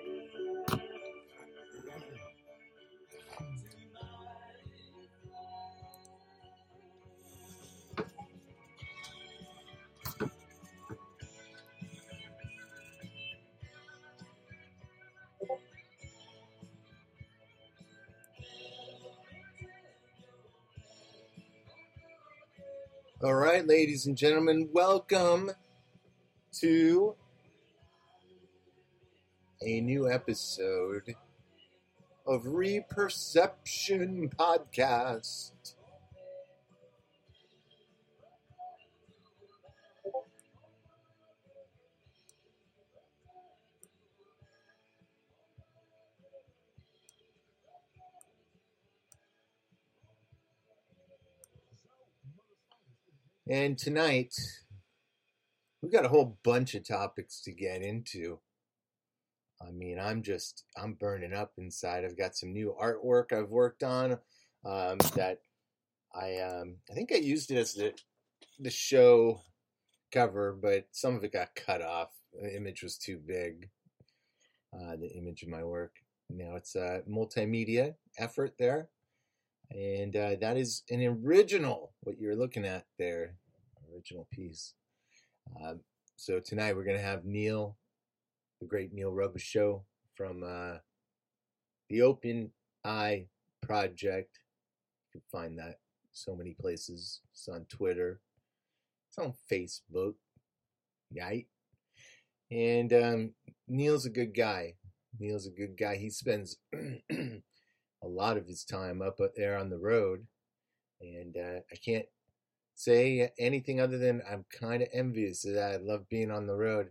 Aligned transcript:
All 23.25 23.35
right, 23.35 23.65
ladies 23.65 24.07
and 24.07 24.17
gentlemen, 24.17 24.69
welcome 24.73 25.53
to 26.59 27.15
a 29.65 29.81
new 29.81 30.11
episode 30.11 31.15
of 32.27 32.45
Reperception 32.47 34.29
Podcast. 34.29 35.53
And 53.53 53.77
tonight, 53.77 54.35
we've 55.83 55.93
got 55.93 56.07
a 56.07 56.09
whole 56.09 56.39
bunch 56.43 56.75
of 56.75 56.89
topics 56.89 57.43
to 57.43 57.53
get 57.53 57.83
into. 57.83 58.39
I 59.61 59.71
mean, 59.71 59.99
I'm 60.01 60.23
just, 60.23 60.65
I'm 60.75 60.95
burning 60.95 61.35
up 61.35 61.53
inside. 61.59 62.07
I've 62.07 62.17
got 62.17 62.35
some 62.35 62.55
new 62.55 62.75
artwork 62.81 63.31
I've 63.31 63.51
worked 63.51 63.83
on 63.83 64.13
um, 64.65 64.97
that 65.17 65.41
I, 66.15 66.39
um, 66.39 66.77
I 66.91 66.95
think 66.95 67.13
I 67.13 67.17
used 67.17 67.51
it 67.51 67.59
as 67.59 67.75
the, 67.75 67.93
the 68.59 68.71
show 68.71 69.43
cover, 70.13 70.55
but 70.59 70.87
some 70.93 71.15
of 71.15 71.23
it 71.23 71.35
got 71.35 71.55
cut 71.55 71.83
off. 71.83 72.09
The 72.33 72.57
image 72.57 72.83
was 72.83 72.97
too 72.97 73.19
big, 73.19 73.69
uh, 74.73 74.97
the 74.97 75.13
image 75.15 75.43
of 75.43 75.51
my 75.51 75.63
work. 75.63 75.97
Now 76.31 76.57
it's 76.57 76.75
a 76.75 77.03
multimedia 77.07 77.97
effort 78.17 78.55
there. 78.59 78.89
And 79.71 80.17
uh, 80.17 80.37
that 80.41 80.57
is 80.57 80.85
an 80.91 81.03
original, 81.03 81.93
what 82.01 82.19
you're 82.19 82.37
looking 82.37 82.67
at 82.67 82.85
there, 82.99 83.37
original 84.03 84.27
piece. 84.33 84.75
Um, 85.63 85.81
so 86.17 86.41
tonight 86.41 86.75
we're 86.75 86.85
going 86.85 86.97
to 86.97 87.03
have 87.03 87.25
Neil, 87.25 87.77
the 88.61 88.67
great 88.67 88.93
Neil 88.93 89.13
Robichaux 89.13 89.83
from 90.17 90.43
uh, 90.43 90.79
the 91.89 92.03
Open 92.03 92.51
Eye 92.85 93.27
Project. 93.63 94.41
You 95.15 95.21
can 95.21 95.23
find 95.31 95.59
that 95.59 95.77
so 96.11 96.35
many 96.35 96.57
places. 96.61 97.21
It's 97.33 97.49
on 97.49 97.65
Twitter, 97.69 98.21
it's 99.09 99.19
on 99.19 99.35
Facebook. 99.51 100.15
Yite. 101.17 101.47
And 102.51 102.93
um, 102.93 103.31
Neil's 103.69 104.07
a 104.07 104.11
good 104.11 104.35
guy. 104.35 104.75
Neil's 105.21 105.47
a 105.47 105.51
good 105.51 105.77
guy. 105.79 105.97
He 105.97 106.11
spends 106.11 106.57
a 106.75 108.09
lot 108.09 108.37
of 108.37 108.49
his 108.49 108.65
time 108.65 109.01
up 109.01 109.19
there 109.37 109.57
on 109.57 109.71
the 109.71 109.79
road. 109.79 110.27
And 111.01 111.37
uh, 111.37 111.61
I 111.71 111.77
can't 111.85 112.07
say 112.85 113.31
anything 113.39 113.81
other 113.81 113.99
than 113.99 114.23
I'm 114.31 114.45
kind 114.51 114.83
of 114.83 114.89
envious 114.93 115.43
that. 115.43 115.73
I 115.73 115.77
love 115.77 116.09
being 116.09 116.31
on 116.31 116.47
the 116.47 116.57
road. 116.57 116.91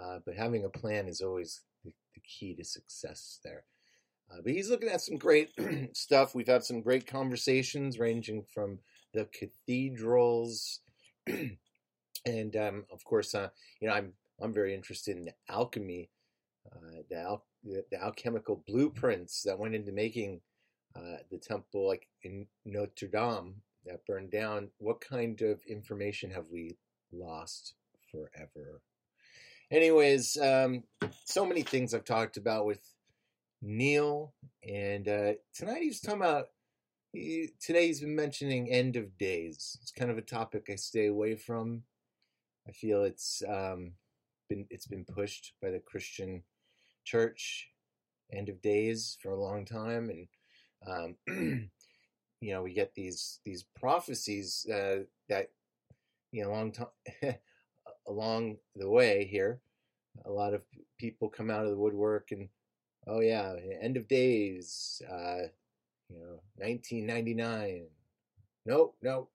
Uh, 0.00 0.18
but 0.24 0.34
having 0.34 0.64
a 0.64 0.68
plan 0.68 1.06
is 1.06 1.20
always 1.20 1.62
the, 1.84 1.92
the 2.14 2.20
key 2.20 2.54
to 2.54 2.64
success 2.64 3.38
there. 3.44 3.64
Uh, 4.30 4.40
but 4.42 4.52
he's 4.52 4.70
looking 4.70 4.88
at 4.88 5.00
some 5.00 5.16
great 5.16 5.50
stuff. 5.94 6.34
We've 6.34 6.46
had 6.46 6.64
some 6.64 6.80
great 6.80 7.06
conversations 7.06 7.98
ranging 7.98 8.44
from 8.54 8.78
the 9.12 9.26
cathedrals. 9.26 10.80
and 11.26 12.56
um, 12.56 12.84
of 12.90 13.04
course, 13.04 13.34
uh, 13.34 13.48
you 13.80 13.88
know, 13.88 13.94
I'm, 13.94 14.12
I'm 14.40 14.52
very 14.52 14.74
interested 14.74 15.16
in 15.16 15.30
alchemy, 15.48 16.10
uh, 16.74 17.02
the, 17.10 17.20
al- 17.20 17.46
the, 17.64 17.84
the 17.90 18.02
alchemical 18.02 18.62
blueprints 18.66 19.42
that 19.42 19.58
went 19.58 19.74
into 19.74 19.92
making 19.92 20.40
uh, 20.96 21.18
the 21.30 21.38
temple, 21.38 21.86
like 21.86 22.06
in 22.22 22.46
Notre 22.64 23.08
Dame, 23.08 23.56
that 23.86 24.04
burned 24.06 24.30
down. 24.30 24.68
What 24.78 25.00
kind 25.00 25.40
of 25.42 25.60
information 25.66 26.30
have 26.30 26.46
we 26.50 26.76
lost 27.12 27.74
forever? 28.10 28.80
Anyways, 29.70 30.36
um, 30.36 30.84
so 31.24 31.46
many 31.46 31.62
things 31.62 31.94
I've 31.94 32.04
talked 32.04 32.36
about 32.36 32.66
with 32.66 32.80
Neil, 33.62 34.34
and 34.68 35.08
uh, 35.08 35.32
tonight 35.54 35.82
he's 35.82 36.00
talking 36.00 36.20
about. 36.20 36.46
He, 37.12 37.50
today 37.60 37.88
he's 37.88 38.00
been 38.00 38.16
mentioning 38.16 38.70
end 38.70 38.96
of 38.96 39.18
days. 39.18 39.76
It's 39.82 39.92
kind 39.92 40.10
of 40.10 40.16
a 40.16 40.22
topic 40.22 40.68
I 40.70 40.76
stay 40.76 41.06
away 41.06 41.36
from. 41.36 41.82
I 42.66 42.72
feel 42.72 43.04
it's 43.04 43.42
um, 43.46 43.92
been 44.48 44.66
it's 44.70 44.86
been 44.86 45.04
pushed 45.04 45.54
by 45.60 45.70
the 45.70 45.80
Christian 45.80 46.42
church 47.04 47.68
end 48.32 48.48
of 48.48 48.62
days 48.62 49.18
for 49.22 49.30
a 49.30 49.40
long 49.40 49.64
time 49.64 50.10
and 50.10 51.16
um, 51.28 51.70
you 52.42 52.52
know 52.52 52.62
we 52.62 52.74
get 52.74 52.94
these 52.94 53.38
these 53.44 53.64
prophecies 53.78 54.66
uh, 54.68 54.98
that 55.28 55.48
you 56.32 56.42
know 56.42 56.50
long 56.50 56.72
time 56.72 56.86
along 58.08 58.56
the 58.76 58.88
way 58.88 59.24
here 59.24 59.60
a 60.26 60.30
lot 60.30 60.52
of 60.52 60.62
people 60.98 61.28
come 61.28 61.50
out 61.50 61.64
of 61.64 61.70
the 61.70 61.76
woodwork 61.76 62.32
and 62.32 62.48
oh 63.06 63.20
yeah 63.20 63.54
end 63.80 63.96
of 63.96 64.08
days 64.08 65.00
uh, 65.10 65.46
you 66.10 66.18
know 66.18 66.40
1999 66.56 67.86
nope 68.66 68.96
nope 69.02 69.30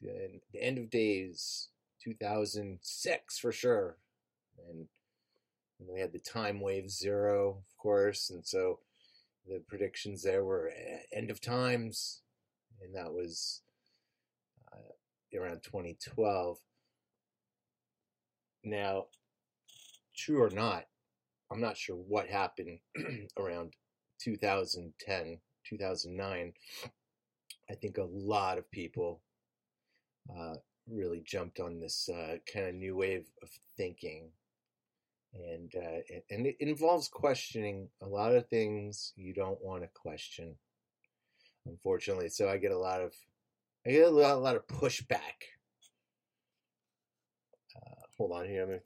the, 0.00 0.40
end 0.60 0.78
of 0.78 0.90
days 0.90 1.68
2006 2.02 3.38
for 3.38 3.52
sure 3.52 3.96
and 4.68 4.86
and 5.80 5.88
we 5.92 6.00
had 6.00 6.12
the 6.12 6.18
time 6.18 6.60
wave 6.60 6.90
zero, 6.90 7.62
of 7.68 7.76
course, 7.78 8.30
and 8.30 8.46
so 8.46 8.78
the 9.46 9.62
predictions 9.68 10.22
there 10.22 10.44
were 10.44 10.70
eh, 10.70 10.98
end 11.12 11.30
of 11.30 11.40
times, 11.40 12.22
and 12.82 12.94
that 12.94 13.12
was 13.12 13.62
uh, 14.72 15.38
around 15.38 15.62
2012. 15.62 16.58
Now, 18.64 19.06
true 20.16 20.42
or 20.42 20.50
not, 20.50 20.84
I'm 21.50 21.60
not 21.60 21.76
sure 21.76 21.96
what 21.96 22.28
happened 22.28 22.78
around 23.38 23.74
2010, 24.20 25.38
2009. 25.68 26.52
I 27.70 27.74
think 27.74 27.98
a 27.98 28.08
lot 28.10 28.58
of 28.58 28.70
people 28.70 29.20
uh, 30.30 30.54
really 30.88 31.22
jumped 31.26 31.60
on 31.60 31.80
this 31.80 32.08
uh, 32.08 32.36
kind 32.52 32.66
of 32.66 32.74
new 32.74 32.96
wave 32.96 33.26
of 33.42 33.50
thinking 33.76 34.30
and 35.34 35.72
uh, 35.76 36.00
and 36.30 36.46
it 36.46 36.56
involves 36.60 37.08
questioning 37.08 37.88
a 38.02 38.06
lot 38.06 38.34
of 38.34 38.46
things 38.48 39.12
you 39.16 39.34
don't 39.34 39.62
want 39.62 39.82
to 39.82 39.88
question. 39.94 40.54
Unfortunately, 41.66 42.28
so 42.28 42.48
I 42.48 42.58
get 42.58 42.72
a 42.72 42.78
lot 42.78 43.00
of 43.00 43.12
I 43.86 43.90
get 43.90 44.06
a 44.06 44.10
lot, 44.10 44.34
a 44.34 44.38
lot 44.38 44.56
of 44.56 44.66
pushback. 44.66 45.50
Uh, 47.76 48.02
hold 48.16 48.32
on 48.32 48.46
here, 48.46 48.62
I'm 48.62 48.68
gonna, 48.68 48.80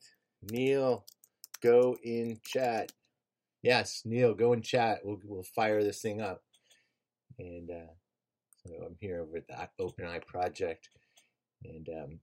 Neil, 0.50 1.04
go 1.62 1.96
in 2.02 2.40
chat. 2.44 2.92
Yes, 3.62 4.02
Neil, 4.04 4.34
go 4.34 4.52
in 4.52 4.62
chat. 4.62 5.00
We'll 5.04 5.20
we'll 5.24 5.42
fire 5.42 5.82
this 5.82 6.00
thing 6.00 6.22
up. 6.22 6.42
And 7.38 7.70
uh, 7.70 7.92
so 8.64 8.74
I'm 8.86 8.96
here 9.00 9.20
over 9.20 9.36
at 9.36 9.46
the 9.48 9.84
Open 9.84 10.06
Eye 10.06 10.20
Project, 10.26 10.88
and 11.64 11.88
um, 11.88 12.20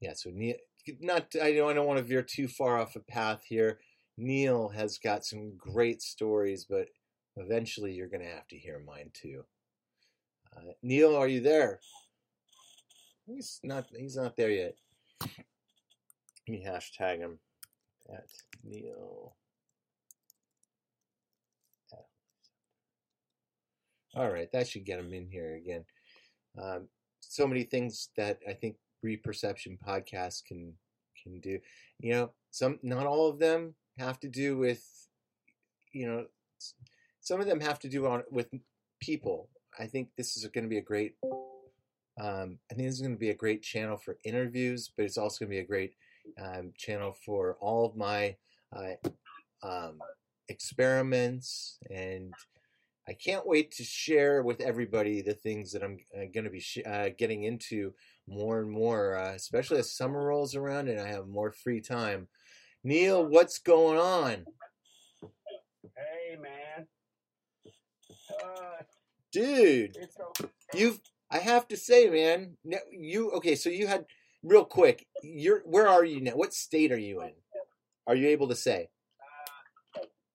yeah, 0.00 0.12
so 0.14 0.30
Neil, 0.32 0.56
not 1.00 1.34
I 1.40 1.52
don't, 1.52 1.70
I 1.70 1.74
don't 1.74 1.86
want 1.86 1.98
to 1.98 2.04
veer 2.04 2.22
too 2.22 2.48
far 2.48 2.78
off 2.78 2.96
a 2.96 3.00
path 3.00 3.44
here. 3.48 3.80
Neil 4.16 4.68
has 4.68 4.98
got 4.98 5.24
some 5.24 5.56
great 5.56 6.02
stories, 6.02 6.66
but 6.68 6.88
eventually 7.36 7.92
you're 7.92 8.08
going 8.08 8.22
to 8.22 8.34
have 8.34 8.46
to 8.48 8.56
hear 8.56 8.78
mine 8.86 9.10
too. 9.12 9.44
Uh, 10.56 10.72
Neil, 10.82 11.16
are 11.16 11.28
you 11.28 11.40
there? 11.40 11.80
He's 13.26 13.60
not. 13.62 13.86
He's 13.96 14.16
not 14.16 14.36
there 14.36 14.50
yet. 14.50 14.76
Let 15.20 15.32
me 16.48 16.64
hashtag 16.66 17.18
him 17.18 17.38
at 18.12 18.26
Neil. 18.62 19.34
All 24.16 24.30
right, 24.30 24.50
that 24.52 24.68
should 24.68 24.84
get 24.84 25.00
him 25.00 25.12
in 25.12 25.26
here 25.26 25.56
again. 25.56 25.84
Um, 26.56 26.86
so 27.18 27.48
many 27.48 27.64
things 27.64 28.10
that 28.16 28.38
I 28.48 28.52
think 28.52 28.76
Reperception 29.04 29.78
podcast 29.86 30.44
can 30.46 30.74
can 31.22 31.40
do. 31.40 31.58
You 32.00 32.12
know, 32.12 32.30
some 32.50 32.78
not 32.82 33.06
all 33.06 33.28
of 33.28 33.38
them 33.38 33.74
have 33.98 34.18
to 34.20 34.28
do 34.28 34.56
with, 34.56 34.82
you 35.92 36.06
know, 36.06 36.26
some 37.20 37.40
of 37.40 37.46
them 37.46 37.60
have 37.60 37.78
to 37.80 37.88
do 37.88 38.06
on 38.06 38.24
with 38.30 38.48
people. 39.00 39.48
I 39.78 39.86
think 39.86 40.08
this 40.16 40.36
is 40.36 40.46
going 40.46 40.64
to 40.64 40.70
be 40.70 40.78
a 40.78 40.82
great. 40.82 41.14
Um, 42.20 42.58
I 42.70 42.74
think 42.74 42.88
this 42.88 42.94
is 42.94 43.00
going 43.00 43.14
to 43.14 43.18
be 43.18 43.30
a 43.30 43.34
great 43.34 43.62
channel 43.62 43.96
for 43.96 44.18
interviews, 44.24 44.90
but 44.96 45.04
it's 45.04 45.18
also 45.18 45.44
going 45.44 45.50
to 45.50 45.56
be 45.56 45.64
a 45.64 45.66
great 45.66 45.94
um, 46.40 46.72
channel 46.76 47.14
for 47.24 47.56
all 47.60 47.86
of 47.86 47.96
my 47.96 48.36
uh, 48.74 48.94
um, 49.62 49.98
experiments 50.48 51.78
and 51.90 52.32
I 53.06 53.12
can't 53.12 53.46
wait 53.46 53.70
to 53.72 53.84
share 53.84 54.42
with 54.42 54.60
everybody 54.60 55.20
the 55.20 55.34
things 55.34 55.72
that 55.72 55.82
I'm 55.82 55.98
uh, 56.16 56.24
going 56.32 56.44
to 56.44 56.50
be 56.50 56.60
sh- 56.60 56.86
uh, 56.86 57.10
getting 57.16 57.44
into 57.44 57.92
more 58.26 58.60
and 58.60 58.70
more, 58.70 59.16
uh, 59.16 59.32
especially 59.34 59.78
as 59.78 59.96
summer 59.96 60.26
rolls 60.26 60.54
around 60.54 60.88
and 60.88 61.00
I 61.00 61.08
have 61.08 61.26
more 61.28 61.52
free 61.52 61.80
time. 61.80 62.28
Neil, 62.82 63.24
what's 63.24 63.58
going 63.58 63.98
on, 63.98 64.44
Hey 65.96 66.36
man. 66.36 66.86
Uh, 68.42 68.82
dude? 69.32 69.96
You've 70.74 71.00
I 71.30 71.38
have 71.38 71.68
to 71.68 71.76
say, 71.76 72.08
man, 72.08 72.56
you 72.90 73.30
okay? 73.32 73.54
So 73.54 73.70
you 73.70 73.86
had 73.86 74.06
real 74.42 74.64
quick. 74.64 75.06
You're 75.22 75.60
where 75.64 75.88
are 75.88 76.04
you 76.04 76.20
now? 76.20 76.32
What 76.32 76.54
state 76.54 76.92
are 76.92 76.98
you 76.98 77.22
in? 77.22 77.32
Are 78.06 78.14
you 78.14 78.28
able 78.28 78.48
to 78.48 78.56
say? 78.56 78.88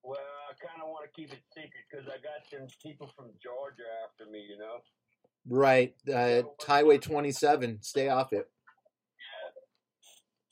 Well, 0.02 0.18
I 0.18 0.54
kind 0.66 0.82
of 0.82 0.88
want 0.88 1.04
to 1.04 1.20
keep 1.20 1.32
it 1.32 1.42
secret 1.54 1.84
because 1.90 2.06
I 2.06 2.16
got 2.18 2.46
some 2.50 2.66
people 2.82 3.10
from 3.16 3.26
Georgia 3.42 3.86
after 4.04 4.30
me, 4.30 4.40
you 4.48 4.58
know. 4.58 4.78
Right, 5.52 5.96
uh, 6.14 6.42
Highway 6.64 6.98
27. 6.98 7.82
Stay 7.82 8.08
off 8.08 8.32
it. 8.32 8.48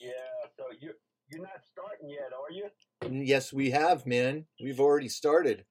Yeah. 0.00 0.10
So 0.56 0.64
you 0.80 0.90
you're 1.30 1.42
not 1.42 1.60
starting 1.70 2.10
yet, 2.10 2.30
are 2.32 2.50
you? 2.50 3.24
Yes, 3.24 3.52
we 3.52 3.70
have, 3.70 4.06
man. 4.06 4.46
We've 4.60 4.80
already 4.80 5.08
started. 5.08 5.64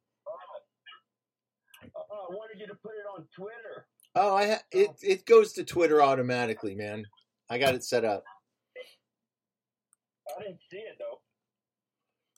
Uh, 1.84 2.00
I 2.00 2.34
wanted 2.34 2.58
you 2.58 2.68
to 2.68 2.76
put 2.76 2.92
it 2.92 3.06
on 3.18 3.28
Twitter. 3.36 3.88
Oh, 4.16 4.34
I 4.34 4.48
ha- 4.48 4.62
it 4.72 4.92
it 5.02 5.26
goes 5.26 5.52
to 5.54 5.66
Twitter 5.66 6.02
automatically, 6.02 6.74
man. 6.74 7.06
I 7.50 7.58
got 7.58 7.76
it 7.76 7.84
set 7.84 8.06
up. 8.06 8.24
I 10.38 10.42
didn't 10.42 10.62
see 10.72 10.78
it 10.78 10.96
though. 11.00 11.20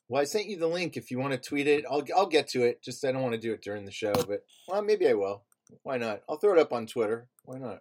Well, 0.08 0.22
I 0.22 0.24
sent 0.24 0.46
you 0.46 0.56
the 0.56 0.66
link 0.66 0.96
if 0.96 1.12
you 1.12 1.20
want 1.20 1.34
to 1.34 1.38
tweet 1.38 1.68
it. 1.68 1.84
I'll 1.88 2.04
I'll 2.16 2.26
get 2.26 2.48
to 2.48 2.64
it. 2.64 2.82
Just 2.82 3.04
I 3.04 3.12
don't 3.12 3.22
want 3.22 3.34
to 3.34 3.40
do 3.40 3.52
it 3.52 3.62
during 3.62 3.84
the 3.84 3.92
show, 3.92 4.12
but 4.12 4.44
well, 4.66 4.82
maybe 4.82 5.08
I 5.08 5.14
will. 5.14 5.44
Why 5.82 5.98
not? 5.98 6.22
I'll 6.28 6.36
throw 6.36 6.52
it 6.52 6.58
up 6.58 6.72
on 6.72 6.86
Twitter. 6.86 7.28
Why 7.44 7.58
not? 7.58 7.80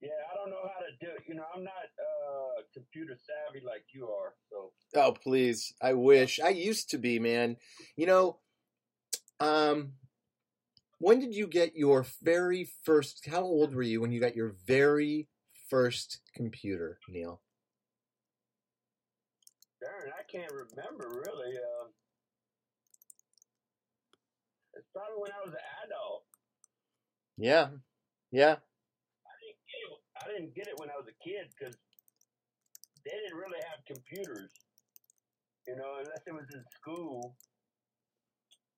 Yeah, 0.00 0.10
I 0.32 0.34
don't 0.36 0.50
know 0.50 0.62
how 0.62 0.80
to 0.80 0.92
do 1.00 1.12
it. 1.14 1.24
You 1.28 1.34
know, 1.34 1.44
I'm 1.54 1.62
not 1.62 1.72
uh, 1.72 2.62
computer 2.72 3.16
savvy 3.16 3.64
like 3.64 3.84
you 3.92 4.08
are. 4.08 4.34
So 4.50 4.72
Oh, 4.94 5.12
please. 5.12 5.74
I 5.82 5.92
wish. 5.92 6.40
I 6.40 6.48
used 6.50 6.90
to 6.90 6.98
be, 6.98 7.18
man. 7.18 7.56
You 7.96 8.06
know, 8.06 8.38
um 9.40 9.92
when 10.98 11.18
did 11.18 11.34
you 11.34 11.46
get 11.46 11.76
your 11.76 12.04
very 12.22 12.68
first 12.84 13.26
how 13.26 13.40
old 13.42 13.74
were 13.74 13.82
you 13.82 14.00
when 14.02 14.12
you 14.12 14.20
got 14.20 14.36
your 14.36 14.54
very 14.66 15.28
first 15.70 16.20
computer, 16.34 16.98
Neil? 17.08 17.40
darn, 19.80 20.12
I 20.12 20.22
can't 20.30 20.52
remember 20.52 21.08
really. 21.08 21.56
Uh, 21.56 21.88
it's 24.74 24.88
probably 24.92 25.24
when 25.24 25.32
I 25.32 25.40
was 25.44 25.54
an. 25.56 25.79
Yeah. 27.40 27.68
Yeah. 28.30 28.56
I 29.24 29.34
didn't 29.40 29.64
get 29.64 29.80
it. 29.88 29.98
I 30.20 30.28
didn't 30.28 30.54
get 30.54 30.68
it 30.68 30.74
when 30.78 30.90
I 30.90 30.96
was 31.00 31.08
a 31.08 31.24
kid 31.24 31.48
because 31.58 31.74
they 33.04 33.10
didn't 33.10 33.38
really 33.38 33.60
have 33.70 33.80
computers, 33.86 34.50
you 35.66 35.76
know, 35.76 35.96
unless 35.98 36.20
it 36.26 36.34
was 36.34 36.46
in 36.54 36.62
school. 36.80 37.34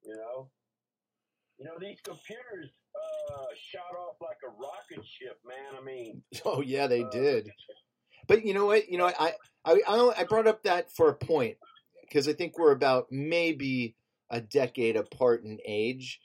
You 0.04 0.16
know, 0.16 0.48
you 1.58 1.64
know 1.64 1.74
these 1.80 1.98
computers 2.04 2.70
uh, 2.94 3.46
shot 3.70 3.96
off 3.98 4.16
like 4.20 4.38
a 4.44 4.50
rocket 4.50 5.06
ship, 5.06 5.38
man. 5.46 5.78
I 5.80 5.84
mean, 5.84 6.22
Oh, 6.44 6.60
yeah, 6.60 6.86
they 6.86 7.02
uh, 7.02 7.10
did. 7.10 7.50
But 8.28 8.44
you 8.44 8.54
know 8.54 8.66
what? 8.66 8.88
You 8.88 8.98
know, 8.98 9.06
I 9.06 9.34
I 9.64 9.82
I 9.86 10.12
I 10.18 10.24
brought 10.24 10.46
up 10.46 10.62
that 10.64 10.92
for 10.92 11.08
a 11.08 11.14
point 11.14 11.56
because 12.02 12.28
I 12.28 12.32
think 12.32 12.58
we're 12.58 12.72
about 12.72 13.08
maybe 13.10 13.96
a 14.30 14.40
decade 14.40 14.96
apart 14.96 15.44
in 15.44 15.58
age, 15.66 16.20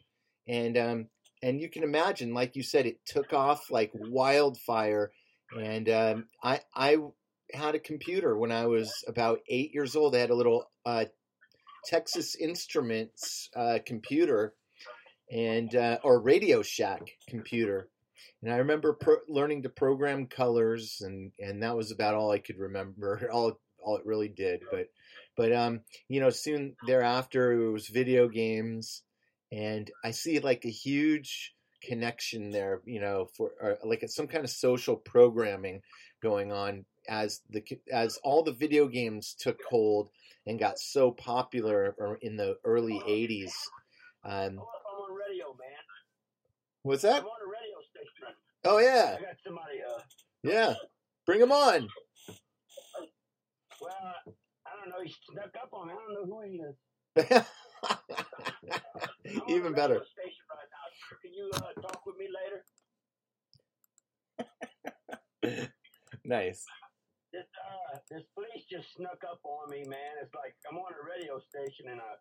and 0.48 0.78
um 0.78 1.08
and 1.42 1.62
you 1.62 1.70
can 1.70 1.84
imagine, 1.84 2.34
like 2.34 2.56
you 2.56 2.64
said, 2.64 2.86
it 2.86 3.06
took 3.06 3.34
off 3.34 3.70
like 3.70 3.92
wildfire, 3.94 5.12
and 5.58 5.90
um, 5.90 6.26
I 6.44 6.62
I 6.76 6.98
had 7.54 7.76
a 7.76 7.80
computer 7.80 8.38
when 8.38 8.52
I 8.52 8.66
was 8.68 8.92
about 9.08 9.40
eight 9.48 9.74
years 9.74 9.96
old. 9.96 10.16
I 10.16 10.20
had 10.20 10.30
a 10.30 10.36
little 10.36 10.70
uh, 10.86 11.06
Texas 11.86 12.36
Instruments 12.36 13.50
uh, 13.56 13.80
computer, 13.86 14.54
and 15.32 15.74
uh, 15.76 16.00
or 16.04 16.20
Radio 16.20 16.62
Shack 16.62 17.02
computer. 17.30 17.90
And 18.42 18.54
I 18.54 18.58
remember 18.58 18.94
pro- 18.94 19.18
learning 19.28 19.64
to 19.64 19.70
program 19.70 20.28
colors, 20.28 21.02
and, 21.02 21.32
and 21.40 21.64
that 21.64 21.76
was 21.76 21.92
about 21.92 22.14
all 22.14 22.32
I 22.32 22.40
could 22.40 22.60
remember. 22.60 23.30
All 23.34 23.60
all 23.80 23.98
it 23.98 24.06
really 24.06 24.28
did. 24.28 24.64
But 24.70 24.88
but 25.38 25.54
um, 25.54 25.82
you 26.10 26.20
know, 26.20 26.30
soon 26.30 26.76
thereafter 26.86 27.54
it 27.54 27.72
was 27.72 27.88
video 27.88 28.28
games, 28.28 29.04
and 29.52 29.90
I 30.04 30.12
see 30.12 30.40
like 30.40 30.66
a 30.66 30.70
huge 30.70 31.54
connection 31.84 32.52
there. 32.52 32.82
You 32.86 33.02
know, 33.02 33.30
for 33.36 33.52
or 33.62 33.78
like 33.84 34.04
some 34.08 34.28
kind 34.28 34.44
of 34.44 34.50
social 34.50 34.96
programming 34.96 35.82
going 36.22 36.52
on 36.52 36.86
as 37.10 37.42
the 37.50 37.64
as 37.92 38.18
all 38.24 38.44
the 38.44 38.52
video 38.52 38.88
games 38.88 39.36
took 39.38 39.60
hold 39.70 40.10
and 40.46 40.60
got 40.60 40.80
so 40.80 41.12
popular 41.12 42.18
in 42.22 42.38
the 42.38 42.58
early 42.64 43.02
'80s. 43.08 43.52
Um, 44.24 44.34
I'm 44.34 44.60
on 44.60 45.16
radio, 45.16 45.48
man. 45.48 45.84
what's 46.84 47.04
that? 47.04 47.22
I'm 47.22 47.26
on 47.26 47.42
a 47.46 47.50
radio 47.50 47.78
station. 47.92 48.36
Oh 48.66 48.80
yeah, 48.80 49.18
somebody. 49.46 49.80
Uh, 49.84 50.02
yeah. 50.44 50.74
Bring 51.28 51.42
him 51.42 51.52
on. 51.52 51.90
well, 53.82 53.92
I 54.66 54.70
don't 54.80 54.90
know. 54.90 55.04
He 55.04 55.14
snuck 55.30 55.54
up 55.62 55.70
on 55.74 55.88
me. 55.88 55.94
I 55.94 55.98
don't 55.98 56.14
know 56.14 56.26
who 56.26 56.42
he 56.42 56.62
is. 57.36 57.44
Even 59.48 59.74
better. 59.74 60.04
Station 60.12 60.46
right 60.50 60.70
now. 60.76 60.88
Can 61.22 61.34
you 61.34 61.50
uh, 61.56 61.74
talk 61.82 62.06
with 62.06 62.18
me 62.18 62.28
later? 62.28 62.64
nice. 66.26 66.66
This 67.32 67.44
uh, 67.60 67.98
this 68.10 68.24
police 68.34 68.64
just 68.70 68.94
snuck 68.96 69.22
up 69.30 69.40
on 69.44 69.70
me, 69.70 69.84
man. 69.88 70.20
It's 70.22 70.34
like 70.34 70.56
I'm 70.70 70.78
on 70.78 70.92
a 70.94 71.04
radio 71.06 71.40
station 71.40 71.90
and 71.92 72.00
I. 72.02 72.14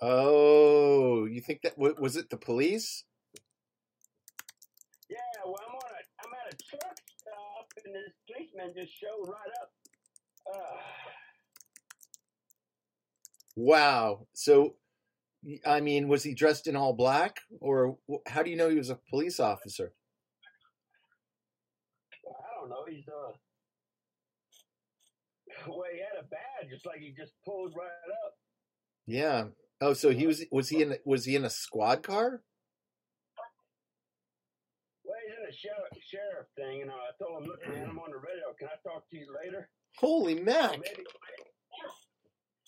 Oh, 0.00 1.24
you 1.24 1.40
think 1.40 1.62
that 1.62 1.78
wa- 1.78 1.96
was 1.98 2.16
it 2.16 2.28
the 2.30 2.36
police? 2.36 3.04
Yeah, 5.08 5.16
well, 5.44 5.56
I'm 5.66 5.74
on 5.74 5.90
a 5.90 6.02
I'm 6.26 6.32
at 6.46 6.52
a 6.52 6.56
truck 6.68 6.96
stop 7.16 7.66
and 7.84 7.94
this 7.94 8.12
policeman 8.26 8.74
just 8.76 8.92
showed 8.98 9.28
right 9.28 9.52
up. 9.62 9.70
Uh, 10.54 10.80
Wow. 13.56 14.26
So, 14.34 14.76
I 15.64 15.80
mean, 15.80 16.08
was 16.08 16.22
he 16.22 16.34
dressed 16.34 16.66
in 16.66 16.76
all 16.76 16.92
black, 16.92 17.38
or 17.60 17.98
how 18.26 18.42
do 18.42 18.50
you 18.50 18.56
know 18.56 18.68
he 18.68 18.78
was 18.78 18.90
a 18.90 18.98
police 19.10 19.38
officer? 19.38 19.92
I 22.26 22.60
don't 22.60 22.70
know. 22.70 22.84
He's 22.88 23.04
uh. 23.08 23.32
Well, 25.68 25.84
he 25.92 25.98
had 25.98 26.20
a 26.20 26.24
badge. 26.24 26.72
It's 26.72 26.84
like 26.84 27.00
he 27.00 27.12
just 27.16 27.32
pulled 27.44 27.74
right 27.76 27.86
up. 28.24 28.34
Yeah. 29.06 29.44
Oh, 29.80 29.94
so 29.94 30.10
he 30.10 30.26
was 30.26 30.44
was 30.50 30.68
he 30.68 30.82
in 30.82 30.96
was 31.04 31.24
he 31.24 31.36
in 31.36 31.44
a 31.44 31.50
squad 31.50 32.02
car? 32.02 32.42
Well, 35.04 35.16
he's 35.24 35.36
in 35.36 35.44
the 35.46 35.52
sheriff, 35.52 36.04
sheriff 36.04 36.46
thing, 36.56 36.82
and 36.82 36.90
uh, 36.90 36.94
I 36.94 37.10
told 37.22 37.42
him, 37.42 37.48
look, 37.48 37.60
man, 37.68 37.88
I'm 37.90 37.98
on 37.98 38.10
the 38.10 38.16
radio. 38.18 38.52
Can 38.58 38.68
I 38.68 38.88
talk 38.88 39.08
to 39.10 39.16
you 39.16 39.26
later? 39.44 39.68
Holy 39.98 40.34
Mac! 40.34 40.72
Maybe. 40.72 41.04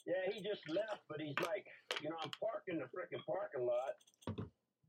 Yeah, 0.09 0.33
he 0.33 0.41
just 0.41 0.65
left, 0.71 1.05
but 1.07 1.21
he's 1.21 1.37
like, 1.45 1.67
you 2.01 2.09
know, 2.09 2.17
I'm 2.17 2.31
parked 2.41 2.71
in 2.73 2.79
the 2.79 2.89
freaking 2.89 3.21
parking 3.29 3.69
lot. 3.69 3.93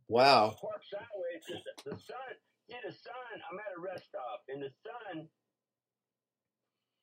Wow. 0.07 0.55
Park 0.61 0.81
sideways. 0.87 1.43
The, 1.45 1.91
the 1.91 1.97
sun, 1.97 2.31
see, 2.69 2.77
the 2.87 2.93
sun. 2.93 3.35
I'm 3.51 3.59
at 3.59 3.75
a 3.77 3.81
rest 3.81 4.05
stop, 4.07 4.47
and 4.47 4.63
the 4.63 4.71
sun 4.79 5.27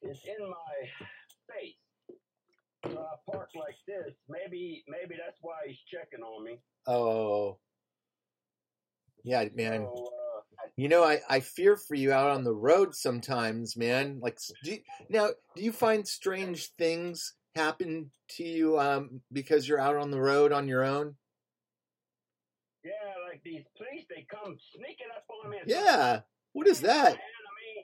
is 0.00 0.18
in 0.24 0.48
my 0.48 0.88
face. 1.52 1.76
So 2.86 2.98
I 2.98 3.30
park 3.30 3.50
like 3.54 3.76
this. 3.86 4.14
Maybe, 4.30 4.82
maybe 4.88 5.14
that's 5.22 5.38
why 5.42 5.56
he's 5.66 5.76
checking 5.92 6.24
on 6.24 6.42
me. 6.42 6.58
Oh. 6.86 7.58
Yeah, 9.24 9.44
man. 9.54 9.86
So, 9.94 10.06
uh, 10.06 10.68
You 10.76 10.88
know, 10.88 11.04
I, 11.04 11.20
I 11.28 11.40
fear 11.40 11.76
for 11.76 11.94
you 11.94 12.12
out 12.12 12.30
on 12.30 12.44
the 12.44 12.54
road 12.54 12.94
sometimes, 12.94 13.76
man. 13.76 14.20
Like, 14.22 14.38
do 14.64 14.70
you, 14.72 14.78
now, 15.10 15.28
do 15.54 15.62
you 15.62 15.72
find 15.72 16.08
strange 16.08 16.70
things 16.78 17.34
happen 17.56 18.10
to 18.36 18.44
you 18.44 18.78
um, 18.78 19.20
because 19.32 19.66
you're 19.66 19.80
out 19.80 19.96
on 19.96 20.10
the 20.10 20.20
road 20.20 20.52
on 20.52 20.68
your 20.68 20.84
own? 20.84 21.16
yeah, 22.86 23.18
like 23.26 23.42
these 23.42 23.66
police, 23.74 24.06
they 24.06 24.22
come 24.30 24.54
sneaking 24.70 25.10
up 25.10 25.26
on 25.42 25.50
me. 25.50 25.58
Yeah. 25.66 26.20
What 26.54 26.68
is 26.70 26.80
that? 26.86 27.18
Man, 27.18 27.42
I 27.42 27.52
mean, 27.58 27.78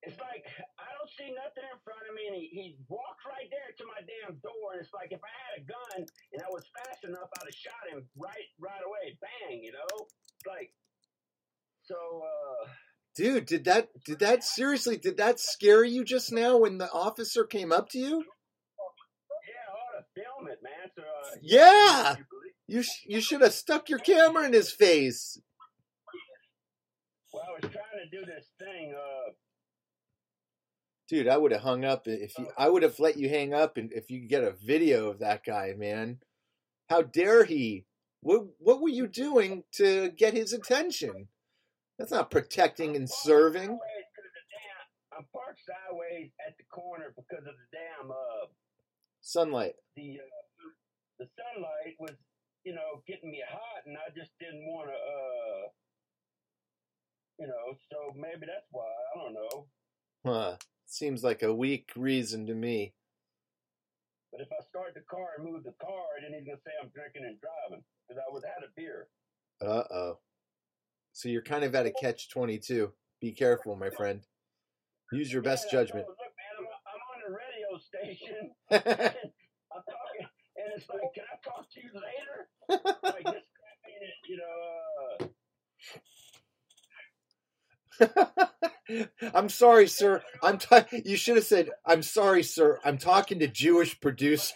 it's 0.00 0.16
like 0.16 0.48
I 0.80 0.88
don't 0.96 1.12
see 1.12 1.28
nothing 1.28 1.68
in 1.68 1.78
front 1.84 2.08
of 2.08 2.16
me, 2.16 2.24
and 2.32 2.36
he, 2.40 2.48
he 2.48 2.66
walks 2.88 3.20
right 3.28 3.44
there 3.52 3.68
to 3.76 3.84
my 3.84 4.00
damn 4.00 4.40
door, 4.40 4.72
and 4.72 4.80
it's 4.80 4.96
like 4.96 5.12
if 5.12 5.20
I 5.20 5.28
had 5.44 5.52
a 5.60 5.64
gun 5.68 6.08
and 6.32 6.40
I 6.40 6.48
was 6.48 6.64
fast 6.72 7.04
enough, 7.04 7.28
I'd 7.36 7.44
have 7.44 7.52
shot 7.52 7.84
him 7.92 8.08
right 8.16 8.48
right 8.56 8.80
away, 8.80 9.12
bang, 9.20 9.60
you 9.60 9.76
know, 9.76 9.92
It's 10.08 10.48
like 10.48 10.72
so. 11.84 11.96
uh 12.24 12.72
Dude, 13.14 13.46
did 13.46 13.64
that 13.66 13.92
did 14.08 14.18
that 14.20 14.42
seriously 14.42 14.96
did 14.96 15.18
that 15.18 15.38
scare 15.38 15.84
you 15.84 16.02
just 16.02 16.32
now 16.32 16.56
when 16.56 16.78
the 16.78 16.90
officer 16.90 17.44
came 17.44 17.70
up 17.70 17.90
to 17.90 17.98
you? 17.98 18.24
Yeah, 18.24 19.68
I 19.68 19.76
ought 19.78 20.00
to 20.00 20.04
film 20.16 20.48
it, 20.50 20.58
man. 20.64 20.90
So 20.96 21.02
uh, 21.04 21.33
Yeah. 21.46 22.16
you 22.18 22.24
You 22.76 22.82
sh- 22.82 23.04
you 23.06 23.20
should 23.20 23.40
have 23.42 23.52
stuck 23.52 23.88
your 23.88 23.98
camera 23.98 24.44
in 24.46 24.52
his 24.52 24.70
face. 24.72 25.38
Well, 27.32 27.42
I 27.48 27.52
was 27.52 27.72
trying 27.72 28.10
to 28.10 28.10
do 28.10 28.24
this 28.24 28.46
thing. 28.58 28.94
Uh, 28.96 29.32
Dude, 31.08 31.28
I 31.28 31.36
would 31.36 31.52
have 31.52 31.60
hung 31.60 31.84
up 31.84 32.06
if 32.08 32.38
you 32.38 32.48
I 32.56 32.68
would 32.70 32.82
have 32.82 32.98
let 32.98 33.18
you 33.18 33.28
hang 33.28 33.52
up 33.52 33.76
and 33.76 33.92
if 33.92 34.10
you 34.10 34.20
could 34.20 34.30
get 34.30 34.44
a 34.44 34.52
video 34.52 35.10
of 35.10 35.18
that 35.18 35.44
guy, 35.44 35.74
man. 35.76 36.18
How 36.88 37.02
dare 37.02 37.44
he? 37.44 37.84
What 38.22 38.46
what 38.58 38.80
were 38.80 38.88
you 38.88 39.06
doing 39.06 39.64
to 39.72 40.08
get 40.10 40.32
his 40.32 40.52
attention? 40.54 41.28
That's 41.98 42.10
not 42.10 42.30
protecting 42.30 42.96
and 42.96 43.08
serving. 43.08 43.68
sideways 43.68 44.08
'cause 44.16 44.24
of 44.24 44.32
the 44.32 44.46
damn- 44.50 45.18
I'm 45.18 45.26
parked 45.32 45.60
sideways 45.66 46.30
at 46.46 46.56
the 46.56 46.64
corner 46.64 47.12
because 47.14 47.46
of 47.46 47.54
the 47.54 47.68
damn 47.70 48.10
uh 48.10 48.46
Sunlight. 49.20 49.74
the 49.96 50.20
uh, 50.20 50.68
the 51.18 51.28
sunlight 51.36 51.96
was 52.00 52.16
you 52.64 52.74
know 52.74 53.02
getting 53.06 53.30
me 53.30 53.42
hot 53.48 53.84
and 53.86 53.96
I 53.98 54.08
just 54.16 54.32
didn't 54.40 54.64
want 54.66 54.88
to 54.88 54.94
uh 54.96 55.68
you 57.38 57.46
know 57.46 57.76
so 57.90 57.98
maybe 58.16 58.46
that's 58.46 58.68
why 58.70 58.84
I 58.84 59.18
don't 59.22 59.34
know 59.34 59.66
Huh. 60.26 60.56
Seems 60.86 61.22
like 61.24 61.42
a 61.42 61.54
weak 61.54 61.90
reason 61.96 62.46
to 62.46 62.54
me. 62.54 62.94
but 64.32 64.40
if 64.40 64.48
I 64.52 64.62
start 64.64 64.94
the 64.94 65.00
car 65.02 65.28
and 65.38 65.44
move 65.50 65.64
the 65.64 65.74
car 65.80 66.04
then 66.22 66.32
he's 66.38 66.46
gonna 66.46 66.60
say 66.64 66.72
I'm 66.82 66.88
drinking 66.94 67.24
and 67.24 67.38
driving 67.40 67.84
because 68.08 68.22
I 68.26 68.32
was 68.32 68.42
had 68.44 68.64
a 68.64 68.70
beer 68.76 69.08
Uh 69.60 69.84
oh. 69.92 70.18
So 71.12 71.28
you're 71.28 71.42
kind 71.42 71.64
of 71.64 71.74
at 71.74 71.86
a 71.86 71.92
catch 71.92 72.28
twenty 72.30 72.58
two. 72.58 72.92
Be 73.20 73.32
careful, 73.32 73.76
my 73.76 73.90
friend. 73.90 74.20
Use 75.12 75.32
your 75.32 75.42
best 75.42 75.66
Yeah, 75.66 75.80
judgment. 75.80 76.06
Look 76.08 76.18
man 76.18 76.54
I'm, 76.58 76.66
I'm 76.66 77.02
on 77.12 77.18
the 77.24 77.32
radio 77.36 77.78
station 77.78 78.50
and 78.70 79.30
I'm 79.72 79.82
talking 79.86 80.26
and 80.56 80.72
it's 80.76 80.88
like 80.88 81.00
can 81.14 81.24
I 81.30 81.36
talk 81.48 81.66
to 81.70 81.80
you 81.80 81.90
later 81.94 82.48
like 83.04 83.24
this 83.24 83.46
crap 83.54 83.78
ain't 83.86 84.02
it, 84.02 84.16
you 84.28 84.36
know 84.38 84.56
uh 85.22 85.26
I'm 89.34 89.48
sorry, 89.48 89.88
sir. 89.88 90.22
I'm 90.42 90.58
ta- 90.58 90.86
you 91.04 91.16
should 91.16 91.36
have 91.36 91.44
said, 91.44 91.70
"I'm 91.86 92.02
sorry, 92.02 92.42
sir. 92.42 92.78
I'm 92.84 92.98
talking 92.98 93.38
to 93.40 93.46
Jewish 93.48 94.00
producer." 94.00 94.54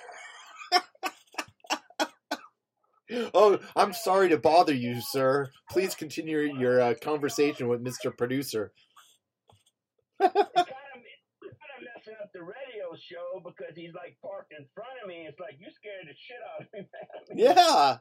oh, 3.35 3.59
I'm 3.75 3.93
sorry 3.93 4.29
to 4.31 4.39
bother 4.39 4.75
you, 4.75 5.01
sir. 5.01 5.51
Please 5.71 5.95
continue 5.95 6.41
your 6.59 6.81
uh, 6.81 6.95
conversation 7.01 7.69
with 7.69 7.85
Mr. 7.85 8.17
Producer. 8.17 8.73
the 12.35 12.45
radio 12.45 12.95
show 13.01 13.41
because 13.45 13.75
he's 13.75 13.95
like 13.95 14.17
parked 14.23 14.53
in 14.53 14.67
front 14.75 14.91
of 15.03 15.09
me. 15.09 15.27
It's 15.29 15.41
like 15.41 15.57
you 15.59 15.67
scared 15.75 16.07
the 16.07 16.15
shit 16.15 16.37
out 16.55 16.63
of 16.63 16.73
me, 16.73 16.81
man. 16.81 17.57
Yeah, 17.57 17.97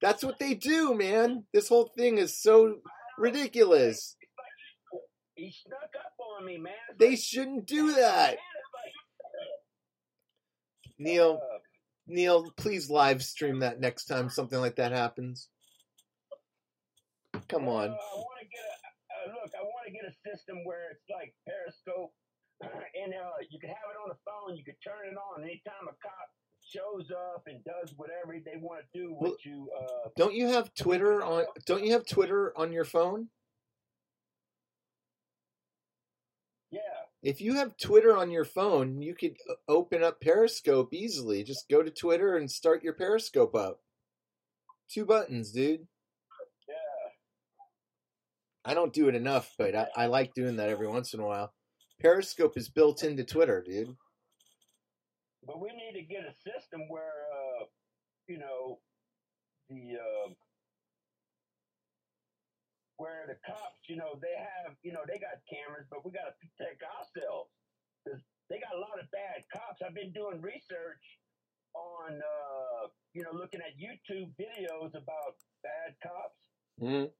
that's 0.00 0.24
what 0.24 0.38
they 0.38 0.54
do, 0.54 0.94
man. 0.94 1.44
This 1.52 1.68
whole 1.68 1.92
thing 1.96 2.18
is 2.18 2.40
so 2.40 2.76
ridiculous. 3.18 4.16
He 5.38 5.54
snuck 5.66 5.90
up 5.98 6.12
on 6.36 6.44
me, 6.44 6.58
man. 6.58 6.72
It's 6.90 6.98
They 6.98 7.10
like, 7.10 7.18
shouldn't 7.18 7.66
do 7.66 7.92
that. 7.94 8.30
like, 8.32 8.92
Neil, 10.98 11.40
uh, 11.42 11.58
Neil, 12.08 12.50
please 12.56 12.90
live 12.90 13.22
stream 13.22 13.60
that 13.60 13.78
next 13.80 14.06
time 14.06 14.28
something 14.28 14.58
like 14.58 14.76
that 14.76 14.92
happens. 14.92 15.48
Come 17.48 17.68
on. 17.68 17.90
uh, 17.90 17.94
I 17.94 18.16
want 18.16 18.40
to 18.40 18.46
get 18.48 18.60
a 18.66 19.30
uh, 19.30 19.34
look. 19.34 19.52
I 19.58 19.62
want 19.62 19.86
to 19.86 19.92
get 19.92 20.04
a 20.04 20.14
system 20.28 20.64
where 20.64 20.90
it's 20.90 21.04
like 21.08 21.32
Periscope, 21.46 22.12
and 22.62 23.14
uh, 23.14 23.38
you 23.48 23.60
can 23.60 23.68
have 23.70 23.88
it 23.94 23.98
on 24.02 24.08
the 24.08 24.18
phone. 24.26 24.56
You 24.56 24.64
can 24.64 24.74
turn 24.84 25.06
it 25.12 25.16
on 25.16 25.44
anytime 25.44 25.86
a 25.86 25.94
cop 26.02 26.28
shows 26.66 27.10
up 27.32 27.44
and 27.46 27.64
does 27.64 27.94
whatever 27.96 28.34
they 28.44 28.58
want 28.60 28.82
to 28.92 28.98
do 28.98 29.12
with 29.14 29.20
Well- 29.22 29.36
you. 29.44 29.70
Uh, 29.80 30.08
Don't 30.16 30.34
you 30.34 30.48
have 30.48 30.74
Twitter 30.74 31.22
on 31.22 31.44
don't 31.64 31.84
you 31.84 31.92
have 31.92 32.04
Twitter 32.06 32.52
on 32.58 32.72
your 32.72 32.84
phone? 32.84 33.28
yeah, 36.70 36.80
If 37.22 37.40
you 37.40 37.54
have 37.54 37.76
Twitter 37.76 38.16
on 38.16 38.30
your 38.30 38.44
phone, 38.44 39.02
you 39.02 39.14
could 39.14 39.36
open 39.68 40.04
up 40.04 40.20
Periscope 40.20 40.94
easily. 40.94 41.42
Just 41.42 41.68
go 41.68 41.82
to 41.82 41.90
Twitter 41.90 42.36
and 42.36 42.50
start 42.50 42.84
your 42.84 42.92
Periscope 42.92 43.56
up. 43.56 43.80
Two 44.88 45.04
buttons, 45.04 45.50
dude. 45.50 45.86
yeah. 46.68 46.74
I 48.64 48.74
don't 48.74 48.92
do 48.92 49.08
it 49.08 49.16
enough, 49.16 49.52
but 49.58 49.74
I, 49.74 49.88
I 49.96 50.06
like 50.06 50.32
doing 50.34 50.56
that 50.56 50.68
every 50.68 50.86
once 50.86 51.12
in 51.12 51.20
a 51.20 51.26
while. 51.26 51.52
Periscope 52.00 52.56
is 52.56 52.68
built 52.68 53.02
into 53.02 53.24
Twitter, 53.24 53.64
dude. 53.66 53.96
But 55.44 55.60
we 55.60 55.68
need 55.68 55.98
to 55.98 56.06
get 56.06 56.22
a 56.22 56.34
system 56.34 56.82
where, 56.88 57.02
uh, 57.02 57.64
you 58.28 58.38
know, 58.38 58.78
the 59.68 59.96
uh, 59.96 60.32
where 62.98 63.24
the 63.26 63.38
cops, 63.46 63.86
you 63.88 63.96
know, 63.96 64.18
they 64.20 64.34
have, 64.36 64.74
you 64.82 64.92
know, 64.92 65.02
they 65.06 65.18
got 65.18 65.38
cameras, 65.48 65.86
but 65.90 66.04
we 66.04 66.10
got 66.10 66.26
to 66.30 66.34
protect 66.42 66.82
ourselves 66.82 67.50
because 68.04 68.20
they 68.50 68.58
got 68.58 68.74
a 68.74 68.80
lot 68.82 68.98
of 69.00 69.06
bad 69.10 69.46
cops. 69.54 69.80
I've 69.82 69.94
been 69.94 70.12
doing 70.12 70.42
research 70.42 71.02
on, 71.74 72.18
uh, 72.18 72.88
you 73.14 73.22
know, 73.22 73.30
looking 73.32 73.60
at 73.62 73.78
YouTube 73.78 74.34
videos 74.34 74.94
about 74.94 75.38
bad 75.62 75.94
cops, 76.02 76.42
Mm. 76.80 77.10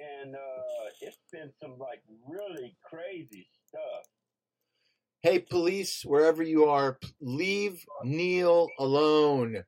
and 0.00 0.36
uh, 0.36 0.88
it's 1.00 1.16
been 1.32 1.50
some 1.62 1.78
like 1.78 2.02
really 2.28 2.76
crazy 2.84 3.46
stuff. 3.68 4.04
Hey, 5.22 5.38
police, 5.38 6.04
wherever 6.04 6.42
you 6.42 6.66
are, 6.66 6.98
leave 7.20 7.84
Neil 8.04 8.68
alone. 8.78 9.64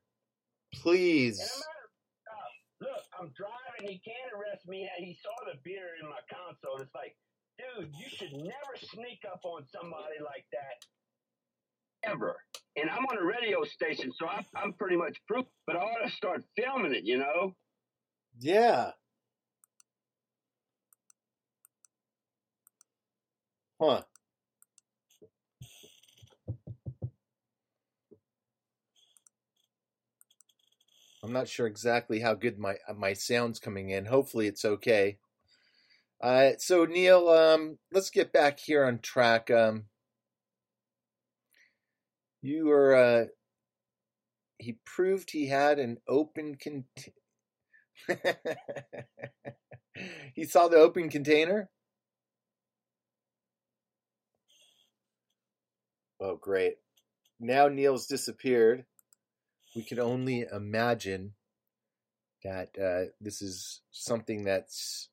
Please. 0.75 1.39
And 1.41 1.51
I'm 1.51 2.91
not, 2.91 2.91
uh, 2.91 2.93
look, 2.93 3.05
I'm 3.25 3.33
driving. 3.33 3.89
He 3.89 3.99
can't 4.05 4.33
arrest 4.37 4.69
me. 4.69 4.89
He 4.99 5.17
saw 5.23 5.51
the 5.51 5.59
beer 5.65 5.97
in 6.03 6.09
my 6.09 6.21
console. 6.29 6.77
It's 6.83 6.95
like, 6.95 7.17
dude, 7.57 7.91
you 7.99 8.09
should 8.09 8.33
never 8.33 8.75
sneak 8.93 9.21
up 9.33 9.41
on 9.45 9.65
somebody 9.73 10.21
like 10.23 10.45
that. 10.53 12.11
Ever. 12.11 12.37
And 12.77 12.91
I'm 12.91 13.07
on 13.07 13.17
a 13.17 13.25
radio 13.25 13.65
station, 13.65 14.13
so 14.15 14.27
I, 14.27 14.45
I'm 14.55 14.75
pretty 14.75 14.97
much 14.97 15.17
proof. 15.27 15.47
But 15.67 15.77
I 15.77 15.79
ought 15.81 16.05
to 16.05 16.11
start 16.11 16.45
filming 16.55 16.93
it, 16.93 17.05
you 17.05 17.17
know? 17.17 17.55
Yeah. 18.39 18.91
Huh. 23.81 24.03
I'm 31.25 31.33
not 31.33 31.49
sure 31.49 31.67
exactly 31.67 32.21
how 32.21 32.35
good 32.35 32.59
my 32.59 32.77
my 32.97 33.15
sound's 33.15 33.59
coming 33.59 33.91
in. 33.91 34.05
Hopefully 34.05 34.47
it's 34.47 34.65
okay. 34.65 35.19
Uh, 36.21 36.53
so 36.59 36.85
Neil, 36.85 37.29
um, 37.29 37.79
let's 37.93 38.11
get 38.11 38.33
back 38.33 38.59
here 38.61 38.85
on 38.85 38.99
track. 38.99 39.51
Um, 39.51 39.87
You 42.43 42.67
were. 42.67 42.95
Uh, 42.95 43.25
he 44.59 44.79
proved 44.85 45.31
he 45.31 45.47
had 45.47 45.79
an 45.79 45.99
open 46.07 46.57
cont- 46.57 47.09
he 50.35 50.45
saw 50.45 50.69
the 50.69 50.77
open 50.77 51.09
container. 51.09 51.71
Oh, 56.21 56.37
great. 56.37 56.79
Now 57.41 57.69
Neil's 57.69 58.07
disappeared. 58.07 58.85
We 59.75 59.83
can 59.83 59.99
only 59.99 60.47
imagine 60.53 61.33
that 62.45 62.69
uh, 62.79 63.11
this 63.21 63.43
is 63.43 63.81
something 63.91 64.45
that's 64.45 65.09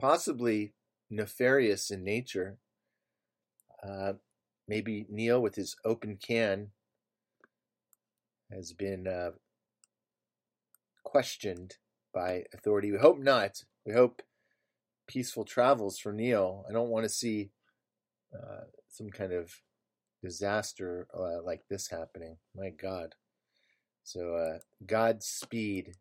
possibly 0.00 0.72
nefarious 1.10 1.90
in 1.90 2.02
nature. 2.02 2.58
Uh, 3.86 4.14
maybe 4.66 5.06
Neil, 5.08 5.40
with 5.40 5.54
his 5.54 5.76
open 5.84 6.16
can, 6.16 6.68
has 8.50 8.72
been 8.72 9.06
uh, 9.06 9.30
questioned 11.04 11.76
by 12.12 12.44
authority. 12.52 12.90
We 12.90 12.98
hope 12.98 13.18
not. 13.18 13.62
We 13.86 13.92
hope 13.92 14.22
peaceful 15.06 15.44
travels 15.44 15.98
for 15.98 16.12
Neil. 16.12 16.64
I 16.68 16.72
don't 16.72 16.88
want 16.88 17.04
to 17.04 17.08
see 17.08 17.50
uh, 18.34 18.64
some 18.88 19.10
kind 19.10 19.32
of 19.32 19.60
disaster 20.22 21.06
uh, 21.14 21.42
like 21.44 21.62
this 21.68 21.88
happening. 21.88 22.36
My 22.56 22.70
God. 22.70 23.14
So, 24.04 24.34
uh, 24.34 24.58
Godspeed 24.86 25.94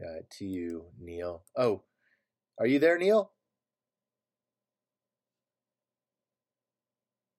uh, 0.00 0.22
to 0.38 0.44
you, 0.44 0.86
Neil. 1.00 1.42
Oh, 1.56 1.82
are 2.58 2.66
you 2.66 2.78
there, 2.78 2.98
Neil? 2.98 3.30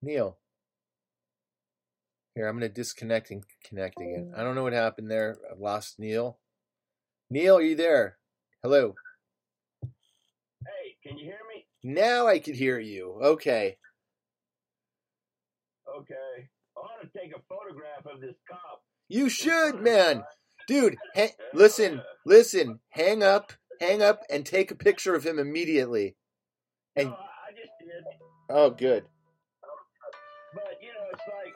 Neil. 0.02 0.38
Here, 2.34 2.46
I'm 2.46 2.58
going 2.58 2.68
to 2.68 2.74
disconnect 2.74 3.30
and 3.30 3.42
connect 3.64 4.00
again. 4.00 4.32
I 4.36 4.42
don't 4.42 4.54
know 4.54 4.62
what 4.62 4.74
happened 4.74 5.10
there. 5.10 5.38
I've 5.50 5.58
lost 5.58 5.98
Neil. 5.98 6.38
Neil, 7.30 7.56
are 7.56 7.62
you 7.62 7.74
there? 7.74 8.18
Hello. 8.62 8.94
Hey, 9.82 10.96
can 11.02 11.16
you 11.16 11.24
hear 11.24 11.38
me? 11.54 11.66
Now 11.82 12.26
I 12.26 12.38
can 12.38 12.54
hear 12.54 12.78
you. 12.78 13.18
Okay. 13.22 13.78
Okay. 15.98 16.48
I 16.76 16.80
want 16.80 17.00
to 17.02 17.15
take 17.26 17.36
a 17.36 17.42
photograph 17.48 18.06
of 18.06 18.20
this 18.20 18.36
cop. 18.48 18.82
You 19.08 19.28
should, 19.28 19.80
man. 19.80 20.22
Dude, 20.68 20.96
ha- 21.14 21.34
listen, 21.54 22.02
listen. 22.24 22.80
Hang 22.90 23.22
up, 23.22 23.52
hang 23.80 24.02
up, 24.02 24.22
and 24.30 24.44
take 24.44 24.70
a 24.70 24.76
picture 24.76 25.14
of 25.14 25.24
him 25.24 25.38
immediately. 25.38 26.16
And 26.94 27.08
no, 27.10 27.14
I 27.14 27.52
just 27.52 27.72
did. 27.80 28.04
oh, 28.50 28.70
good. 28.70 29.04
But 30.54 30.64
you 30.80 30.88
know, 30.88 31.06
it's 31.12 31.22
like 31.28 31.54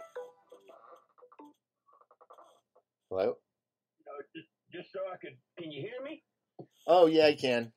Hello. 3.10 3.24
you 3.98 4.04
know, 4.06 4.12
just 4.34 4.48
just 4.72 4.92
so 4.92 5.00
I 5.12 5.16
could. 5.16 5.36
Can 5.58 5.72
you 5.72 5.82
hear 5.82 6.02
me? 6.04 6.22
Oh 6.86 7.06
yeah, 7.06 7.26
I 7.26 7.34
can. 7.34 7.72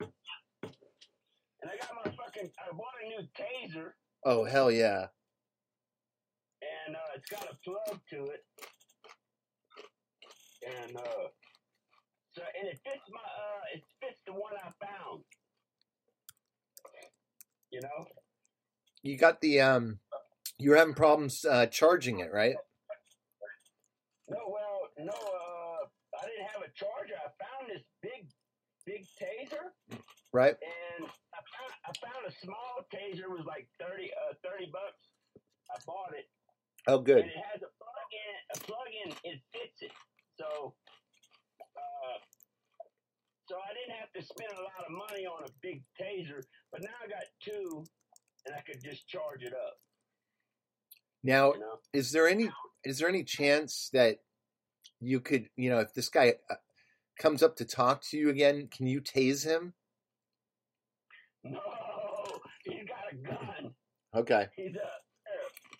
And 0.00 1.70
I 1.70 1.76
got 1.78 1.90
my 2.04 2.12
fucking. 2.12 2.50
I 2.58 2.76
bought 2.76 2.94
a 3.04 3.08
new 3.08 3.26
taser, 3.36 3.90
Oh 4.24 4.44
hell 4.44 4.70
yeah. 4.70 5.06
It's 7.26 7.40
got 7.40 7.50
a 7.52 7.56
plug 7.64 8.00
to 8.10 8.24
it, 8.26 8.44
and 10.66 10.96
uh, 10.96 11.26
so 12.32 12.42
and 12.60 12.68
it 12.68 12.78
fits 12.84 13.02
my 13.10 13.18
uh, 13.18 13.74
it 13.74 13.82
fits 14.00 14.20
the 14.26 14.32
one 14.32 14.52
I 14.62 14.70
found. 14.84 15.22
You 17.70 17.80
know. 17.82 18.06
You 19.02 19.16
got 19.16 19.40
the 19.40 19.60
um. 19.60 19.98
You 20.58 20.70
were 20.70 20.76
having 20.76 20.94
problems 20.94 21.44
uh, 21.44 21.66
charging 21.66 22.20
it, 22.20 22.32
right? 22.32 22.56
No, 24.28 24.38
well, 24.48 24.88
no, 24.98 25.12
uh, 25.12 25.84
I 26.16 26.26
didn't 26.26 26.48
have 26.48 26.62
a 26.62 26.72
charger. 26.74 27.14
I 27.14 27.28
found 27.36 27.68
this 27.68 27.84
big, 28.02 28.26
big 28.86 29.04
taser, 29.20 29.70
Right. 30.32 30.56
and 30.56 31.06
I 31.34 31.40
found, 31.44 31.72
I 31.84 31.90
found 32.00 32.24
a 32.26 32.32
small 32.42 32.86
taser. 32.90 33.28
It 33.28 33.30
was 33.30 33.44
like 33.46 33.68
30, 33.78 34.10
uh, 34.30 34.34
30 34.42 34.70
bucks. 34.72 35.04
I 35.70 35.76
bought 35.86 36.14
it, 36.16 36.24
Oh, 36.88 36.98
good. 36.98 37.18
and 37.18 37.26
it 37.30 37.36
has 37.52 37.62
a 37.62 37.70
plug 37.82 38.10
in. 38.12 38.34
A 38.54 38.58
plug 38.64 38.88
in, 39.04 39.12
it 39.30 39.40
fits 39.52 39.82
it. 39.82 39.90
So, 40.38 40.74
uh, 41.76 42.18
so 43.48 43.56
I 43.56 43.74
didn't 43.74 43.98
have 43.98 44.12
to 44.14 44.22
spend 44.22 44.50
a 44.58 44.62
lot 44.62 44.86
of 44.86 44.92
money 44.92 45.26
on 45.26 45.44
a 45.44 45.50
big 45.62 45.82
taser. 46.00 46.42
But 46.70 46.82
now 46.82 46.90
I 47.04 47.08
got 47.08 47.24
two, 47.42 47.84
and 48.46 48.54
I 48.54 48.60
could 48.60 48.82
just 48.82 49.08
charge 49.08 49.42
it 49.42 49.52
up. 49.52 49.74
Now, 51.24 51.54
You 51.54 51.60
know. 51.60 51.78
is 51.92 52.12
there 52.12 52.28
any 52.28 52.50
is 52.84 52.98
there 52.98 53.08
any 53.08 53.24
chance 53.24 53.90
that 53.92 54.18
you 55.00 55.18
could, 55.20 55.48
you 55.56 55.70
know, 55.70 55.80
if 55.80 55.92
this 55.92 56.08
guy 56.08 56.34
uh, 56.48 56.54
comes 57.18 57.42
up 57.42 57.56
to 57.56 57.64
talk 57.64 58.02
to 58.10 58.16
you 58.16 58.28
again, 58.30 58.68
can 58.70 58.86
you 58.86 59.00
tase 59.00 59.44
him? 59.44 59.74
No, 61.42 61.58
he's 62.64 62.84
got 62.86 63.12
a 63.12 63.16
gun. 63.16 63.74
Okay. 64.14 64.46
He's 64.56 64.74
a. 64.74 64.88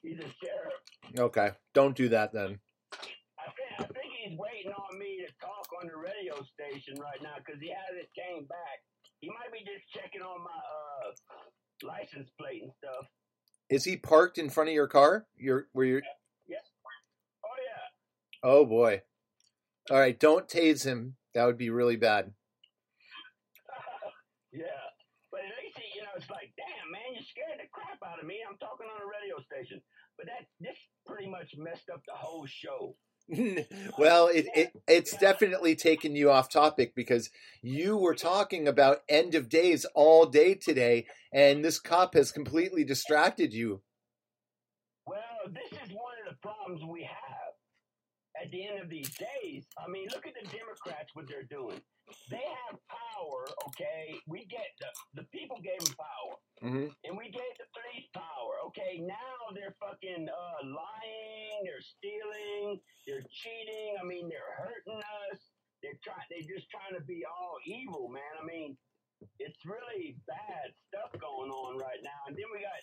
He's 0.03 0.19
a 0.19 0.29
sheriff. 0.45 0.75
Okay. 1.19 1.51
Don't 1.75 1.97
do 1.97 2.09
that 2.11 2.33
then. 2.33 2.59
I 2.93 3.49
think, 3.57 3.69
I 3.79 3.85
think 3.85 4.13
he's 4.25 4.39
waiting 4.39 4.73
on 4.73 4.99
me 4.99 5.25
to 5.25 5.33
talk 5.41 5.69
on 5.81 5.89
the 5.89 5.97
radio 5.97 6.35
station 6.53 7.01
right 7.01 7.21
now 7.23 7.37
because 7.39 7.61
he 7.61 7.73
hasn't 7.73 8.09
came 8.13 8.45
back. 8.47 8.85
He 9.21 9.29
might 9.29 9.53
be 9.53 9.65
just 9.65 9.89
checking 9.93 10.21
on 10.21 10.45
my 10.45 10.51
uh, 10.51 11.17
license 11.83 12.29
plate 12.39 12.63
and 12.63 12.73
stuff. 12.79 13.07
Is 13.69 13.85
he 13.85 13.97
parked 13.97 14.39
in 14.39 14.51
front 14.51 14.69
of 14.69 14.75
your 14.75 14.87
car? 14.87 15.27
Your 15.37 15.67
where 15.73 15.87
you're 15.87 16.03
Oh 17.45 17.59
yeah, 17.59 17.87
Oh 18.43 18.65
boy. 18.65 19.03
All 19.91 19.99
right, 19.99 20.19
don't 20.19 20.49
tase 20.49 20.85
him. 20.85 21.17
That 21.35 21.47
would 21.47 21.59
be 21.59 21.71
really 21.71 21.97
bad. 21.97 22.31
yeah. 24.53 24.83
But 25.31 25.41
at 25.47 25.55
least 25.63 25.79
he, 25.79 25.99
you 25.99 26.03
know, 26.03 26.15
it's 26.17 26.31
like, 26.31 26.51
damn 26.57 26.91
man, 26.91 27.15
you 27.15 27.23
scared 27.23 27.59
the 27.59 27.69
crap 27.71 27.99
out 28.03 28.19
of 28.19 28.27
me. 28.27 28.43
I'm 28.43 28.59
talking 28.59 28.87
on 28.87 29.03
a 29.03 29.07
radio 29.07 29.39
station. 29.47 29.83
But 30.17 30.27
that 30.27 30.47
this 30.61 30.77
pretty 31.07 31.29
much 31.29 31.55
messed 31.57 31.91
up 31.93 32.03
the 32.07 32.15
whole 32.15 32.47
show. 32.47 32.97
well, 33.99 34.29
it, 34.29 34.47
it 34.55 34.71
it's 34.87 35.17
definitely 35.17 35.75
taken 35.75 36.15
you 36.15 36.31
off 36.31 36.49
topic 36.49 36.95
because 36.95 37.29
you 37.61 37.97
were 37.97 38.15
talking 38.15 38.69
about 38.69 39.03
end 39.09 39.35
of 39.35 39.49
days 39.49 39.85
all 39.95 40.27
day 40.27 40.55
today, 40.55 41.07
and 41.33 41.65
this 41.65 41.81
cop 41.81 42.15
has 42.15 42.31
completely 42.31 42.85
distracted 42.85 43.53
you. 43.53 43.83
Well, 45.07 45.19
this 45.53 45.73
is 45.73 45.93
one 45.93 46.15
of 46.27 46.35
the 46.35 46.39
problems 46.41 46.83
we 46.85 47.03
have 47.03 47.36
at 48.43 48.51
the 48.51 48.67
end 48.67 48.81
of 48.81 48.89
these 48.89 49.11
days. 49.17 49.65
I 49.79 49.89
mean, 49.89 50.09
look 50.13 50.27
at 50.27 50.35
the 50.35 50.49
Democrats, 50.49 51.15
what 51.15 51.27
they're 51.29 51.49
doing. 51.49 51.81
They 52.31 52.47
have 52.69 52.79
power, 52.87 53.47
okay? 53.69 54.21
We 54.27 54.47
get 54.47 54.71
the, 54.79 55.23
the 55.23 55.27
people 55.35 55.59
gave 55.63 55.81
them 55.83 55.97
power, 55.99 56.35
hmm 56.63 56.89
and 57.05 57.19
we 57.19 57.29
gave 57.31 57.55
the 57.59 57.69
police 57.75 58.09
power, 58.15 58.53
okay? 58.71 59.03
Now 59.03 59.51
they're 59.55 59.75
fucking 59.81 60.29
uh, 60.29 60.61
lying, 60.65 61.59
they're 61.65 61.83
stealing, 61.83 62.79
they're 63.07 63.27
cheating. 63.31 63.99
I 64.01 64.05
mean, 64.05 64.29
they're 64.29 64.55
hurting 64.59 65.03
us. 65.31 65.41
They're 65.83 65.99
trying. 66.03 66.25
They're 66.31 66.47
just 66.47 66.71
trying 66.71 66.95
to 66.99 67.05
be 67.05 67.23
all 67.27 67.59
evil, 67.67 68.09
man. 68.09 68.35
I 68.41 68.45
mean, 68.45 68.77
it's 69.39 69.61
really 69.65 70.17
bad 70.27 70.73
stuff 70.89 71.13
going 71.21 71.51
on 71.51 71.79
right 71.79 72.01
now. 72.03 72.27
And 72.27 72.37
then 72.37 72.49
we 72.53 72.65
got 72.65 72.83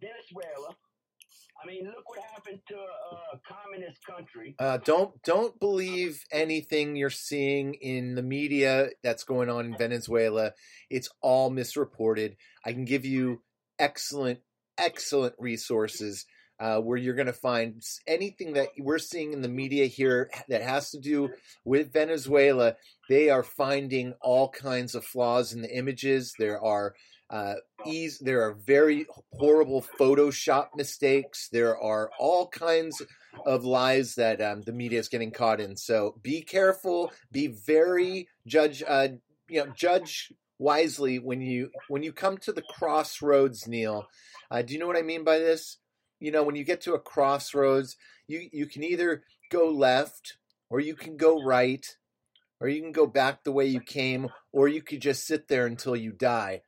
Venezuela. 0.00 0.72
I 1.62 1.66
mean, 1.66 1.86
look 1.86 2.08
what 2.08 2.20
happened 2.32 2.60
to 2.68 2.74
a, 2.74 3.36
a 3.36 3.40
communist 3.46 4.04
country. 4.04 4.54
Uh, 4.58 4.78
don't 4.78 5.22
don't 5.22 5.58
believe 5.58 6.22
anything 6.30 6.96
you're 6.96 7.10
seeing 7.10 7.74
in 7.74 8.14
the 8.14 8.22
media 8.22 8.90
that's 9.02 9.24
going 9.24 9.48
on 9.48 9.66
in 9.66 9.76
Venezuela. 9.76 10.52
It's 10.90 11.08
all 11.22 11.50
misreported. 11.50 12.36
I 12.64 12.72
can 12.72 12.84
give 12.84 13.04
you 13.04 13.42
excellent 13.78 14.40
excellent 14.76 15.34
resources 15.38 16.26
uh, 16.60 16.78
where 16.78 16.96
you're 16.96 17.14
going 17.14 17.26
to 17.26 17.32
find 17.32 17.82
anything 18.06 18.54
that 18.54 18.68
we're 18.78 18.98
seeing 18.98 19.32
in 19.32 19.42
the 19.42 19.48
media 19.48 19.86
here 19.86 20.30
that 20.48 20.62
has 20.62 20.90
to 20.90 21.00
do 21.00 21.30
with 21.64 21.92
Venezuela. 21.92 22.76
They 23.08 23.28
are 23.28 23.42
finding 23.42 24.14
all 24.20 24.48
kinds 24.48 24.94
of 24.94 25.04
flaws 25.04 25.52
in 25.52 25.62
the 25.62 25.76
images. 25.76 26.34
There 26.38 26.62
are 26.62 26.94
uh, 27.30 27.54
ease. 27.86 28.18
There 28.18 28.42
are 28.42 28.54
very 28.54 29.06
horrible 29.32 29.84
Photoshop 29.98 30.68
mistakes. 30.76 31.48
There 31.50 31.78
are 31.78 32.10
all 32.18 32.48
kinds 32.48 33.02
of 33.46 33.64
lies 33.64 34.14
that 34.14 34.40
um, 34.40 34.62
the 34.62 34.72
media 34.72 34.98
is 34.98 35.08
getting 35.08 35.30
caught 35.30 35.60
in. 35.60 35.76
So 35.76 36.18
be 36.22 36.42
careful. 36.42 37.12
Be 37.32 37.48
very 37.48 38.28
judge. 38.46 38.82
Uh, 38.86 39.08
you 39.48 39.64
know, 39.64 39.72
judge 39.76 40.32
wisely 40.58 41.18
when 41.18 41.40
you 41.40 41.70
when 41.88 42.02
you 42.02 42.12
come 42.12 42.38
to 42.38 42.52
the 42.52 42.62
crossroads. 42.62 43.66
Neil, 43.66 44.06
uh, 44.50 44.62
do 44.62 44.72
you 44.72 44.78
know 44.78 44.86
what 44.86 44.96
I 44.96 45.02
mean 45.02 45.24
by 45.24 45.38
this? 45.38 45.78
You 46.20 46.30
know, 46.30 46.42
when 46.42 46.56
you 46.56 46.64
get 46.64 46.82
to 46.82 46.94
a 46.94 47.00
crossroads, 47.00 47.96
you 48.28 48.48
you 48.52 48.66
can 48.66 48.82
either 48.84 49.24
go 49.50 49.70
left 49.70 50.36
or 50.70 50.80
you 50.80 50.94
can 50.94 51.16
go 51.16 51.42
right, 51.44 51.86
or 52.60 52.68
you 52.68 52.80
can 52.80 52.92
go 52.92 53.06
back 53.06 53.44
the 53.44 53.52
way 53.52 53.66
you 53.66 53.80
came, 53.80 54.28
or 54.52 54.66
you 54.68 54.82
could 54.82 55.00
just 55.00 55.26
sit 55.26 55.48
there 55.48 55.66
until 55.66 55.94
you 55.94 56.12
die. 56.12 56.62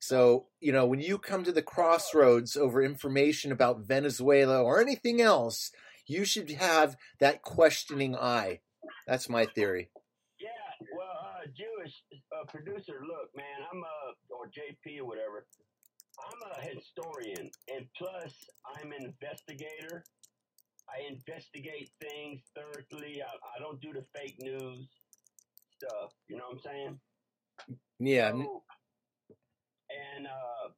So, 0.00 0.46
you 0.60 0.72
know, 0.72 0.86
when 0.86 1.00
you 1.00 1.18
come 1.18 1.44
to 1.44 1.52
the 1.52 1.62
crossroads 1.62 2.56
over 2.56 2.82
information 2.82 3.52
about 3.52 3.80
Venezuela 3.80 4.62
or 4.62 4.80
anything 4.80 5.20
else, 5.20 5.72
you 6.06 6.24
should 6.24 6.50
have 6.52 6.96
that 7.20 7.42
questioning 7.42 8.16
eye. 8.16 8.60
That's 9.06 9.28
my 9.28 9.46
theory. 9.46 9.90
Yeah, 10.40 10.48
well, 10.96 11.08
uh, 11.10 11.46
Jewish 11.46 11.94
uh, 12.32 12.44
producer, 12.46 13.00
look, 13.02 13.30
man, 13.36 13.66
I'm 13.72 13.78
a 13.78 14.34
or 14.34 14.46
JP 14.46 15.00
or 15.00 15.06
whatever. 15.06 15.46
I'm 16.18 16.50
a 16.52 16.74
historian, 16.74 17.50
and 17.74 17.86
plus, 17.96 18.34
I'm 18.76 18.92
an 18.92 19.04
investigator. 19.04 20.04
I 20.88 21.06
investigate 21.12 21.90
things 22.00 22.40
thoroughly. 22.54 23.22
I, 23.22 23.26
I 23.26 23.58
don't 23.60 23.80
do 23.80 23.92
the 23.92 24.04
fake 24.16 24.36
news 24.38 24.88
stuff. 25.76 26.12
You 26.28 26.36
know 26.36 26.44
what 26.48 26.54
I'm 26.54 26.60
saying? 26.60 27.00
Yeah. 27.98 28.30
So, 28.32 28.62
and 29.90 30.26
uh, 30.26 30.68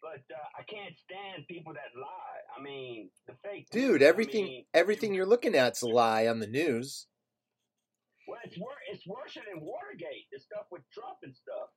but 0.00 0.22
uh, 0.34 0.48
I 0.58 0.62
can't 0.64 0.94
stand 0.98 1.46
people 1.48 1.72
that 1.74 1.94
lie. 1.98 2.40
I 2.58 2.62
mean, 2.62 3.10
the 3.26 3.34
fake 3.44 3.68
Dude, 3.70 4.00
news, 4.00 4.02
I 4.02 4.08
everything 4.10 4.44
mean, 4.44 4.64
everything 4.74 5.14
you're 5.14 5.26
looking 5.26 5.54
at's 5.54 5.82
a 5.82 5.88
lie 5.88 6.26
on 6.26 6.40
the 6.40 6.46
news. 6.46 7.06
Well, 8.28 8.38
it's 8.44 8.58
wor- 8.58 8.82
it's 8.92 9.06
worse 9.06 9.34
than 9.34 9.60
Watergate. 9.62 10.26
The 10.32 10.40
stuff 10.40 10.66
with 10.70 10.82
Trump 10.92 11.18
and 11.22 11.34
stuff. 11.34 11.70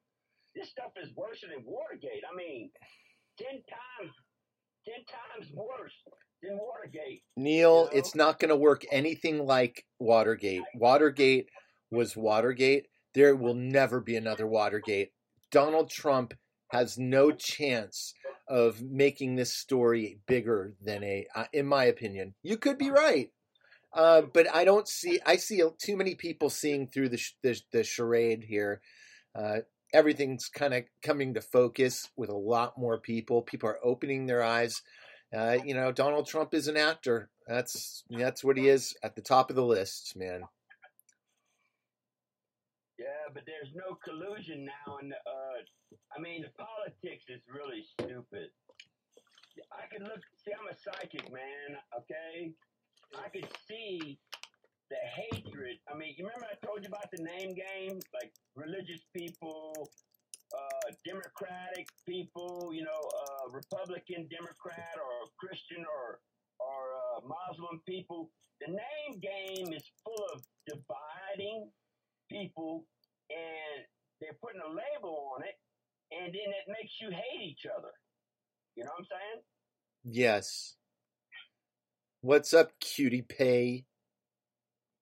This 0.55 0.69
stuff 0.69 0.91
is 1.01 1.09
worse 1.15 1.41
than 1.41 1.63
Watergate. 1.65 2.23
I 2.31 2.35
mean, 2.35 2.71
ten 3.37 3.61
times, 3.69 4.13
ten 4.85 5.03
times 5.05 5.51
worse 5.53 5.93
than 6.41 6.57
Watergate. 6.57 7.23
Neil, 7.35 7.85
You 7.85 7.85
know? 7.85 7.89
it's 7.93 8.15
not 8.15 8.39
going 8.39 8.49
to 8.49 8.55
work 8.55 8.83
anything 8.91 9.45
like 9.45 9.85
Watergate. 9.99 10.63
Watergate 10.75 11.47
was 11.91 12.15
Watergate. 12.15 12.87
There 13.13 13.35
will 13.35 13.53
never 13.55 13.99
be 14.01 14.15
another 14.15 14.47
Watergate. 14.47 15.11
Donald 15.51 15.89
Trump 15.89 16.33
has 16.69 16.97
no 16.97 17.31
chance 17.31 18.13
of 18.47 18.81
making 18.81 19.35
this 19.35 19.53
story 19.53 20.19
bigger 20.27 20.73
than 20.81 21.03
a, 21.03 21.25
uh, 21.35 21.45
in 21.53 21.65
my 21.65 21.85
opinion. 21.85 22.35
You 22.43 22.57
could 22.57 22.77
be 22.77 22.89
right. 22.89 23.31
Uh, 23.93 24.23
but 24.33 24.53
I 24.53 24.65
don't 24.65 24.87
see. 24.87 25.19
I 25.25 25.37
see 25.37 25.63
too 25.81 25.95
many 25.95 26.15
people 26.15 26.49
seeing 26.49 26.87
through 26.87 27.09
the 27.09 27.17
sh- 27.17 27.35
the, 27.41 27.59
the 27.71 27.83
charade 27.83 28.43
here. 28.43 28.81
Uh, 29.33 29.59
everything's 29.93 30.49
kind 30.49 30.73
of 30.73 30.83
coming 31.01 31.33
to 31.33 31.41
focus 31.41 32.09
with 32.17 32.29
a 32.29 32.35
lot 32.35 32.77
more 32.77 32.99
people. 32.99 33.41
People 33.41 33.69
are 33.69 33.79
opening 33.83 34.25
their 34.25 34.43
eyes. 34.43 34.81
Uh, 35.35 35.57
you 35.63 35.73
know, 35.73 35.93
Donald 35.93 36.27
Trump 36.27 36.53
is 36.53 36.67
an 36.67 36.75
actor. 36.75 37.29
That's 37.47 38.03
that's 38.09 38.43
what 38.43 38.57
he 38.57 38.67
is 38.67 38.95
at 39.01 39.15
the 39.15 39.21
top 39.21 39.49
of 39.49 39.55
the 39.55 39.65
list, 39.65 40.13
man. 40.17 40.43
But 43.33 43.43
there's 43.45 43.73
no 43.75 43.95
collusion 44.03 44.65
now, 44.65 44.97
and 45.01 45.13
uh, 45.13 45.59
I 46.15 46.21
mean, 46.21 46.43
the 46.43 46.53
politics 46.55 47.25
is 47.27 47.41
really 47.49 47.83
stupid. 47.97 48.49
I 49.71 49.87
could 49.91 50.03
look. 50.03 50.21
See, 50.43 50.51
I'm 50.51 50.67
a 50.67 50.75
psychic, 50.77 51.31
man. 51.31 51.79
Okay, 51.97 52.51
I 53.17 53.29
could 53.29 53.47
see 53.67 54.19
the 54.89 55.01
hatred. 55.03 55.77
I 55.91 55.97
mean, 55.97 56.13
you 56.17 56.25
remember 56.25 56.47
I 56.51 56.57
told 56.65 56.83
you 56.83 56.89
about 56.89 57.09
the 57.11 57.23
name 57.23 57.55
game, 57.55 57.99
like 58.13 58.31
religious 58.55 59.01
people, 59.15 59.89
uh, 60.53 60.87
Democratic 61.05 61.87
people, 62.07 62.71
you 62.73 62.83
know, 62.83 63.01
uh, 63.25 63.49
Republican 63.51 64.27
Democrat 64.29 64.95
or 64.95 65.27
Christian 65.39 65.83
or 65.83 66.19
or 66.59 66.81
uh, 66.95 67.19
Muslim 67.25 67.81
people. 67.87 68.29
The 68.61 68.71
name 68.71 69.19
game 69.19 69.73
is 69.73 69.83
full 70.03 70.23
of 70.33 70.41
dividing 70.65 71.69
people, 72.29 72.85
and 73.29 73.85
they're 74.21 74.37
putting 74.41 74.61
a 74.61 74.69
label 74.69 75.31
on 75.35 75.43
it, 75.43 75.55
and 76.11 76.33
then 76.33 76.33
it 76.33 76.67
makes 76.67 76.93
you 77.01 77.09
hate 77.09 77.41
each 77.41 77.65
other. 77.65 77.91
You 78.75 78.83
know 78.83 78.91
what 78.91 78.99
I'm 78.99 79.05
saying? 79.05 79.43
Yes. 80.03 80.75
What's 82.21 82.53
up, 82.53 82.71
cutie 82.79 83.21
pay? 83.21 83.85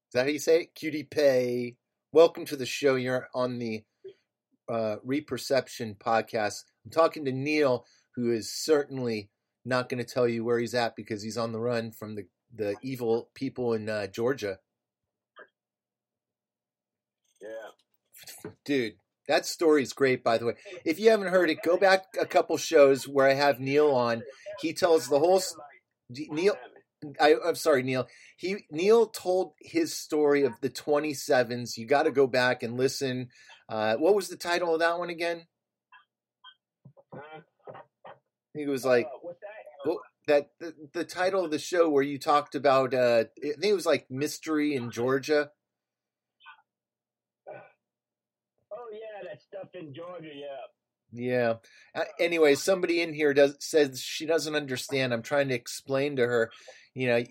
Is 0.10 0.14
that 0.14 0.24
how 0.24 0.32
you 0.32 0.40
say 0.40 0.62
it? 0.62 0.76
Cutie 0.76 1.04
pay. 1.04 1.78
Welcome 2.12 2.46
to 2.46 2.56
the 2.56 2.66
show. 2.66 2.96
You're 2.96 3.30
on 3.34 3.60
the 3.60 3.84
uh, 4.70 4.98
Reperception 5.04 5.96
podcast. 5.96 6.64
I'm 6.86 6.92
talking 6.92 7.26
to 7.26 7.32
Neil, 7.32 7.86
who 8.16 8.32
is 8.32 8.54
certainly 8.54 9.30
not 9.66 9.90
going 9.90 10.04
to 10.04 10.14
tell 10.14 10.28
you 10.28 10.44
where 10.44 10.60
he's 10.60 10.76
at 10.76 10.96
because 10.96 11.24
he's 11.24 11.38
on 11.38 11.52
the 11.52 11.60
run 11.60 11.92
from 11.92 12.16
the, 12.16 12.26
the 12.54 12.76
evil 12.84 13.30
people 13.34 13.74
in 13.74 13.90
uh, 13.90 14.08
Georgia. 14.08 14.60
Dude, 18.66 18.96
that 19.28 19.46
story 19.46 19.84
is 19.84 19.94
great, 19.94 20.24
by 20.24 20.38
the 20.38 20.46
way. 20.46 20.54
If 20.86 21.00
you 21.00 21.10
haven't 21.10 21.28
heard 21.28 21.50
it, 21.50 21.60
go 21.64 21.78
back 21.78 22.06
a 22.20 22.26
couple 22.26 22.58
shows 22.58 23.08
where 23.08 23.28
I 23.28 23.34
have 23.34 23.60
Neil 23.60 23.92
on. 23.92 24.24
He 24.60 24.74
tells 24.74 25.08
the 25.08 25.20
whole. 25.20 25.42
Neil, 26.10 26.56
I, 27.20 27.36
I'm 27.46 27.56
sorry, 27.56 27.84
Neil. 27.84 28.08
He 28.38 28.66
Neil 28.72 29.08
told 29.08 29.54
his 29.62 29.98
story 29.98 30.44
of 30.44 30.54
the 30.62 30.70
27s. 30.70 31.78
You 31.78 31.86
got 31.86 32.04
to 32.04 32.12
go 32.12 32.28
back 32.28 32.64
and 32.64 32.78
listen. 32.78 33.30
Uh, 33.70 33.96
what 33.96 34.16
was 34.16 34.28
the 34.28 34.36
title 34.36 34.74
of 34.74 34.80
that 34.80 35.00
one 35.00 35.10
again? 35.10 35.48
Think 38.54 38.68
it 38.68 38.70
was 38.70 38.86
like 38.86 39.08
well, 39.86 40.00
that 40.28 40.50
the, 40.60 40.74
the 40.94 41.04
title 41.04 41.44
of 41.44 41.52
the 41.52 41.60
show 41.60 41.90
where 41.90 42.04
you 42.04 42.20
talked 42.20 42.56
about. 42.56 42.94
Uh, 42.94 43.26
I 43.38 43.48
think 43.60 43.64
it 43.64 43.74
was 43.74 43.86
like 43.86 44.06
mystery 44.10 44.76
in 44.76 44.92
Georgia. 44.92 45.52
Oh 48.72 48.90
in 49.74 49.94
Georgia. 49.94 50.30
Yeah. 50.34 50.66
Yeah. 51.14 51.54
Uh, 51.94 52.06
anyway, 52.20 52.56
somebody 52.56 53.02
in 53.02 53.14
here 53.14 53.34
does 53.34 53.56
says 53.60 54.02
she 54.02 54.26
doesn't 54.26 54.56
understand. 54.56 55.14
I'm 55.14 55.22
trying 55.22 55.50
to 55.50 55.56
explain 55.56 56.16
to 56.16 56.26
her, 56.26 56.52
you 56.96 57.08
know, 57.08 57.24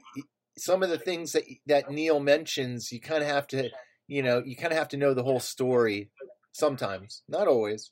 some 0.56 0.82
of 0.82 0.90
the 0.90 0.98
things 0.98 1.32
that 1.32 1.44
that 1.66 1.90
Neil 1.90 2.20
mentions, 2.20 2.92
you 2.92 3.00
kind 3.00 3.22
of 3.22 3.28
have 3.28 3.46
to, 3.48 3.70
you 4.06 4.22
know, 4.22 4.42
you 4.44 4.56
kind 4.56 4.72
of 4.72 4.78
have 4.78 4.88
to 4.90 4.96
know 4.96 5.14
the 5.14 5.24
whole 5.24 5.40
story 5.40 6.10
sometimes, 6.52 7.22
not 7.28 7.48
always. 7.48 7.90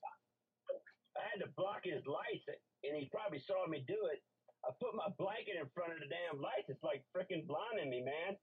I 1.17 1.23
had 1.33 1.45
to 1.45 1.51
block 1.57 1.81
his 1.83 2.07
lights, 2.07 2.47
and 2.85 2.97
he 2.97 3.11
probably 3.11 3.43
saw 3.47 3.67
me 3.67 3.85
do 3.87 3.99
it. 4.13 4.23
I 4.65 4.71
put 4.79 4.95
my 4.95 5.09
blanket 5.19 5.57
in 5.61 5.67
front 5.75 5.93
of 5.93 5.99
the 5.99 6.07
damn 6.07 6.41
lights. 6.41 6.69
It's 6.69 6.85
like 6.85 7.03
freaking 7.17 7.49
blinding 7.49 7.91
me, 7.91 8.03
man. 8.05 8.37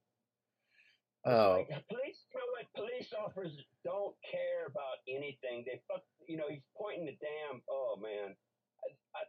Oh, 1.28 1.66
Like, 1.70 1.88
police, 1.90 2.24
you 2.32 2.40
know 2.40 2.46
what? 2.56 2.66
Police 2.74 3.14
officers 3.14 3.66
don't 3.84 4.16
care 4.32 4.68
about 4.68 5.04
anything. 5.10 5.66
They 5.66 5.82
fuck, 5.92 6.04
you 6.26 6.38
know, 6.38 6.46
he's 6.50 6.62
pointing 6.78 7.06
the 7.06 7.18
damn. 7.20 7.62
Oh 7.70 7.98
man, 8.02 8.36
I, 8.84 8.88
I, 9.14 9.24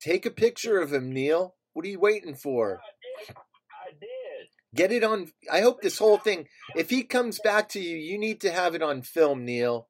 take 0.00 0.26
a 0.26 0.30
picture 0.30 0.78
of 0.78 0.92
him, 0.92 1.10
Neil. 1.12 1.54
What 1.72 1.86
are 1.86 1.88
you 1.88 2.00
waiting 2.00 2.34
for? 2.34 2.80
I 2.82 3.26
did. 3.26 3.36
I 3.36 3.90
did. 3.98 4.48
Get 4.74 4.92
it 4.92 5.04
on. 5.04 5.28
I 5.50 5.62
hope 5.62 5.80
this 5.80 5.98
whole 5.98 6.18
thing. 6.18 6.48
If 6.74 6.90
he 6.90 7.02
comes 7.02 7.40
back 7.42 7.70
to 7.70 7.80
you, 7.80 7.96
you 7.96 8.18
need 8.18 8.42
to 8.42 8.50
have 8.50 8.74
it 8.74 8.82
on 8.82 9.00
film, 9.00 9.46
Neil. 9.46 9.88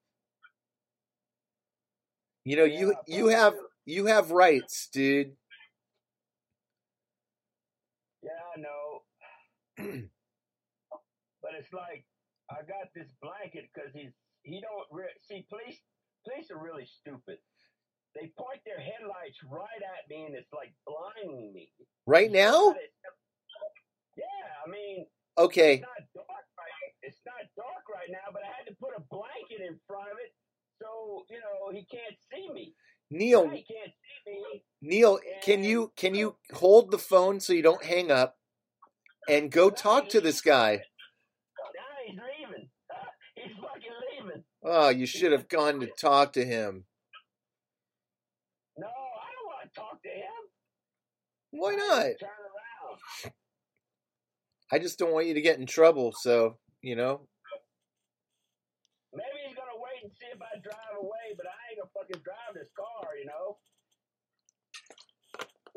You 2.45 2.55
know, 2.55 2.63
you 2.63 2.95
you 3.05 3.27
have 3.27 3.55
you 3.85 4.05
have 4.05 4.31
rights, 4.31 4.87
dude. 4.93 5.33
Yeah, 8.23 8.29
I 8.55 8.61
know. 8.61 10.03
but 11.41 11.46
it's 11.59 11.73
like 11.73 12.05
I 12.49 12.61
got 12.63 12.93
this 12.95 13.09
blanket 13.21 13.69
because 13.73 13.91
he's 13.93 14.13
he 14.43 14.61
don't 14.61 14.87
re- 14.91 15.17
see 15.27 15.45
police. 15.49 15.81
Police 16.23 16.51
are 16.51 16.61
really 16.61 16.85
stupid. 16.85 17.37
They 18.15 18.31
point 18.37 18.61
their 18.65 18.79
headlights 18.79 19.37
right 19.45 19.81
at 19.83 20.09
me, 20.09 20.25
and 20.25 20.35
it's 20.35 20.51
like 20.53 20.73
blinding 20.87 21.53
me. 21.53 21.69
Right 22.05 22.31
now? 22.31 22.73
Yeah, 24.17 24.25
I 24.65 24.69
mean, 24.69 25.05
Okay. 25.37 25.73
it's 25.75 25.81
not 25.85 26.07
dark 26.15 26.45
right. 26.57 26.91
It's 27.03 27.21
not 27.25 27.43
dark 27.55 27.83
right 27.93 28.09
now, 28.09 28.31
but 28.33 28.41
I 28.43 28.47
had 28.57 28.65
to 28.67 28.75
put 28.81 28.97
a 28.97 29.01
blanket 29.11 29.61
in 29.61 29.79
front 29.87 30.09
of 30.09 30.17
it, 30.23 30.33
so 30.81 31.25
you 31.29 31.37
know 31.39 31.71
he 31.71 31.85
can't 31.85 32.17
see 32.33 32.51
me. 32.51 32.73
Neil, 33.11 33.43
can't 33.49 33.93
see 34.25 34.41
me. 34.51 34.63
Neil, 34.81 35.19
can 35.43 35.63
you 35.63 35.91
can 35.95 36.15
you 36.15 36.35
hold 36.53 36.91
the 36.91 36.97
phone 36.97 37.39
so 37.39 37.53
you 37.53 37.61
don't 37.61 37.83
hang 37.83 38.09
up 38.11 38.37
and 39.29 39.51
go 39.51 39.69
talk 39.69 40.09
to 40.09 40.21
this 40.21 40.41
guy? 40.41 40.81
Now 41.75 41.83
he's 42.05 42.17
leaving. 42.17 42.69
he's 43.35 43.55
fucking 43.61 43.95
leaving. 44.25 44.43
Oh, 44.69 44.89
you 44.89 45.05
should 45.05 45.31
have 45.31 45.47
gone 45.47 45.79
to 45.79 45.87
talk 45.87 46.33
to 46.33 46.43
him. 46.43 46.83
No, 48.77 48.87
I 48.87 49.29
don't 49.31 49.45
want 49.47 49.73
to 49.73 49.79
talk 49.79 50.03
to 50.03 50.09
him. 50.09 50.43
Why 51.51 51.75
not? 51.75 52.03
Turn 52.19 52.29
around. 52.29 53.31
I 54.69 54.79
just 54.79 54.99
don't 54.99 55.13
want 55.13 55.27
you 55.27 55.35
to 55.35 55.41
get 55.41 55.57
in 55.57 55.65
trouble, 55.65 56.13
so, 56.19 56.57
you 56.81 56.97
know. 56.97 57.21
Maybe 59.13 59.29
he's 59.47 59.55
gonna 59.55 59.69
wait 59.77 60.03
and 60.03 60.11
see 60.19 60.25
if 60.33 60.41
I 60.41 60.59
drive 60.61 60.97
away, 60.99 61.33
but 61.37 61.45
I 61.45 61.55
ain't 61.71 61.79
gonna 61.79 61.89
fucking 61.95 62.21
drive 62.21 62.53
this 62.53 62.67
car, 62.75 63.15
you 63.17 63.25
know. 63.25 63.57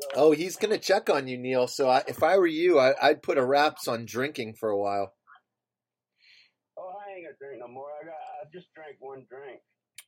So, 0.01 0.07
Oh, 0.15 0.31
he's 0.31 0.57
going 0.57 0.71
to 0.71 0.77
check 0.79 1.09
on 1.09 1.27
you, 1.29 1.37
Neil. 1.37 1.67
So 1.67 1.87
I, 1.87 2.03
if 2.07 2.23
I 2.23 2.37
were 2.37 2.47
you, 2.47 2.77
I, 2.79 2.93
I'd 3.01 3.21
put 3.23 3.37
a 3.37 3.45
wraps 3.45 3.87
on 3.87 4.05
drinking 4.05 4.55
for 4.55 4.69
a 4.69 4.77
while. 4.77 5.13
oh, 6.77 6.93
I 7.07 7.13
ain't 7.15 7.25
gonna 7.27 7.37
drink 7.39 7.61
no 7.61 7.67
more. 7.71 7.87
I 8.01 8.05
got, 8.05 8.13
I 8.13 8.40
just 8.53 8.73
drank 8.73 8.97
one 8.99 9.25
drink. 9.29 9.59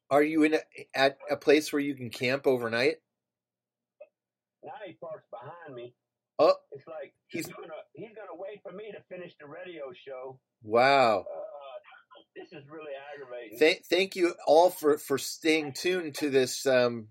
Are 0.09 0.23
you 0.23 0.43
in 0.43 0.53
a, 0.55 0.59
at 0.93 1.17
a 1.29 1.37
place 1.37 1.71
where 1.73 1.81
you 1.81 1.95
can 1.95 2.09
camp 2.09 2.45
overnight? 2.47 2.95
Now 4.63 4.71
he 4.85 4.93
parks 4.93 5.25
behind 5.31 5.75
me. 5.75 5.93
Oh, 6.39 6.53
It's 6.71 6.87
like 6.87 7.13
he's, 7.27 7.45
He's- 7.45 7.55
gonna 7.55 7.73
he's 7.93 8.09
gonna 8.15 8.33
wait 8.35 8.61
for 8.63 8.71
me 8.71 8.91
to 8.91 9.01
finish 9.15 9.33
the 9.39 9.47
radio 9.47 9.91
show. 9.93 10.39
wow. 10.63 11.19
Uh, 11.19 11.23
this 12.35 12.51
is 12.51 12.67
really 12.67 12.91
aggravating. 13.13 13.59
Thank 13.59 13.85
thank 13.85 14.15
you 14.15 14.33
all 14.47 14.69
for 14.71 14.97
for 14.97 15.17
staying 15.19 15.73
tuned 15.73 16.15
to 16.15 16.29
this 16.31 16.65
um, 16.65 17.09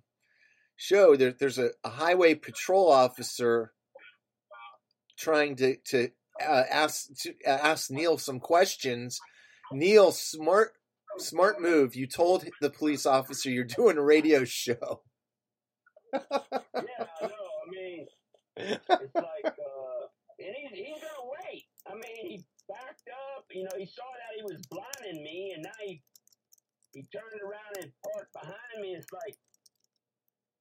show. 0.76 1.14
There, 1.14 1.32
there's 1.32 1.58
a, 1.58 1.70
a 1.84 1.90
highway 1.90 2.34
patrol 2.34 2.90
officer 2.90 3.72
trying 5.16 5.54
to 5.56 5.76
to 5.90 6.08
uh, 6.44 6.64
ask 6.70 7.06
to 7.22 7.34
ask 7.46 7.90
Neil 7.90 8.18
some 8.18 8.40
questions. 8.40 9.20
Neil, 9.70 10.10
smart 10.10 10.72
smart 11.18 11.60
move. 11.60 11.94
You 11.94 12.06
told 12.06 12.48
the 12.60 12.70
police 12.70 13.06
officer 13.06 13.50
you're 13.50 13.64
doing 13.64 13.98
a 13.98 14.02
radio 14.02 14.44
show. 14.44 15.02
yeah, 16.12 16.20
I 16.22 17.26
know. 17.26 17.48
I 17.62 17.66
mean, 17.70 18.06
it's 18.56 19.14
like, 19.14 19.46
uh, 19.46 20.04
and 20.38 20.54
he's 20.56 20.72
he's 20.72 21.00
gonna 21.00 21.28
wait. 21.40 21.64
I 21.88 21.94
mean, 21.94 22.16
he 22.28 22.44
backed 22.68 23.08
up. 23.36 23.46
You 23.50 23.64
know, 23.64 23.76
he 23.78 23.86
saw 23.86 24.04
that 24.04 24.36
he 24.36 24.42
was 24.42 24.60
blinding 24.68 25.22
me, 25.22 25.52
and 25.54 25.62
now 25.62 25.78
he 25.80 26.02
he 26.92 27.08
turned 27.08 27.40
around 27.40 27.80
and 27.80 27.92
parked 28.04 28.32
behind 28.32 28.76
me. 28.80 28.92
It's 28.92 29.08
like, 29.12 29.36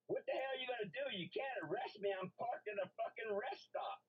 what 0.07 0.23
the 0.23 0.31
hell 0.31 0.55
are 0.55 0.61
you 0.61 0.67
gonna 0.67 0.91
do? 0.91 1.05
You 1.17 1.27
can't 1.27 1.67
arrest 1.67 1.99
me. 1.99 2.15
I'm 2.15 2.31
parked 2.39 2.67
at 2.71 2.79
a 2.79 2.87
fucking 2.87 3.31
rest 3.35 3.67
stop. 3.67 3.99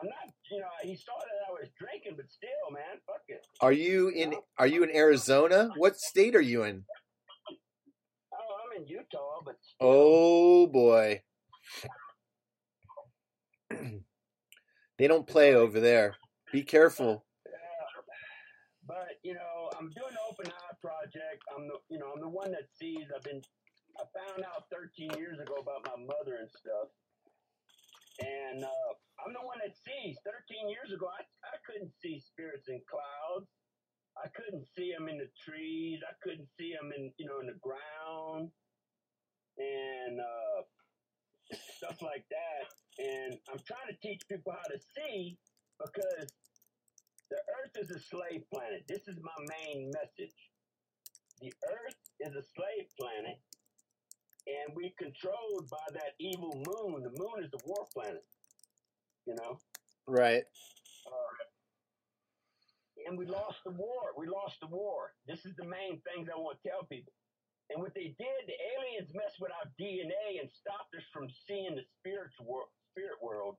I'm 0.00 0.06
not, 0.08 0.32
you 0.50 0.60
know. 0.60 0.66
He 0.82 0.94
saw 0.96 1.12
that 1.18 1.48
I 1.48 1.52
was 1.52 1.68
drinking, 1.78 2.14
but 2.16 2.30
still, 2.30 2.70
man, 2.72 3.00
fuck 3.06 3.22
it. 3.28 3.46
Are 3.60 3.72
you 3.72 4.08
in 4.08 4.34
Are 4.58 4.66
you 4.66 4.82
in 4.84 4.94
Arizona? 4.94 5.70
What 5.76 5.98
state 5.98 6.34
are 6.36 6.40
you 6.40 6.62
in? 6.64 6.84
Oh, 8.32 8.36
I'm 8.64 8.80
in 8.82 8.86
Utah, 8.88 9.40
but 9.44 9.56
Oh 9.80 10.66
boy. 10.66 11.22
they 13.70 15.06
don't 15.06 15.26
play 15.26 15.54
over 15.54 15.80
there. 15.80 16.14
Be 16.52 16.62
careful. 16.62 17.24
Yeah, 17.46 17.52
but 18.86 19.08
you 19.22 19.34
know, 19.34 19.70
I'm 19.78 19.90
doing 19.90 20.12
the 20.14 20.20
open 20.30 20.46
eye 20.52 20.74
project. 20.80 21.42
I'm 21.54 21.66
the, 21.68 21.74
you 21.90 21.98
know, 21.98 22.12
I'm 22.14 22.20
the 22.20 22.28
one 22.28 22.50
that 22.52 22.68
sees. 22.78 23.04
I've 23.14 23.22
been, 23.24 23.42
I 23.98 24.04
found 24.14 24.44
out 24.44 24.64
13 24.72 25.18
years 25.18 25.38
ago 25.40 25.54
about 25.60 25.84
my 25.84 26.04
mother 26.04 26.38
and 26.40 26.48
stuff, 26.50 26.88
and 28.18 28.64
uh, 28.64 28.92
I'm 29.24 29.32
the 29.32 29.42
one 29.42 29.58
that 29.62 29.74
sees. 29.74 30.18
13 30.26 30.70
years 30.70 30.90
ago, 30.94 31.06
I, 31.06 31.22
I 31.22 31.56
couldn't 31.66 31.92
see 32.02 32.18
spirits 32.20 32.68
in 32.68 32.80
clouds. 32.86 33.50
I 34.18 34.26
couldn't 34.34 34.66
see 34.74 34.90
them 34.90 35.06
in 35.06 35.18
the 35.18 35.30
trees. 35.38 36.02
I 36.02 36.14
couldn't 36.22 36.48
see 36.58 36.74
them 36.74 36.90
in, 36.90 37.12
you 37.18 37.26
know, 37.26 37.38
in 37.38 37.46
the 37.46 37.60
ground, 37.62 38.50
and 39.58 40.18
uh, 40.18 40.60
stuff 41.78 42.02
like 42.02 42.26
that. 42.30 42.66
And 42.98 43.38
I'm 43.46 43.62
trying 43.62 43.86
to 43.90 43.98
teach 44.02 44.22
people 44.26 44.50
how 44.50 44.66
to 44.66 44.80
see 44.96 45.38
because 45.78 46.30
the 47.30 47.38
Earth 47.62 47.74
is 47.78 47.90
a 47.94 48.00
slave 48.00 48.42
planet. 48.52 48.82
This 48.88 49.06
is 49.06 49.18
my 49.22 49.38
main 49.46 49.90
message. 49.94 50.34
The 51.40 51.52
Earth 51.70 52.02
is 52.18 52.34
a 52.34 52.42
slave 52.42 52.90
planet, 52.98 53.38
and 54.48 54.74
we're 54.74 54.96
controlled 54.98 55.68
by 55.70 55.84
that 55.92 56.16
evil 56.18 56.56
moon. 56.56 57.02
The 57.04 57.12
moon 57.20 57.44
is 57.44 57.50
the 57.50 57.60
war 57.64 57.84
planet, 57.94 58.24
you 59.26 59.34
know. 59.36 59.58
Right. 60.06 60.44
Uh, 61.06 61.34
and 63.06 63.16
we 63.18 63.26
lost 63.26 63.58
the 63.64 63.70
war. 63.72 64.12
We 64.16 64.26
lost 64.26 64.56
the 64.60 64.66
war. 64.68 65.12
This 65.26 65.44
is 65.44 65.54
the 65.56 65.64
main 65.68 66.00
things 66.08 66.28
I 66.32 66.38
want 66.38 66.58
to 66.62 66.68
tell 66.68 66.84
people. 66.88 67.12
And 67.70 67.80
what 67.84 67.92
they 67.94 68.16
did, 68.16 68.40
the 68.48 68.56
aliens 68.76 69.12
messed 69.12 69.36
with 69.40 69.52
our 69.52 69.68
DNA 69.76 70.40
and 70.40 70.48
stopped 70.48 70.96
us 70.96 71.04
from 71.12 71.28
seeing 71.46 71.76
the 71.76 71.84
spiritual 72.00 72.48
world, 72.48 72.72
spirit 72.92 73.20
world. 73.20 73.56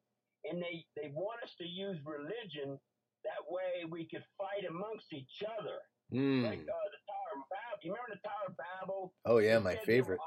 And 0.50 0.58
they, 0.62 0.86
they 0.98 1.14
want 1.14 1.44
us 1.44 1.54
to 1.62 1.68
use 1.68 1.98
religion 2.06 2.80
that 3.28 3.42
way 3.46 3.86
we 3.86 4.06
could 4.10 4.24
fight 4.38 4.66
amongst 4.68 5.14
each 5.14 5.44
other. 5.46 5.78
Like 6.10 6.18
Mm. 6.20 6.42
uh, 6.42 6.90
the 6.90 7.02
Tower 7.06 7.32
of 7.38 7.46
Babel. 7.54 7.78
You 7.86 7.94
remember 7.94 8.18
the 8.18 8.26
Tower 8.26 8.46
of 8.50 8.56
Babel? 8.58 9.14
Oh 9.30 9.38
yeah, 9.38 9.60
my 9.60 9.76
favorite. 9.86 10.18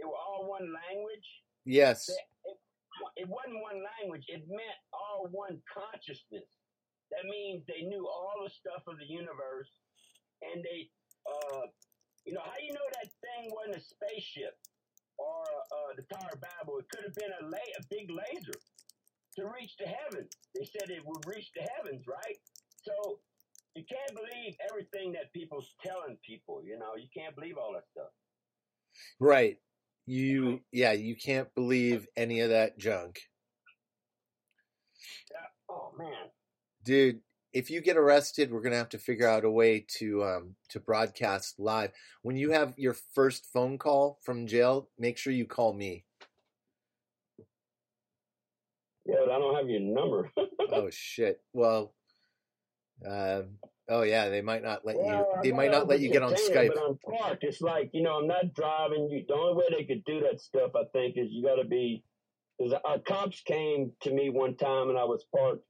They 0.00 0.08
were 0.08 0.16
all 0.16 0.48
one, 0.48 0.64
they 0.64 0.72
were 0.72 0.72
all 0.72 0.80
one 0.80 0.80
language. 0.88 1.28
Yes. 1.68 2.08
It 3.16 3.28
wasn't 3.28 3.60
one 3.60 3.84
language. 4.00 4.24
It 4.28 4.48
meant 4.48 4.80
all 4.92 5.28
one 5.28 5.60
consciousness. 5.68 6.48
That 7.12 7.28
means 7.28 7.64
they 7.68 7.84
knew 7.84 8.06
all 8.08 8.40
the 8.44 8.50
stuff 8.50 8.86
of 8.86 8.96
the 8.96 9.04
universe, 9.04 9.68
and 10.40 10.62
they, 10.62 10.88
uh, 11.26 11.66
you 12.24 12.32
know, 12.32 12.40
how 12.40 12.56
you 12.62 12.72
know 12.72 12.88
that 12.96 13.10
thing 13.20 13.50
wasn't 13.50 13.76
a 13.76 13.84
spaceship 13.84 14.56
or 15.18 15.42
uh, 15.44 15.92
the 15.96 16.06
Tower 16.08 16.32
of 16.32 16.40
Babel? 16.40 16.78
It 16.78 16.88
could 16.88 17.04
have 17.04 17.16
been 17.18 17.34
a 17.40 17.44
la- 17.50 17.76
a 17.76 17.82
big 17.90 18.08
laser 18.08 18.56
to 19.36 19.42
reach 19.52 19.76
the 19.76 19.90
heavens. 19.90 20.30
They 20.54 20.64
said 20.64 20.88
it 20.88 21.04
would 21.04 21.26
reach 21.26 21.50
the 21.52 21.66
heavens, 21.76 22.06
right? 22.06 22.38
So 22.80 23.20
you 23.74 23.84
can't 23.84 24.14
believe 24.14 24.54
everything 24.70 25.12
that 25.12 25.32
people's 25.32 25.74
telling 25.84 26.16
people. 26.24 26.62
You 26.64 26.78
know, 26.78 26.94
you 26.96 27.08
can't 27.10 27.34
believe 27.34 27.58
all 27.58 27.74
that 27.74 27.88
stuff. 27.90 28.12
Right. 29.18 29.58
You 30.10 30.60
yeah, 30.72 30.90
you 30.90 31.14
can't 31.14 31.54
believe 31.54 32.08
any 32.16 32.40
of 32.40 32.50
that 32.50 32.76
junk. 32.78 33.20
Oh 35.68 35.92
man. 35.96 36.30
Dude, 36.82 37.20
if 37.52 37.70
you 37.70 37.80
get 37.80 37.96
arrested, 37.96 38.50
we're 38.50 38.60
to 38.72 38.76
have 38.76 38.88
to 38.88 38.98
figure 38.98 39.28
out 39.28 39.44
a 39.44 39.50
way 39.50 39.86
to 39.98 40.24
um 40.24 40.56
to 40.70 40.80
broadcast 40.80 41.60
live. 41.60 41.92
When 42.22 42.36
you 42.36 42.50
have 42.50 42.74
your 42.76 42.96
first 43.14 43.46
phone 43.52 43.78
call 43.78 44.18
from 44.24 44.48
jail, 44.48 44.88
make 44.98 45.16
sure 45.16 45.32
you 45.32 45.46
call 45.46 45.74
me. 45.74 46.04
Yeah, 49.06 49.14
but 49.24 49.30
I 49.32 49.38
don't 49.38 49.54
have 49.54 49.70
your 49.70 49.78
number. 49.78 50.32
Oh 50.72 50.90
shit. 50.90 51.40
Well, 51.52 51.94
um 53.08 53.58
oh 53.90 54.02
yeah, 54.02 54.28
they 54.28 54.40
might 54.40 54.62
not 54.62 54.86
let 54.86 54.96
you 54.96 55.02
Well, 55.02 55.28
I 55.36 55.42
they 55.42 55.52
might 55.52 55.70
not 55.70 55.88
let 55.88 56.00
you 56.00 56.10
get 56.10 56.22
on 56.22 56.34
Skype. 56.34 56.72
But 56.74 56.82
I'm 56.82 56.98
parked. 56.98 57.44
It's 57.44 57.60
like 57.60 57.90
you 57.92 58.02
know, 58.02 58.18
I'm 58.18 58.26
not 58.26 58.54
driving. 58.54 59.10
You 59.10 59.24
the 59.28 59.34
only 59.34 59.54
way 59.54 59.64
they 59.76 59.84
could 59.84 60.04
do 60.04 60.20
that 60.20 60.40
stuff, 60.40 60.70
I 60.74 60.84
think, 60.92 61.16
is 61.16 61.28
you 61.30 61.44
got 61.44 61.56
to 61.56 61.68
be. 61.68 62.02
Because 62.58 62.78
our 62.84 62.98
cops 62.98 63.40
came 63.42 63.92
to 64.02 64.12
me 64.12 64.28
one 64.28 64.54
time 64.56 64.90
and 64.90 64.98
I 64.98 65.04
was 65.04 65.24
parked, 65.34 65.64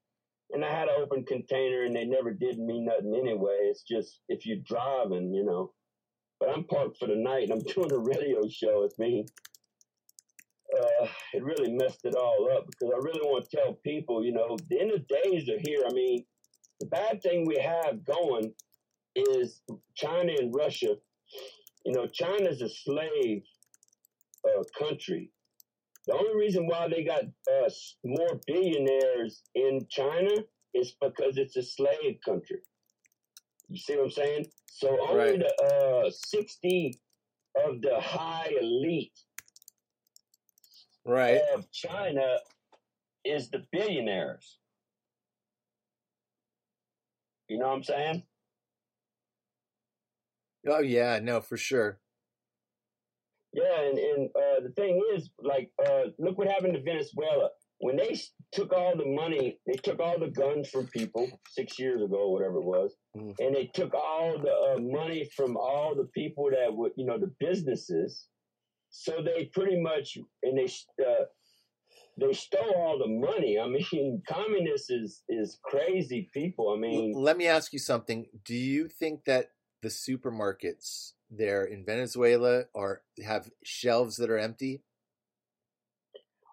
and 0.51 0.65
I 0.65 0.71
had 0.71 0.89
an 0.89 0.95
open 1.01 1.25
container, 1.25 1.85
and 1.85 1.95
they 1.95 2.05
never 2.05 2.33
did 2.33 2.59
me 2.59 2.81
nothing 2.81 3.15
anyway. 3.17 3.59
It's 3.63 3.83
just 3.83 4.21
if 4.29 4.45
you're 4.47 4.59
driving, 4.65 5.33
you 5.33 5.45
know. 5.45 5.73
But 6.39 6.51
I'm 6.51 6.65
parked 6.65 6.99
for 6.99 7.07
the 7.07 7.17
night, 7.17 7.45
and 7.45 7.53
I'm 7.53 7.59
doing 7.75 7.93
a 7.93 7.99
radio 7.99 8.49
show. 8.49 8.85
It's 8.85 8.99
me. 8.99 9.27
Uh, 10.77 11.07
it 11.35 11.43
really 11.43 11.73
messed 11.73 12.05
it 12.05 12.15
all 12.15 12.49
up 12.57 12.65
because 12.67 12.95
I 12.95 12.99
really 12.99 13.21
want 13.23 13.49
to 13.51 13.57
tell 13.57 13.75
people, 13.85 14.25
you 14.25 14.33
know, 14.33 14.57
the 14.69 14.81
end 14.81 14.93
of 14.93 15.07
days 15.09 15.49
are 15.49 15.59
here. 15.65 15.83
I 15.89 15.93
mean, 15.93 16.25
the 16.81 16.87
bad 16.87 17.23
thing 17.23 17.47
we 17.47 17.57
have 17.59 18.05
going 18.05 18.53
is 19.15 19.61
China 19.95 20.33
and 20.39 20.55
Russia. 20.55 20.97
You 21.85 21.93
know, 21.93 22.07
China's 22.07 22.63
a 22.63 22.69
slave 22.69 23.43
uh, 24.45 24.63
country. 24.79 25.31
The 26.07 26.15
only 26.15 26.35
reason 26.37 26.67
why 26.67 26.89
they 26.89 27.05
got 27.05 27.23
uh, 27.25 27.71
more 28.05 28.41
billionaires 28.47 29.43
in 29.55 29.87
China 29.91 30.31
is 30.75 30.95
because 31.01 31.37
it's 31.37 31.57
a 31.57 31.63
slave 31.63 32.19
country. 32.25 32.61
You 33.69 33.79
see 33.79 33.97
what 33.97 34.05
I'm 34.05 34.11
saying? 34.11 34.47
So 34.67 34.97
only 35.09 35.33
Right. 35.33 35.39
the 35.39 36.07
uh, 36.07 36.11
60 36.11 36.99
of 37.67 37.83
the 37.83 38.01
high 38.01 38.53
elite 38.61 39.19
Right. 41.05 41.41
of 41.55 41.71
China 41.71 42.39
is 43.25 43.51
the 43.51 43.65
billionaires. 43.73 44.59
You 47.51 47.59
know 47.59 47.67
what 47.67 47.75
I'm 47.75 47.83
saying? 47.83 48.23
Oh 50.69 50.79
yeah, 50.81 51.19
no, 51.21 51.41
for 51.41 51.57
sure. 51.57 51.99
Yeah, 53.53 53.81
and, 53.89 53.99
and 53.99 54.29
uh, 54.37 54.61
the 54.63 54.73
thing 54.77 55.03
is, 55.17 55.31
like, 55.43 55.73
uh, 55.85 56.03
look 56.21 56.39
what 56.39 56.47
happened 56.47 56.75
to 56.75 56.83
Venezuela. 56.83 57.49
When 57.79 57.97
they 57.97 58.17
took 58.53 58.73
all 58.73 58.97
the 58.97 59.07
money, 59.07 59.59
they 59.67 59.73
took 59.73 59.99
all 59.99 60.21
the 60.21 60.29
guns 60.29 60.69
from 60.71 60.87
people 60.87 61.29
six 61.49 61.77
years 61.77 62.01
ago, 62.01 62.31
whatever 62.31 62.59
it 62.59 62.65
was, 62.65 62.95
Mm. 63.17 63.35
and 63.41 63.57
they 63.57 63.67
took 63.75 63.93
all 63.95 64.39
the 64.39 64.53
uh, 64.53 64.79
money 64.79 65.29
from 65.35 65.57
all 65.57 65.97
the 65.97 66.09
people 66.15 66.49
that 66.51 66.73
would, 66.73 66.93
you 66.97 67.05
know, 67.05 67.19
the 67.19 67.35
businesses. 67.41 68.29
So 68.91 69.23
they 69.25 69.47
pretty 69.47 69.81
much, 69.81 70.17
and 70.45 70.57
they 70.57 70.69
uh, 71.05 71.25
they 72.19 72.33
stole 72.33 72.75
all 72.77 72.99
the 72.99 73.09
money. 73.09 73.59
I 73.59 73.67
mean, 73.67 74.23
communists 74.29 74.91
is 74.91 75.23
is 75.29 75.59
crazy 75.63 76.31
people. 76.33 76.73
I 76.75 76.79
mean, 76.79 77.13
Let 77.15 77.37
me 77.37 77.47
ask 77.47 77.73
you 77.73 77.79
something. 77.79 78.27
Do 78.45 78.55
you 78.55 78.89
think 78.89 79.25
that 79.25 79.53
the 79.83 79.89
supermarkets 79.89 81.13
there 81.31 81.65
in 81.65 81.85
Venezuela 81.85 82.65
are 82.75 83.03
have 83.25 83.51
shelves 83.65 84.17
that 84.17 84.31
are 84.31 84.39
empty? 84.39 84.83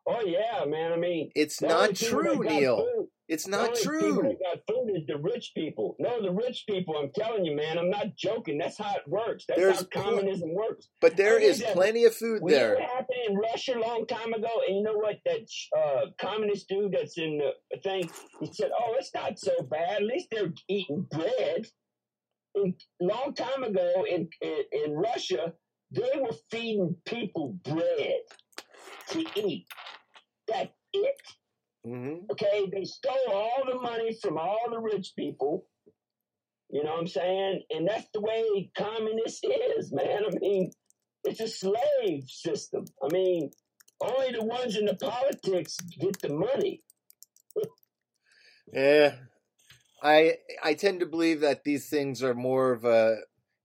oh 0.07 0.21
yeah, 0.21 0.63
man. 0.65 0.93
I 0.93 0.97
mean, 0.97 1.31
It's 1.35 1.61
not 1.61 1.95
true, 1.95 2.39
Neil. 2.39 2.96
It's 3.29 3.43
The 3.43 3.51
not 3.51 3.69
only 3.69 3.81
People 3.81 3.99
true. 3.99 4.21
that 4.29 4.39
got 4.39 4.73
food 4.73 4.91
is 4.95 5.05
the 5.05 5.17
rich 5.17 5.51
people. 5.53 5.97
No, 5.99 6.21
the 6.21 6.31
rich 6.31 6.63
people. 6.69 6.95
I'm 6.97 7.11
telling 7.13 7.43
you, 7.43 7.55
man. 7.57 7.77
I'm 7.77 7.89
not 7.89 8.15
joking. 8.15 8.57
That's 8.57 8.77
how 8.77 8.95
it 8.95 9.05
works. 9.05 9.43
That's 9.47 9.59
There's 9.59 9.77
how 9.79 9.83
pl- 9.91 10.01
communism 10.03 10.53
works. 10.53 10.87
But 11.01 11.17
there 11.17 11.35
I 11.35 11.39
mean, 11.39 11.49
is 11.49 11.59
that- 11.59 11.73
plenty 11.73 12.05
of 12.05 12.15
food 12.15 12.41
We 12.41 12.53
there. 12.53 12.75
what 12.75 12.83
happened 12.83 13.19
in 13.27 13.35
Russia 13.35 13.77
a 13.77 13.81
long 13.81 14.07
time 14.07 14.31
ago, 14.33 14.61
and 14.65 14.77
you 14.77 14.83
know 14.83 14.93
what? 14.97 15.17
That 15.25 15.41
uh, 15.77 16.05
communist 16.19 16.69
dude 16.69 16.93
that's 16.93 17.17
in 17.17 17.39
the 17.71 17.77
thing, 17.79 18.09
he 18.39 18.53
said, 18.53 18.71
"Oh, 18.79 18.95
it's 18.97 19.13
not 19.13 19.37
so 19.37 19.51
bad. 19.63 19.97
At 19.97 20.03
least 20.03 20.27
they're 20.31 20.53
eating 20.69 21.05
bread." 21.11 21.67
And 22.55 22.73
long 23.01 23.33
time 23.35 23.63
ago 23.63 24.05
in, 24.09 24.29
in 24.41 24.63
in 24.71 24.91
Russia, 24.93 25.53
they 25.91 26.11
were 26.15 26.35
feeding 26.49 26.95
people 27.05 27.57
bread 27.65 28.21
to 29.09 29.25
eat. 29.35 29.67
That's 30.47 30.69
it. 31.93 31.97
hmm 31.97 32.15
Okay, 32.31 32.69
they 32.71 32.85
stole 32.85 33.31
all 33.33 33.63
the 33.71 33.79
money 33.79 34.17
from 34.21 34.37
all 34.37 34.69
the 34.69 34.79
rich 34.79 35.13
people. 35.15 35.65
You 36.69 36.83
know 36.83 36.91
what 36.91 37.01
I'm 37.01 37.07
saying? 37.07 37.63
And 37.71 37.87
that's 37.87 38.07
the 38.13 38.21
way 38.21 38.71
communist 38.77 39.45
is, 39.45 39.91
man. 39.91 40.23
I 40.25 40.31
mean, 40.39 40.71
it's 41.23 41.39
a 41.39 41.47
slave 41.47 42.25
system. 42.27 42.85
I 43.03 43.07
mean, 43.13 43.51
only 44.01 44.31
the 44.31 44.43
ones 44.43 44.75
in 44.75 44.85
the 44.85 44.95
politics 44.95 45.77
get 45.99 46.19
the 46.21 46.29
money. 46.29 46.83
Yeah, 48.73 49.15
I 50.03 50.37
I 50.63 50.73
tend 50.73 50.99
to 51.01 51.05
believe 51.05 51.41
that 51.41 51.63
these 51.63 51.89
things 51.89 52.23
are 52.23 52.35
more 52.35 52.71
of 52.71 52.85
a 52.85 53.17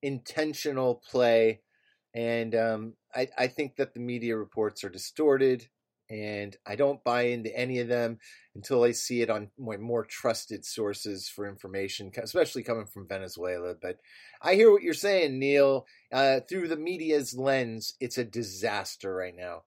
intentional 0.02 1.02
play, 1.10 1.62
and 2.14 2.54
um, 2.54 2.94
I 3.14 3.28
I 3.38 3.46
think 3.48 3.76
that 3.76 3.94
the 3.94 4.00
media 4.00 4.36
reports 4.36 4.84
are 4.84 4.90
distorted, 4.90 5.68
and 6.12 6.54
I 6.66 6.76
don't 6.76 7.02
buy 7.02 7.22
into 7.22 7.56
any 7.58 7.78
of 7.78 7.88
them 7.88 8.18
until 8.54 8.84
I 8.84 8.92
see 8.92 9.22
it 9.22 9.30
on 9.30 9.48
more, 9.58 9.78
more 9.78 10.04
trusted 10.04 10.66
sources 10.66 11.26
for 11.26 11.48
information, 11.48 12.12
especially 12.22 12.62
coming 12.62 12.84
from 12.84 13.08
Venezuela. 13.08 13.74
But 13.80 13.96
I 14.42 14.54
hear 14.54 14.70
what 14.70 14.82
you're 14.82 14.92
saying, 14.92 15.38
Neil. 15.38 15.86
Uh, 16.12 16.40
through 16.40 16.68
the 16.68 16.76
media's 16.76 17.34
lens, 17.34 17.94
it's 17.98 18.18
a 18.18 18.24
disaster 18.24 19.14
right 19.14 19.34
now. 19.34 19.62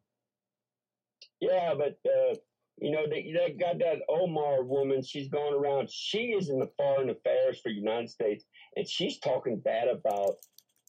Yeah, 1.42 1.74
but 1.76 1.98
uh, 2.06 2.36
you 2.78 2.92
know 2.92 3.08
they, 3.10 3.34
they 3.34 3.56
got 3.60 3.80
that 3.80 4.04
Omar 4.08 4.64
woman. 4.64 5.02
She's 5.02 5.30
going 5.30 5.56
around. 5.56 5.90
She 5.90 6.28
is 6.28 6.50
in 6.50 6.60
the 6.60 6.70
foreign 6.78 7.10
affairs 7.10 7.60
for 7.60 7.70
United 7.70 8.10
States, 8.10 8.46
and 8.76 8.88
she's 8.88 9.18
talking 9.20 9.60
bad 9.60 9.88
about 9.88 10.36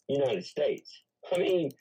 United 0.07 0.45
States. 0.45 1.01
I 1.33 1.39
mean, 1.39 1.71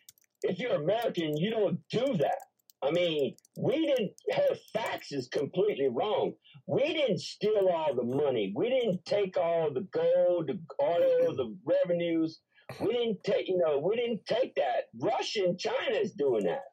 if 0.43 0.59
you're 0.59 0.75
American, 0.75 1.37
you 1.37 1.51
don't 1.51 1.79
do 1.91 2.17
that. 2.17 2.39
I 2.83 2.91
mean, 2.91 3.37
we 3.59 3.87
didn't. 3.87 4.13
Her 4.33 4.55
facts 4.73 5.13
is 5.13 5.29
completely 5.29 5.89
wrong. 5.89 6.35
We 6.67 6.83
didn't 6.93 7.21
steal 7.21 7.69
all 7.73 7.95
the 7.95 8.05
money. 8.05 8.53
We 8.55 8.69
didn't 8.69 9.05
take 9.05 9.37
all 9.37 9.73
the 9.73 9.89
gold, 9.93 10.49
the 10.49 10.61
oil, 10.83 11.35
the 11.35 11.57
revenues. 11.65 12.41
We 12.81 12.93
didn't 12.93 13.25
take. 13.25 13.49
You 13.49 13.59
know, 13.59 13.79
we 13.79 13.97
didn't 13.97 14.27
take 14.27 14.55
that. 14.57 14.89
Russia 15.01 15.45
and 15.45 15.59
China 15.59 15.97
is 15.97 16.13
doing 16.13 16.45
that 16.45 16.65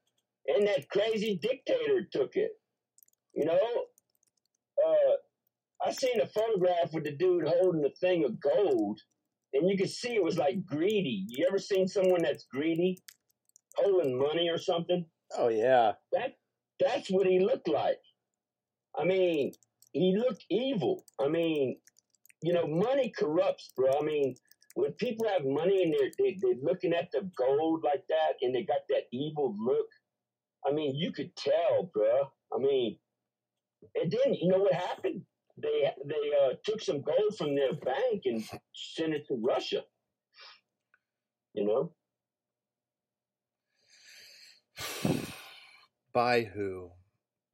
and 0.48 0.68
that 0.68 0.90
crazy 0.90 1.40
dictator 1.42 2.08
took 2.12 2.36
it. 2.36 2.52
You 3.36 3.46
know, 3.46 3.60
uh, 4.86 5.32
I 5.88 5.92
seen 5.92 6.20
a 6.22 6.28
photograph 6.28 6.94
with 6.94 7.06
the 7.06 7.16
dude 7.16 7.48
holding 7.48 7.86
a 7.86 7.90
thing 8.00 8.26
of 8.26 8.40
gold, 8.40 9.00
and 9.54 9.70
you 9.70 9.78
could 9.78 9.90
see 9.90 10.16
it 10.16 10.24
was 10.24 10.38
like 10.38 10.66
greedy. 10.66 11.26
You 11.28 11.46
ever 11.48 11.60
seen 11.60 11.88
someone 11.88 12.22
that's 12.22 12.46
greedy, 12.52 13.02
holding 13.76 14.18
money 14.18 14.50
or 14.50 14.58
something? 14.58 15.06
Oh 15.38 15.50
yeah, 15.50 15.94
That 16.12 16.36
that's 16.80 17.10
what 17.10 17.28
he 17.28 17.40
looked 17.40 17.68
like. 17.68 18.00
I 18.98 19.06
mean, 19.06 19.54
he 19.92 20.16
looked 20.18 20.46
evil. 20.50 21.06
I 21.20 21.28
mean, 21.28 21.78
you 22.42 22.54
know, 22.54 22.68
money 22.68 23.12
corrupts, 23.18 23.72
bro. 23.76 23.92
I 24.00 24.04
mean, 24.04 24.36
when 24.76 24.92
people 24.94 25.28
have 25.28 25.46
money 25.46 25.84
and 25.84 25.94
they're 25.94 26.12
they, 26.18 26.38
they're 26.42 26.62
looking 26.62 26.94
at 26.94 27.12
the 27.12 27.30
gold 27.38 27.84
like 27.84 28.04
that, 28.10 28.34
and 28.42 28.54
they 28.54 28.64
got 28.64 28.82
that 28.90 29.04
evil 29.12 29.56
look. 29.60 29.88
I 30.68 30.72
mean, 30.72 30.96
you 30.96 31.12
could 31.12 31.36
tell, 31.36 31.90
bro. 31.94 32.32
I 32.54 32.60
mean, 32.60 32.98
and 33.96 34.12
then 34.12 34.34
you 34.34 34.50
know 34.50 34.60
what 34.60 34.74
happened? 34.74 35.24
They 35.58 35.92
they 36.06 36.32
uh, 36.44 36.54
took 36.64 36.82
some 36.82 37.02
gold 37.02 37.38
from 37.38 37.56
their 37.56 37.74
bank 37.74 38.24
and 38.26 38.44
sent 38.74 39.14
it 39.14 39.28
to 39.28 39.36
Russia. 39.42 39.84
You 41.54 41.66
know, 41.66 41.92
by 46.14 46.44
who? 46.44 46.92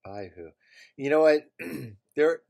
By 0.03 0.32
who? 0.36 0.49
You 0.97 1.10
know 1.10 1.21
what? 1.21 1.41
there, 2.15 2.41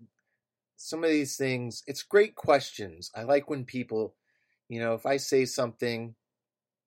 some 0.75 1.03
of 1.03 1.09
these 1.09 1.35
things. 1.35 1.83
It's 1.87 2.03
great 2.03 2.35
questions. 2.35 3.11
I 3.15 3.23
like 3.23 3.49
when 3.49 3.65
people, 3.65 4.15
you 4.67 4.79
know, 4.79 4.93
if 4.93 5.05
I 5.05 5.17
say 5.17 5.45
something, 5.45 6.15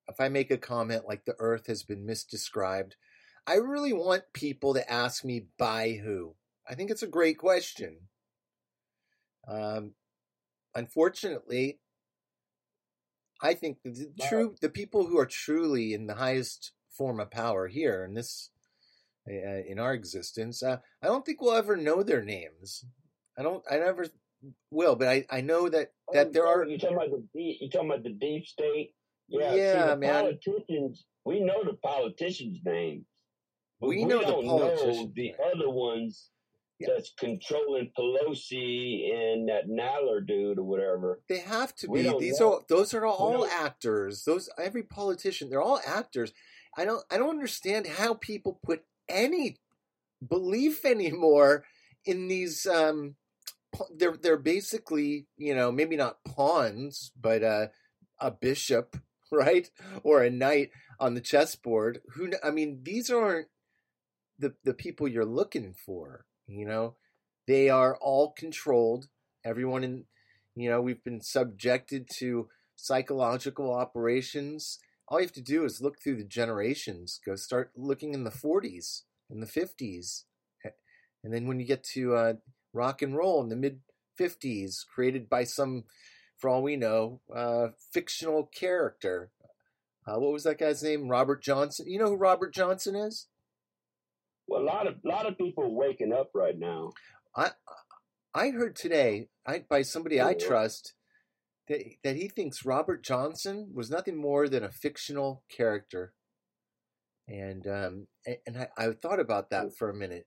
if 0.09 0.21
I 0.21 0.29
make 0.29 0.51
a 0.51 0.59
comment 0.59 1.05
like 1.07 1.25
the 1.25 1.37
Earth 1.39 1.67
has 1.67 1.83
been 1.83 2.07
misdescribed, 2.07 2.93
I 3.47 3.55
really 3.55 3.93
want 3.93 4.25
people 4.33 4.75
to 4.75 4.91
ask 4.91 5.25
me 5.25 5.47
by 5.59 6.01
who. 6.03 6.35
I 6.69 6.75
think 6.75 6.91
it's 6.91 7.03
a 7.03 7.09
great 7.09 7.39
question. 7.39 7.99
Um, 9.49 9.95
unfortunately, 10.75 11.81
I 13.43 13.55
think 13.55 13.79
the, 13.83 13.91
the 13.91 14.25
true 14.29 14.55
the 14.61 14.69
people 14.69 15.07
who 15.07 15.19
are 15.19 15.27
truly 15.27 15.93
in 15.93 16.07
the 16.07 16.15
highest 16.15 16.73
form 16.93 17.21
of 17.21 17.31
power 17.31 17.69
here 17.69 18.05
in 18.05 18.15
this 18.15 18.51
uh, 19.29 19.33
in 19.69 19.79
our 19.79 19.95
existence, 19.95 20.63
uh, 20.63 20.79
I 21.03 21.07
don't 21.07 21.25
think 21.25 21.41
we'll 21.41 21.55
ever 21.55 21.77
know 21.77 22.03
their 22.03 22.23
names. 22.23 22.85
I 23.39 23.43
don't. 23.43 23.63
I 23.71 23.77
never 23.79 24.07
will, 24.71 24.97
but 24.97 25.09
I 25.09 25.25
I 25.31 25.41
know 25.41 25.69
that 25.69 25.93
that 26.13 26.33
there 26.33 26.47
are. 26.47 26.65
You 26.65 26.79
talking 26.79 26.97
about 26.97 27.11
the 27.11 27.25
deep, 27.35 27.59
you 27.61 27.71
talking 27.71 27.91
about 27.91 28.03
the 28.03 28.11
deep 28.11 28.47
state? 28.47 28.95
Yeah, 29.29 29.55
Yeah, 29.55 29.85
see, 29.85 29.91
the 29.91 29.97
man. 29.97 30.23
Politicians, 30.25 31.05
we 31.25 31.41
know 31.41 31.63
the 31.65 31.75
politicians' 31.75 32.59
names. 32.65 33.05
but 33.81 33.89
We 33.89 34.05
know 34.05 34.19
the 34.19 34.27
don't 34.27 34.47
politicians' 34.47 35.07
know 35.07 35.13
the 35.15 35.35
other 35.55 35.71
ones 35.71 36.29
Yeah. 36.81 36.89
that's 36.95 37.13
controlling 37.17 37.93
Pelosi 37.97 39.15
and 39.15 39.49
that 39.49 39.69
Nadler 39.69 40.27
dude 40.27 40.59
or 40.59 40.65
whatever. 40.65 41.21
They 41.29 41.39
have 41.39 41.75
to 41.77 41.89
We 41.89 42.03
be. 42.03 42.19
These 42.19 42.41
know. 42.41 42.55
are 42.57 42.61
those 42.69 42.93
are 42.93 43.07
all 43.07 43.47
actors. 43.47 44.25
Those 44.25 44.51
every 44.59 44.83
politician, 44.83 45.49
they're 45.49 45.63
all 45.63 45.81
actors. 45.87 46.33
I 46.77 46.85
don't 46.85 47.05
I 47.11 47.19
don't 47.19 47.31
understand 47.31 47.87
how 47.87 48.15
people 48.15 48.59
put 48.65 48.85
any 49.09 49.59
belief 50.27 50.85
anymore 50.85 51.65
in 52.05 52.29
these 52.29 52.67
um 52.67 53.17
they're 53.97 54.17
they're 54.17 54.37
basically, 54.37 55.27
you 55.37 55.55
know, 55.55 55.73
maybe 55.73 55.97
not 55.97 56.25
pawns, 56.25 57.13
but 57.21 57.43
uh 57.43 57.67
a 58.19 58.31
bishop, 58.31 58.97
right? 59.33 59.71
Or 60.03 60.23
a 60.23 60.31
knight 60.31 60.71
on 61.01 61.15
the 61.15 61.21
chessboard. 61.21 62.01
Who 62.15 62.31
I 62.43 62.51
mean, 62.51 62.81
these 62.83 63.11
aren't 63.11 63.49
the 64.39 64.55
the 64.65 64.75
people 64.75 65.09
you're 65.09 65.25
looking 65.25 65.75
for, 65.75 66.27
you 66.47 66.67
know. 66.67 66.97
They 67.47 67.69
are 67.69 67.97
all 67.97 68.33
controlled. 68.33 69.09
Everyone 69.45 69.83
in 69.85 70.05
you 70.55 70.69
know, 70.69 70.81
we've 70.83 71.03
been 71.03 71.21
subjected 71.21 72.09
to 72.19 72.49
psychological 72.77 73.73
operations. 73.73 74.79
All 75.13 75.21
you 75.21 75.27
have 75.27 75.33
to 75.33 75.43
do 75.43 75.67
is 75.67 75.83
look 75.83 76.01
through 76.01 76.17
the 76.17 76.25
generations. 76.25 77.21
Go 77.23 77.37
start 77.37 77.73
looking 77.77 78.15
in 78.15 78.25
the 78.25 78.31
40s, 78.31 79.03
in 79.29 79.41
the 79.41 79.47
50s. 79.47 80.23
And 81.23 81.35
then 81.35 81.47
when 81.47 81.61
you 81.61 81.67
get 81.67 81.85
to 81.93 82.15
uh, 82.15 82.33
rock 82.73 83.03
and 83.03 83.15
roll 83.15 83.43
in 83.43 83.51
the 83.51 83.57
mid 83.57 83.81
50s, 84.19 84.87
created 84.87 85.29
by 85.29 85.45
some, 85.45 85.85
for 86.39 86.49
all 86.49 86.63
we 86.63 86.77
know, 86.77 87.21
uh, 87.31 87.69
fictional 87.93 88.45
character. 88.59 89.31
Uh, 90.07 90.19
what 90.19 90.33
was 90.33 90.45
that 90.45 90.59
guy's 90.59 90.83
name? 90.83 91.09
Robert 91.09 91.43
Johnson. 91.43 91.91
You 91.91 91.99
know 91.99 92.09
who 92.09 92.17
Robert 92.17 92.55
Johnson 92.55 92.97
is? 92.97 93.27
Well, 94.49 94.63
a 94.63 94.65
lot 94.65 94.87
of 94.87 94.95
lot 95.05 95.27
of 95.27 95.37
people 95.37 95.65
are 95.65 95.69
waking 95.69 96.15
up 96.15 96.31
right 96.35 96.59
now. 96.59 96.93
I 97.37 97.51
I 98.35 98.49
heard 98.49 98.77
today 98.77 99.29
I, 99.47 99.63
by 99.69 99.83
somebody 99.83 100.23
I 100.23 100.33
trust 100.33 100.95
that 101.73 101.83
that 102.05 102.17
he 102.17 102.29
thinks 102.29 102.65
Robert 102.67 103.03
Johnson 103.03 103.71
was 103.75 103.91
nothing 103.91 104.17
more 104.17 104.49
than 104.49 104.63
a 104.63 104.71
fictional 104.71 105.43
character, 105.49 106.13
and 107.29 107.67
um 107.67 108.07
and 108.47 108.59
I, 108.59 108.69
I 108.77 108.91
thought 108.93 109.21
about 109.21 109.51
that 109.51 109.75
for 109.77 109.89
a 109.91 109.95
minute 109.95 110.27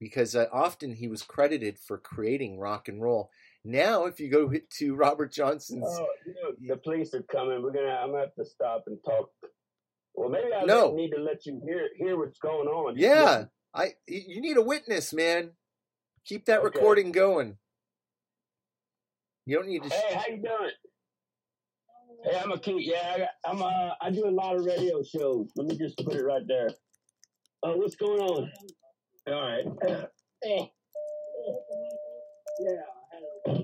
because 0.00 0.34
uh, 0.34 0.46
often 0.52 0.94
he 0.94 1.06
was 1.06 1.22
credited 1.22 1.78
for 1.78 1.96
creating 1.98 2.58
rock 2.58 2.88
and 2.88 3.00
roll. 3.00 3.30
Now, 3.64 4.06
if 4.06 4.18
you 4.18 4.30
go 4.30 4.50
to 4.78 4.94
Robert 4.94 5.32
Johnson's, 5.32 5.86
Oh, 5.86 6.06
you 6.26 6.34
know, 6.42 6.74
the 6.74 6.80
police 6.80 7.14
are 7.14 7.22
coming. 7.22 7.62
We're 7.62 7.72
gonna. 7.72 7.88
I'm 8.02 8.10
gonna 8.10 8.20
have 8.20 8.34
to 8.34 8.44
stop 8.44 8.84
and 8.86 8.98
talk. 9.04 9.30
Well, 10.14 10.28
maybe 10.28 10.52
I 10.54 10.64
No. 10.66 10.94
need 10.94 11.10
to 11.10 11.20
let 11.22 11.46
you 11.46 11.60
hear 11.64 11.88
hear 11.96 12.18
what's 12.18 12.38
going 12.38 12.68
on. 12.68 12.96
yeah, 12.96 13.44
I 13.74 13.94
you 14.06 14.22
you 14.26 14.40
need 14.40 14.56
a 14.56 14.62
witness, 14.62 15.12
man. 15.12 15.52
Keep 16.24 16.46
that 16.46 16.60
Okay. 16.60 16.78
recording 16.78 17.12
going. 17.12 17.58
You 19.44 19.56
don't 19.56 19.68
need 19.68 19.82
to. 19.82 19.88
Hey, 19.88 20.14
how 20.14 20.24
you 20.28 20.36
doing? 20.36 20.70
Hey, 22.24 22.38
I'm 22.38 22.52
a 22.52 22.58
kid. 22.58 22.76
Yeah, 22.78 23.26
I, 23.44 23.50
am 23.50 23.60
Uh, 23.60 23.90
I 24.00 24.10
do 24.10 24.28
a 24.28 24.30
lot 24.30 24.54
of 24.54 24.64
radio 24.64 25.02
shows. 25.02 25.50
Let 25.56 25.66
me 25.66 25.76
just 25.76 25.98
put 25.98 26.14
it 26.14 26.22
right 26.22 26.46
there. 26.46 26.70
Oh, 27.64 27.72
uh, 27.72 27.76
what's 27.76 27.96
going 27.96 28.20
on? 28.20 28.52
All 29.28 29.34
right. 29.34 30.08
Hey. 30.42 30.72
Yeah. 32.58 32.82
Uh, 33.46 33.62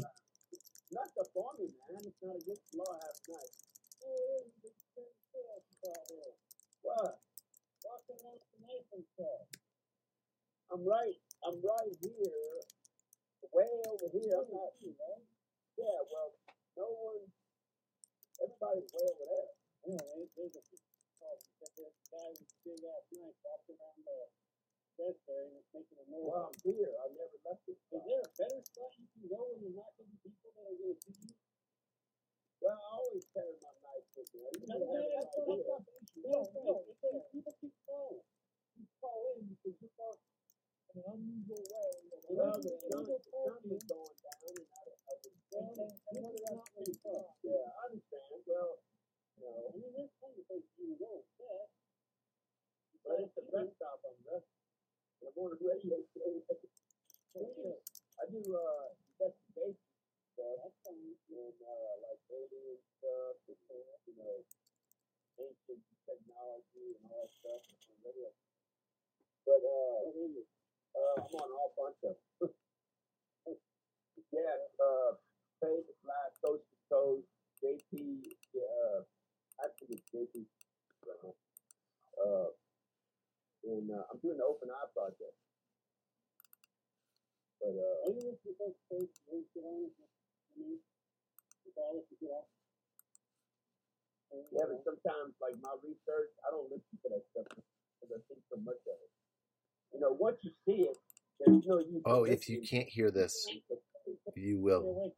not 0.95 1.11
the 1.17 1.27
farming 1.35 1.75
man. 1.91 2.07
It's 2.07 2.23
not 2.23 2.37
a 2.37 2.45
good 2.47 2.59
law 2.79 2.95
half 3.03 3.19
night. 3.29 3.51
What? 6.83 7.19
I'm 10.71 10.87
right. 10.87 11.19
I'm 11.45 11.55
right 11.55 11.97
here. 12.01 12.63
Way 13.53 13.67
over 13.91 14.07
here. 14.13 14.39
I'm 14.39 14.47
not. 14.55 15.38
Yeah. 15.79 15.99
Well, 16.11 16.29
no 16.77 16.87
one. 16.91 17.23
Everybody's 18.43 18.91
way 18.95 19.07
over 19.09 19.27
there. 19.27 19.51
Anyway, 19.87 20.27
there's 20.35 20.55
a 20.59 20.63
oh, 21.23 21.39
there's 21.59 21.79
a 21.79 21.91
guy 22.11 22.31
a 22.31 22.47
big 22.67 22.83
ass 22.87 23.07
knife 23.15 23.39
walking 23.43 23.79
around 23.79 23.99
the 24.03 24.19
there 24.99 25.47
and 25.47 25.55
it's 25.63 25.71
making 25.71 25.95
a 26.03 26.07
noise. 26.11 26.27
Well, 26.27 26.51
I'm 26.51 26.59
here. 26.67 26.91
I 26.91 27.07
never 27.15 27.39
left 27.47 27.63
this. 27.71 27.79
Is 27.79 28.03
there 28.03 28.19
a 28.19 28.31
better 28.35 28.61
spot 28.67 28.91
you 28.99 29.07
can 29.15 29.25
go 29.31 29.39
when 29.47 29.59
you're 29.63 29.79
not 29.79 29.95
going 29.95 30.11
to 30.11 30.19
be 30.19 30.35
people 30.35 30.51
that 30.59 30.67
are 30.67 30.75
going 30.75 30.99
to 30.99 31.03
see 31.07 31.15
you? 31.23 31.35
Well, 32.59 32.75
I 32.75 32.91
always 32.99 33.27
carry 33.31 33.55
my 33.63 33.71
knife 33.79 34.07
with 34.19 34.29
me. 34.35 34.43
I 34.43 34.51
No, 34.59 34.75
never 34.75 34.91
no, 34.91 34.99
have 34.99 35.15
that's 35.15 35.35
what 35.39 35.47
I'm 35.47 35.55
idea. 35.55 35.71
not 35.71 35.83
the 35.87 35.95
issue. 36.03 36.23
No, 36.27 36.39
no, 36.51 36.75
it's 36.91 36.99
there. 36.99 37.23
People 37.31 37.55
keep 37.63 37.75
calling. 37.87 38.27
You 38.75 38.87
call 38.99 39.21
in 39.39 39.47
because 39.55 39.75
you're 39.79 39.95
in 39.95 40.97
an 40.99 41.07
unusual 41.15 41.63
way. 41.63 41.91
Well, 42.35 42.59
the 42.59 42.75
sun, 42.75 42.91
illegal 42.91 43.07
the 43.07 43.31
sun 43.31 43.47
parking, 43.47 43.71
was 43.79 43.85
going 43.87 44.17
down, 44.19 44.39
and 44.51 44.67
I, 44.67 44.83
I 44.83 45.13
was 45.15 45.28
not 45.59 46.63
being 46.75 46.97
parked? 47.03 47.43
yeah, 47.43 47.67
I 47.67 47.91
understand. 47.91 48.43
Well, 48.47 48.79
you 49.39 49.47
I 49.47 49.71
mean, 49.75 49.91
there's 49.95 50.13
plenty 50.19 50.43
of 50.43 50.51
you 50.51 50.63
can 50.75 50.99
go 50.99 51.23
but 53.09 53.25
it's 53.25 53.33
the 53.41 53.45
rest 53.49 53.73
I'm 53.81 54.21
resting. 54.29 54.61
I'm 55.25 55.33
on 55.41 55.57
the 55.57 55.59
radio 55.65 55.97
show. 56.13 56.45
I 57.39 58.25
do 58.29 58.41
uh 58.53 58.93
investigation 59.17 59.81
stuff. 60.37 60.61
That's 60.61 60.77
fine. 60.85 61.17
and 61.33 61.57
uh, 61.65 61.95
like 62.05 62.21
alien 62.29 62.79
stuff, 63.01 63.41
and, 63.49 63.57
uh, 63.73 63.97
you 64.05 64.15
know, 64.21 64.45
ancient 65.41 65.83
technology 66.05 67.01
and 67.01 67.09
all 67.09 67.25
that 67.25 67.33
stuff 67.33 67.65
on 67.89 67.97
radio. 68.05 68.29
But 69.49 69.63
uh, 69.65 70.13
uh, 70.13 71.15
I'm 71.25 71.33
on 71.33 71.49
all 71.49 71.73
bunch 71.81 72.01
of. 72.05 72.15
them. 72.45 72.53
yeah, 74.37 74.55
uh, 74.85 75.17
Fade 75.65 75.89
the 75.89 75.95
Fly, 76.05 76.23
Coast 76.45 76.69
to 76.69 76.77
Coast, 76.93 77.27
JP, 77.59 78.23
uh, 78.55 79.01
actually 79.65 79.99
it's 79.99 80.07
JP. 80.13 80.45
Uh, 81.09 81.33
uh, 82.19 82.51
and 83.67 83.91
uh, 83.91 84.07
I'm 84.07 84.19
doing 84.23 84.39
the 84.39 84.47
Open 84.47 84.71
Eye 84.71 84.91
project. 84.95 85.35
But 87.59 87.75
uh, 87.75 88.07
Are 88.07 88.13
you 88.15 88.23
listening 88.23 88.55
to 88.55 88.71
those 88.71 88.78
folks 88.78 88.78
who 88.78 88.78
get 88.78 88.78
on 88.78 88.78
it? 88.78 88.78
I 88.78 88.78
mean, 88.78 88.78
regardless 88.78 88.78
Yeah, 94.53 94.65
but 94.69 94.81
sometimes, 94.85 95.33
like 95.41 95.57
my 95.65 95.73
research, 95.81 96.33
I 96.45 96.53
don't 96.53 96.69
listen 96.69 96.95
to 97.05 97.09
that 97.13 97.25
stuff 97.33 97.49
because 97.49 98.11
I 98.13 98.21
think 98.29 98.41
so 98.53 98.57
much 98.61 98.81
of 98.85 98.97
it. 99.01 99.13
You 99.97 100.01
know, 100.05 100.13
once 100.13 100.37
you 100.45 100.53
see 100.69 100.85
it, 100.89 100.97
there's 101.41 101.65
no 101.65 101.81
use. 101.81 102.05
Oh, 102.05 102.25
if 102.25 102.49
you 102.49 102.61
can't 102.61 102.89
hear 102.89 103.11
this, 103.11 103.33
you 104.37 104.61
will. 104.61 104.85
awake. 104.85 105.17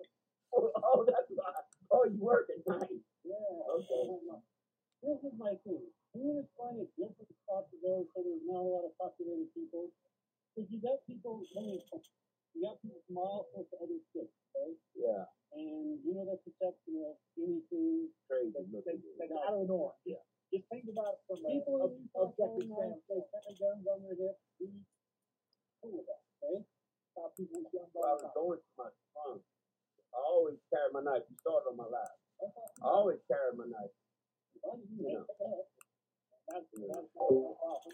Oh, 0.54 0.70
oh, 0.82 1.02
that's 1.06 1.30
why. 1.34 1.50
Oh, 1.90 2.06
you 2.06 2.18
work 2.22 2.46
at 2.54 2.62
night. 2.70 3.02
Yeah. 3.26 3.34
Okay. 3.78 4.02
This 5.02 5.18
is 5.26 5.34
my 5.38 5.54
thing. 5.66 5.82
Can 6.14 6.20
you 6.26 6.42
just 6.42 6.52
find 6.58 6.78
a 6.78 6.86
different 6.98 7.30
spot 7.46 7.66
to 7.70 7.76
go 7.82 8.02
so 8.14 8.16
there's 8.22 8.44
not 8.46 8.62
a 8.62 8.66
lot 8.70 8.84
of 8.86 8.92
populated 8.98 9.50
people? 9.54 9.90
Because 10.54 10.66
you 10.70 10.78
got 10.82 10.98
people 11.06 11.40
coming 11.54 11.78
from, 11.90 12.02
you 12.54 12.66
got 12.66 12.78
people 12.82 12.98
from 13.06 13.16
all 13.18 13.46
sorts 13.54 13.70
of 13.74 13.78
other 13.86 13.98
states, 14.10 14.34
right? 14.58 14.76
Yeah, 14.98 15.24
And 15.54 16.02
you 16.02 16.10
know 16.18 16.26
the 16.26 16.36
perception 16.42 16.98
of 17.06 17.14
anything. 17.38 18.10
crazy 18.26 18.50
Like, 18.52 18.68
looking. 18.74 19.00
like, 19.22 19.30
I 19.32 19.48
don't 19.54 19.70
know. 19.70 19.94
Yeah. 20.04 20.20
Just 20.50 20.66
think 20.66 20.90
about 20.90 21.14
it 21.16 21.22
from 21.30 21.38
people 21.46 21.78
ob- 21.86 21.94
in 21.94 22.10
Utah 22.10 22.26
objective 22.34 22.66
calling 22.74 22.98
out, 22.98 23.06
they 23.06 23.22
kind 23.30 23.46
of 23.46 23.54
guns 23.56 23.84
on 23.86 23.98
their 24.02 24.18
hips. 24.18 24.42
Be 24.58 24.66
cool 25.80 26.02
with 26.02 26.06
that, 26.10 26.22
right? 26.42 26.66
Stop 27.14 27.30
people 27.38 27.62
with 27.62 27.70
guns 27.70 27.94
Well, 27.94 28.04
I 28.04 28.10
on 28.10 28.18
was 28.18 28.26
their 28.26 28.34
going 28.34 28.58
to 28.58 28.70
my 28.76 28.90
trunk. 29.14 29.40
I 30.10 30.18
always 30.26 30.58
carry 30.74 30.90
my 30.90 31.02
knife. 31.06 31.22
You 31.30 31.38
saw 31.46 31.62
it 31.62 31.70
on 31.70 31.78
my 31.78 31.86
live. 31.86 32.18
hips. 32.42 32.58
I 32.82 32.86
always 32.90 33.22
carry 33.30 33.54
my 33.54 33.70
knife. 33.70 33.94
Yeah. 34.58 34.74
That's, 34.74 34.82
Yeah. 34.98 35.22
that's 35.22 35.38
not 35.38 35.54
my 35.54 36.38
problem. 36.50 36.69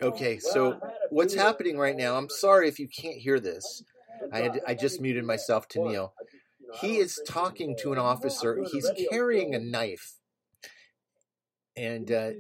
Okay, 0.02 0.38
so 0.38 0.78
what's 1.10 1.34
happening 1.34 1.78
right 1.78 1.96
now? 1.96 2.16
I'm 2.16 2.28
sorry 2.28 2.68
if 2.68 2.78
you 2.78 2.88
can't 2.88 3.16
hear 3.16 3.40
this. 3.40 3.82
I 4.32 4.40
had 4.40 4.60
I 4.66 4.74
just 4.74 5.00
muted 5.00 5.24
myself 5.24 5.68
to 5.68 5.80
Neil. 5.80 6.14
He 6.80 6.98
is 6.98 7.20
talking 7.26 7.76
to 7.80 7.92
an 7.92 7.98
officer. 7.98 8.62
He's 8.70 8.90
carrying 9.10 9.54
a 9.54 9.58
knife, 9.58 10.14
and 11.76 12.10
uh, 12.10 12.30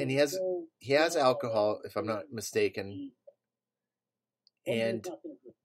And 0.00 0.10
he 0.10 0.16
has- 0.16 0.38
he 0.78 0.92
has 0.94 1.16
alcohol, 1.16 1.80
if 1.84 1.96
I'm 1.96 2.06
not 2.06 2.32
mistaken. 2.32 3.12
And 4.66 5.06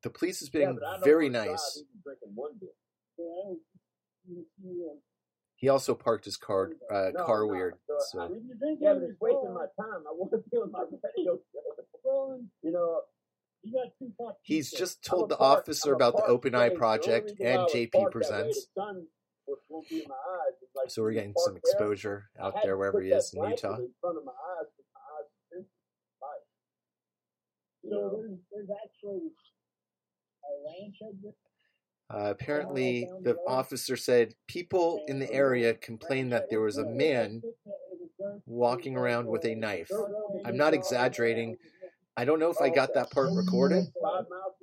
the 0.03 0.09
police 0.09 0.41
is 0.41 0.49
being 0.49 0.79
very 1.03 1.29
nice. 1.29 1.83
He 5.63 5.69
also 5.69 5.95
parked 5.95 6.25
his 6.25 6.35
car 6.35 6.71
uh, 6.91 7.11
No, 7.13 7.23
car 7.23 7.45
no. 7.45 7.47
weird. 7.47 7.75
So 7.87 7.95
So 8.11 8.23
if 8.25 8.31
you're 8.43 8.75
Yeah, 8.81 8.95
in 8.95 8.99
but 8.99 9.09
it's 9.11 9.21
wasting 9.21 9.53
my 9.53 9.67
time. 9.79 10.03
I 10.05 10.11
want 10.11 10.31
to 10.31 10.43
be 10.51 10.57
on 10.57 10.69
my 10.73 10.83
radio 10.91 11.39
show. 11.39 11.61
well, 12.03 12.41
You 12.61 12.71
know, 12.73 12.99
you 13.63 13.71
got 13.71 13.87
two 13.97 14.11
he's 14.41 14.69
just 14.71 15.05
told 15.05 15.29
the 15.29 15.37
park- 15.37 15.59
officer 15.59 15.91
I'm 15.91 15.95
about 15.95 16.17
the 16.17 16.23
park 16.23 16.31
Open 16.33 16.53
Eye. 16.53 16.67
The 16.67 16.75
Project 16.75 17.07
only 17.07 17.31
reason 17.31 17.45
why 17.47 17.49
and 17.53 17.69
JP 17.69 17.91
parked 17.93 17.93
that 17.93 18.03
way, 18.03 18.11
Presents. 18.11 18.57
The 18.75 18.81
sun 18.81 19.07
won't 19.47 19.59
won't 19.69 19.87
be 19.87 20.01
in 20.03 20.09
my 20.09 20.15
eyes. 20.15 20.51
It's 20.61 20.75
like 20.75 20.91
So 20.91 21.01
we're 21.01 21.13
getting 21.13 21.33
some 21.37 21.55
exposure 21.55 22.29
I 22.37 22.47
out 22.47 22.55
there 22.61 22.77
wherever 22.77 22.99
he 23.01 23.11
is 23.11 23.33
in 23.33 23.41
Utah. 23.47 23.77
In 23.79 23.87
front 24.01 24.17
of 24.17 24.25
my 24.25 24.33
eyes, 24.35 24.67
my 24.91 24.99
eyes 25.15 25.27
are 25.31 25.47
sensitive. 25.47 25.71
You 27.83 27.89
So 27.89 27.95
know, 27.95 28.19
there's, 28.19 28.39
there's 28.51 28.69
actually 28.83 29.31
a 30.43 30.51
ranch 30.67 30.97
exit. 31.07 31.35
Uh, 32.13 32.29
apparently, 32.29 33.09
the 33.23 33.35
officer 33.47 33.97
said 33.97 34.35
people 34.47 35.03
in 35.07 35.17
the 35.17 35.31
area 35.31 35.73
complained 35.73 36.31
that 36.31 36.49
there 36.49 36.61
was 36.61 36.77
a 36.77 36.85
man 36.85 37.41
walking 38.45 38.95
around 38.95 39.25
with 39.27 39.45
a 39.45 39.55
knife. 39.55 39.89
I'm 40.45 40.55
not 40.57 40.73
exaggerating. 40.73 41.57
I 42.15 42.25
don't 42.25 42.39
know 42.39 42.51
if 42.51 42.61
I 42.61 42.69
got 42.69 42.93
that 42.93 43.09
part 43.09 43.29
recorded. 43.33 43.85
five 44.01 44.25
miles. 44.29 44.53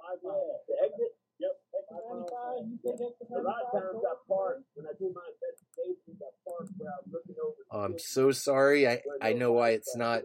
Five 0.00 0.18
miles. 0.24 0.60
The 0.66 0.74
exit. 0.82 1.12
Yep. 1.40 1.50
Exit 1.76 2.04
95, 2.08 2.70
you 2.70 2.78
take 2.80 3.06
exit 3.06 3.28
A 3.28 3.42
lot 3.42 3.60
of 3.60 3.74
95, 3.74 3.82
times 3.82 4.00
go 4.00 4.08
I 4.08 4.14
park 4.26 4.62
when 4.74 4.86
I 4.86 4.92
do 4.98 5.12
my 5.14 5.28
investigations. 5.36 6.22
I 6.22 6.32
park 6.48 6.68
where 6.78 6.88
I'm 6.88 7.12
looking 7.12 7.36
over. 7.44 7.60
the 7.70 7.76
I'm 7.76 7.98
city 7.98 8.04
so 8.08 8.30
sorry. 8.32 8.88
I, 8.88 9.02
I 9.20 9.34
know 9.34 9.52
why 9.52 9.70
it's 9.70 9.94
not. 9.94 10.22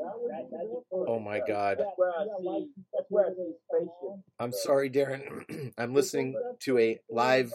Oh, 0.00 0.04
that 0.04 0.12
would 0.20 0.30
that- 0.30 0.50
be 0.50 0.56
that's 0.66 0.84
good. 0.90 1.06
the 1.06 1.20
my 1.20 1.40
God. 1.46 1.80
I 1.80 1.84
see. 1.84 2.68
That's 2.92 3.06
where 3.08 3.26
I 3.26 3.28
see 3.30 3.52
spaceship. 3.68 4.20
I'm 4.38 4.52
sorry, 4.52 4.90
Darren. 4.90 5.72
I'm 5.78 5.94
listening 5.94 6.34
to 6.60 6.78
a 6.78 6.98
live 7.10 7.52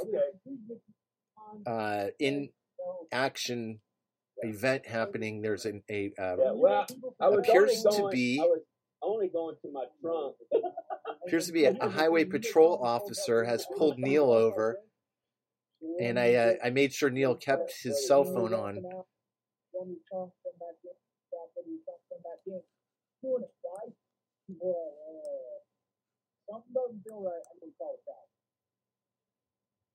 uh, 1.65 2.07
in 2.19 2.49
action 3.11 3.79
event 4.39 4.85
happening. 4.87 5.41
There's 5.41 5.65
an, 5.65 5.83
a 5.89 6.11
uh, 6.19 6.35
Yeah, 6.37 6.51
well, 6.53 6.85
I 7.19 7.29
was 7.29 7.39
Appears 7.47 7.83
to 7.83 8.09
be- 8.11 8.39
I 8.41 8.45
was 8.45 8.61
only 9.01 9.27
going 9.27 9.55
to 9.61 9.71
my 9.71 9.85
trunk. 10.01 10.35
appears 11.25 11.47
to 11.47 11.53
be 11.53 11.65
a, 11.65 11.75
a 11.79 11.89
highway 11.89 12.25
patrol 12.25 12.79
officer 12.83 13.43
has 13.43 13.65
pulled 13.77 13.97
Neil 13.99 14.31
over, 14.31 14.77
and 16.01 16.17
I 16.19 16.33
uh, 16.35 16.53
I 16.63 16.69
made 16.69 16.93
sure 16.93 17.09
Neil 17.09 17.35
kept 17.35 17.73
his 17.83 18.07
cell 18.07 18.23
phone 18.23 18.53
on. 18.53 18.83
Doing 23.23 23.47
it 23.47 23.55
twice. 23.63 23.95
Well, 24.59 24.91
uh, 24.99 25.55
something 26.43 26.75
doesn't 26.75 27.01
feel 27.07 27.23
right. 27.23 27.39
I'm 27.47 27.57
gonna 27.63 27.77
call 27.79 27.95
it 27.95 28.03
out. 28.11 28.27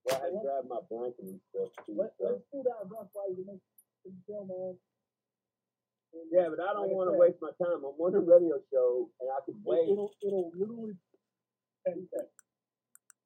Well, 0.00 0.16
I 0.16 0.20
had 0.24 0.32
to 0.32 0.40
grab 0.40 0.64
my 0.64 0.80
blanket 0.88 1.28
and 1.28 1.40
stuff 1.52 1.68
too. 1.84 1.92
Let, 1.92 2.16
so. 2.16 2.24
let's 2.24 2.48
do 2.48 2.64
that 2.64 2.88
rough 2.88 3.12
way 3.12 3.36
to 3.36 3.44
make 3.44 3.60
it 3.60 4.16
feel, 4.24 4.48
man. 4.48 4.80
And 6.16 6.26
Yeah, 6.32 6.48
but 6.48 6.64
I 6.64 6.72
don't 6.72 6.88
like 6.88 6.96
want 6.96 7.12
to 7.12 7.20
waste 7.20 7.36
my 7.44 7.52
time. 7.60 7.84
I'm 7.84 8.00
on 8.00 8.16
a 8.16 8.24
radio 8.24 8.56
show 8.72 9.12
and 9.20 9.28
I 9.28 9.44
can 9.44 9.60
wait. 9.60 9.92
It'll, 9.92 10.16
it'll 10.24 10.48
literally 10.56 10.96
ten 11.84 12.08
seconds. 12.08 12.47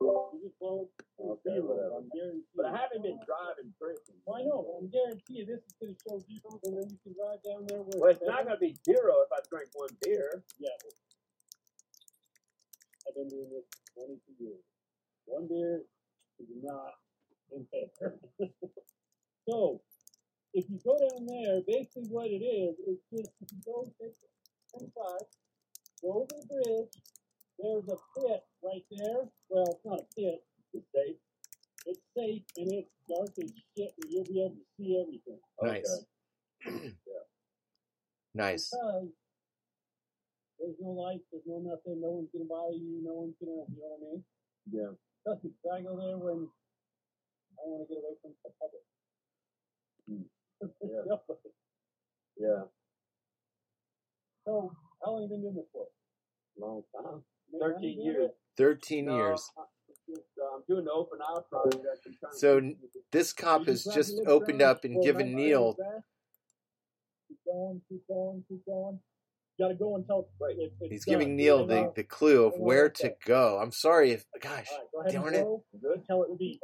You 0.02 0.40
just 0.42 0.58
blow 0.58 0.88
Okay, 1.20 1.54
zero. 1.58 1.66
whatever. 1.70 1.96
I'm 2.02 2.08
guaranteeing. 2.10 2.44
But 2.56 2.66
I 2.66 2.72
haven't 2.76 3.02
been 3.06 3.20
driving 3.22 3.70
drinking. 3.78 4.18
Well, 4.26 4.36
I 4.40 4.42
know, 4.46 4.60
but 4.66 4.74
I'm 4.82 4.90
guaranteeing 4.90 5.46
this 5.46 5.62
is 5.62 5.74
gonna 5.78 5.96
show 6.02 6.16
zero, 6.26 6.50
and 6.64 6.72
then 6.78 6.86
you 6.90 6.98
can 7.04 7.12
drive 7.14 7.40
down 7.46 7.62
there 7.70 7.82
with. 7.82 7.96
Well, 7.98 8.10
it's 8.10 8.24
not 8.26 8.44
going 8.46 8.56
to 8.58 8.62
be 8.62 8.74
zero 8.84 9.12
if 9.22 9.30
I 9.30 9.40
drink 9.50 9.70
one 9.74 9.94
beer. 10.02 10.42
Yeah. 10.58 10.74
I've 13.06 13.14
been 13.14 13.28
doing 13.28 13.50
this 13.52 13.66
twenty-two 13.94 14.34
years. 14.42 14.64
One 15.26 15.46
beer 15.48 15.82
is 16.40 16.48
not 16.62 16.94
impaired. 17.54 18.18
so, 19.48 19.80
if 20.54 20.64
you 20.70 20.78
go 20.84 20.98
down 20.98 21.26
there, 21.26 21.60
basically 21.66 22.08
what 22.10 22.26
it 22.28 22.42
is, 22.42 22.78
is 22.86 22.98
just 23.12 23.30
if 23.42 23.48
you 23.52 23.60
go 23.64 23.86
take 24.00 24.16
twenty-five, 24.72 25.26
go 26.02 26.08
over 26.24 26.34
the 26.34 26.46
bridge, 26.48 26.94
there's 27.62 27.88
a 27.88 27.96
pit 28.20 28.42
right 28.62 28.84
there. 28.90 29.28
Well, 29.48 29.66
it's 29.70 29.84
not 29.84 30.00
a 30.00 30.06
pit, 30.14 30.44
It's 30.74 30.86
safe. 30.94 31.16
it's 31.86 32.00
safe 32.16 32.42
and 32.56 32.72
it's 32.72 32.90
dark 33.08 33.30
as 33.42 33.50
shit 33.76 33.94
and 34.02 34.10
you'll 34.10 34.24
be 34.24 34.40
able 34.42 34.56
to 34.56 34.66
see 34.76 35.00
everything. 35.00 35.40
Nice, 35.62 36.04
Yeah. 37.06 37.24
nice. 38.34 38.70
Because 38.70 39.08
There's 40.58 40.76
no 40.80 40.90
lights, 40.90 41.24
there's 41.32 41.44
no 41.46 41.58
nothing, 41.58 42.00
no 42.00 42.10
one's 42.10 42.30
gonna 42.32 42.44
bother 42.46 42.76
you, 42.76 43.00
no 43.02 43.14
one's 43.14 43.34
gonna, 43.40 43.64
you 43.70 43.80
know 43.80 43.96
what 43.98 44.00
I 44.00 44.12
mean? 44.12 44.24
Yeah. 44.70 44.90
Trust 45.24 45.44
me, 45.44 45.50
'cause 45.62 45.72
I 45.72 45.82
go 45.82 45.96
there 45.96 46.18
when 46.18 46.48
I 47.58 47.62
wanna 47.66 47.86
get 47.86 47.98
away 47.98 48.14
from 48.22 48.34
the 48.44 48.50
public. 48.60 48.84
Hmm. 50.08 50.22
Yeah. 50.82 51.16
Yeah. 52.38 52.64
So, 54.44 54.72
how 55.04 55.12
long 55.12 55.22
you 55.22 55.28
been 55.28 55.42
doing 55.42 55.54
this 55.54 55.66
for? 55.72 55.86
Long 56.58 56.82
time. 56.94 57.24
Make 57.68 57.74
money 57.76 57.94
Thirteen 57.96 58.00
years. 58.04 58.30
13 58.56 59.04
No, 59.06 59.16
years. 59.16 59.50
I- 59.56 59.62
it's 59.88 60.00
just, 60.08 60.38
uh, 60.40 60.56
I'm 60.56 60.62
doing 60.68 60.84
the 60.84 60.92
open 60.92 61.18
house 61.20 61.44
project. 61.50 61.84
I'm 62.06 62.12
to 62.32 62.36
So, 62.38 62.60
This 63.10 63.32
cop 63.32 63.66
has 63.66 63.84
just 63.84 64.18
opened 64.26 64.58
friends 64.60 64.62
up 64.78 64.84
and 64.84 64.94
for 64.96 65.02
given 65.02 65.34
Neil. 65.34 65.74
Keep 67.28 67.38
going, 67.46 67.82
keep 67.88 68.06
going, 68.08 68.44
keep 68.48 68.64
going. 68.66 69.00
You 69.58 69.64
gotta 69.66 69.74
go 69.74 69.96
until 69.96 70.28
Right. 70.40 70.56
it, 70.58 70.72
it's 70.80 70.90
He's 70.90 71.04
done. 71.04 71.12
giving 71.20 71.36
Neil 71.36 71.66
the, 71.66 71.86
on. 71.86 71.92
the 71.94 72.04
clue 72.04 72.44
of 72.46 72.52
Hang 72.54 72.62
where 72.62 72.84
one 72.84 72.92
to 72.94 73.14
go. 73.24 73.58
I'm 73.58 73.72
sorry 73.72 74.10
if, 74.12 74.24
gosh, 74.40 74.68
All 74.72 75.02
right, 75.02 75.12
go 75.12 75.20
darn 75.22 75.34
it. 75.34 75.42
go 75.44 75.64
until 75.94 76.22
it 76.24 76.38
beeps. 76.38 76.60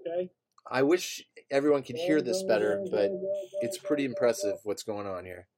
Okay? 0.00 0.30
I 0.70 0.82
wish 0.82 1.26
everyone 1.50 1.82
could 1.82 1.96
hear 1.96 2.20
this 2.22 2.42
go, 2.42 2.48
better, 2.48 2.76
go, 2.84 2.90
but 2.90 3.08
go, 3.08 3.18
go, 3.20 3.58
it's 3.62 3.78
go, 3.78 3.86
pretty 3.88 4.04
go, 4.04 4.08
go. 4.08 4.12
impressive 4.12 4.58
what's 4.64 4.82
going 4.82 5.06
on 5.06 5.24
here. 5.24 5.48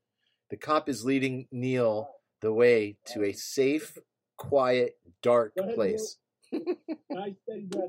The 0.50 0.56
cop 0.56 0.88
is 0.88 1.04
leading 1.04 1.48
Neil 1.50 2.08
the 2.40 2.52
way 2.52 2.98
to 3.06 3.22
a 3.24 3.32
safe, 3.32 3.96
quiet, 4.36 4.96
dark 5.22 5.52
ahead, 5.58 5.74
place. 5.74 6.18
Nice 6.52 7.34
steady 7.44 7.66
breath. 7.70 7.88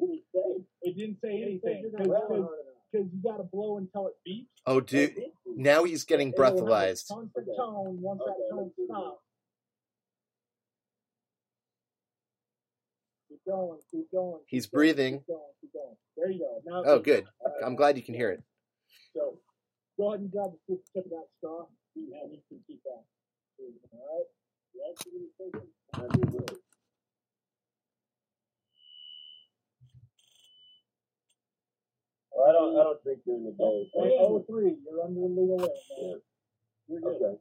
It 0.84 0.98
didn't 0.98 1.18
say 1.22 1.42
anything 1.42 1.92
because 1.92 3.08
you 3.12 3.22
gotta 3.24 3.44
blow 3.44 3.78
until 3.78 4.08
it 4.08 4.14
beeps. 4.28 4.48
Oh, 4.66 4.80
dude, 4.80 5.18
now 5.46 5.84
he's 5.84 6.04
getting 6.06 6.30
It 6.30 6.38
will 6.38 6.46
have 6.46 6.54
a 6.56 6.62
breathalyzed. 6.62 7.08
Constant 7.10 7.48
tone 7.58 8.02
once 8.02 8.22
that 8.26 8.48
tone 8.50 8.72
stops. 8.86 9.20
Keep 13.30 13.40
going, 13.46 13.80
keep 13.92 14.12
going. 14.12 14.40
keep 14.42 14.48
He's 14.48 14.66
going, 14.68 14.80
breathing. 14.80 15.14
Keep 15.20 15.28
going, 15.28 15.42
keep 15.62 15.74
going. 15.74 15.96
There 16.16 16.30
you 16.32 16.40
go. 16.40 16.62
Now 16.66 16.84
Oh, 16.86 17.00
it's- 17.00 17.06
good. 17.06 17.26
all 17.42 17.52
right, 17.52 17.64
I'm 17.66 17.76
glad 17.76 17.98
you 17.98 18.04
can 18.04 18.14
hear 18.14 18.32
it. 18.32 18.44
So 19.16 19.40
go 19.98 20.10
ahead 20.10 20.22
and 20.22 20.32
grab 20.32 20.52
the 20.68 20.74
tip 20.76 20.86
tip 20.94 21.06
of 21.06 21.12
that 21.12 21.28
straw. 21.38 21.66
You 21.96 22.14
have 22.22 22.32
you 22.32 22.42
can 22.48 22.60
keep 22.68 22.82
that. 22.84 23.04
All 23.92 24.18
right. 24.18 24.26
You 24.74 24.82
actually 24.90 25.12
gonna 25.12 25.52
take 25.52 25.62
it? 25.62 25.70
I 25.94 26.08
do 26.16 26.32
will. 26.32 26.60
Well, 32.32 32.50
I 32.50 32.52
don't. 33.26 33.26
I 33.26 33.26
don't 33.26 33.26
drink 33.26 33.26
during 33.26 33.44
the 33.46 33.52
day. 33.52 33.90
so- 33.94 34.04
Hey, 34.04 34.18
oh 34.20 34.46
three, 34.50 34.76
you're 34.86 35.04
under 35.04 35.20
the 35.22 35.28
legal 35.28 35.58
limit. 35.58 35.72
Yeah. 35.98 36.14
You're 36.88 37.02
good. 37.02 37.16
Okay. 37.16 37.38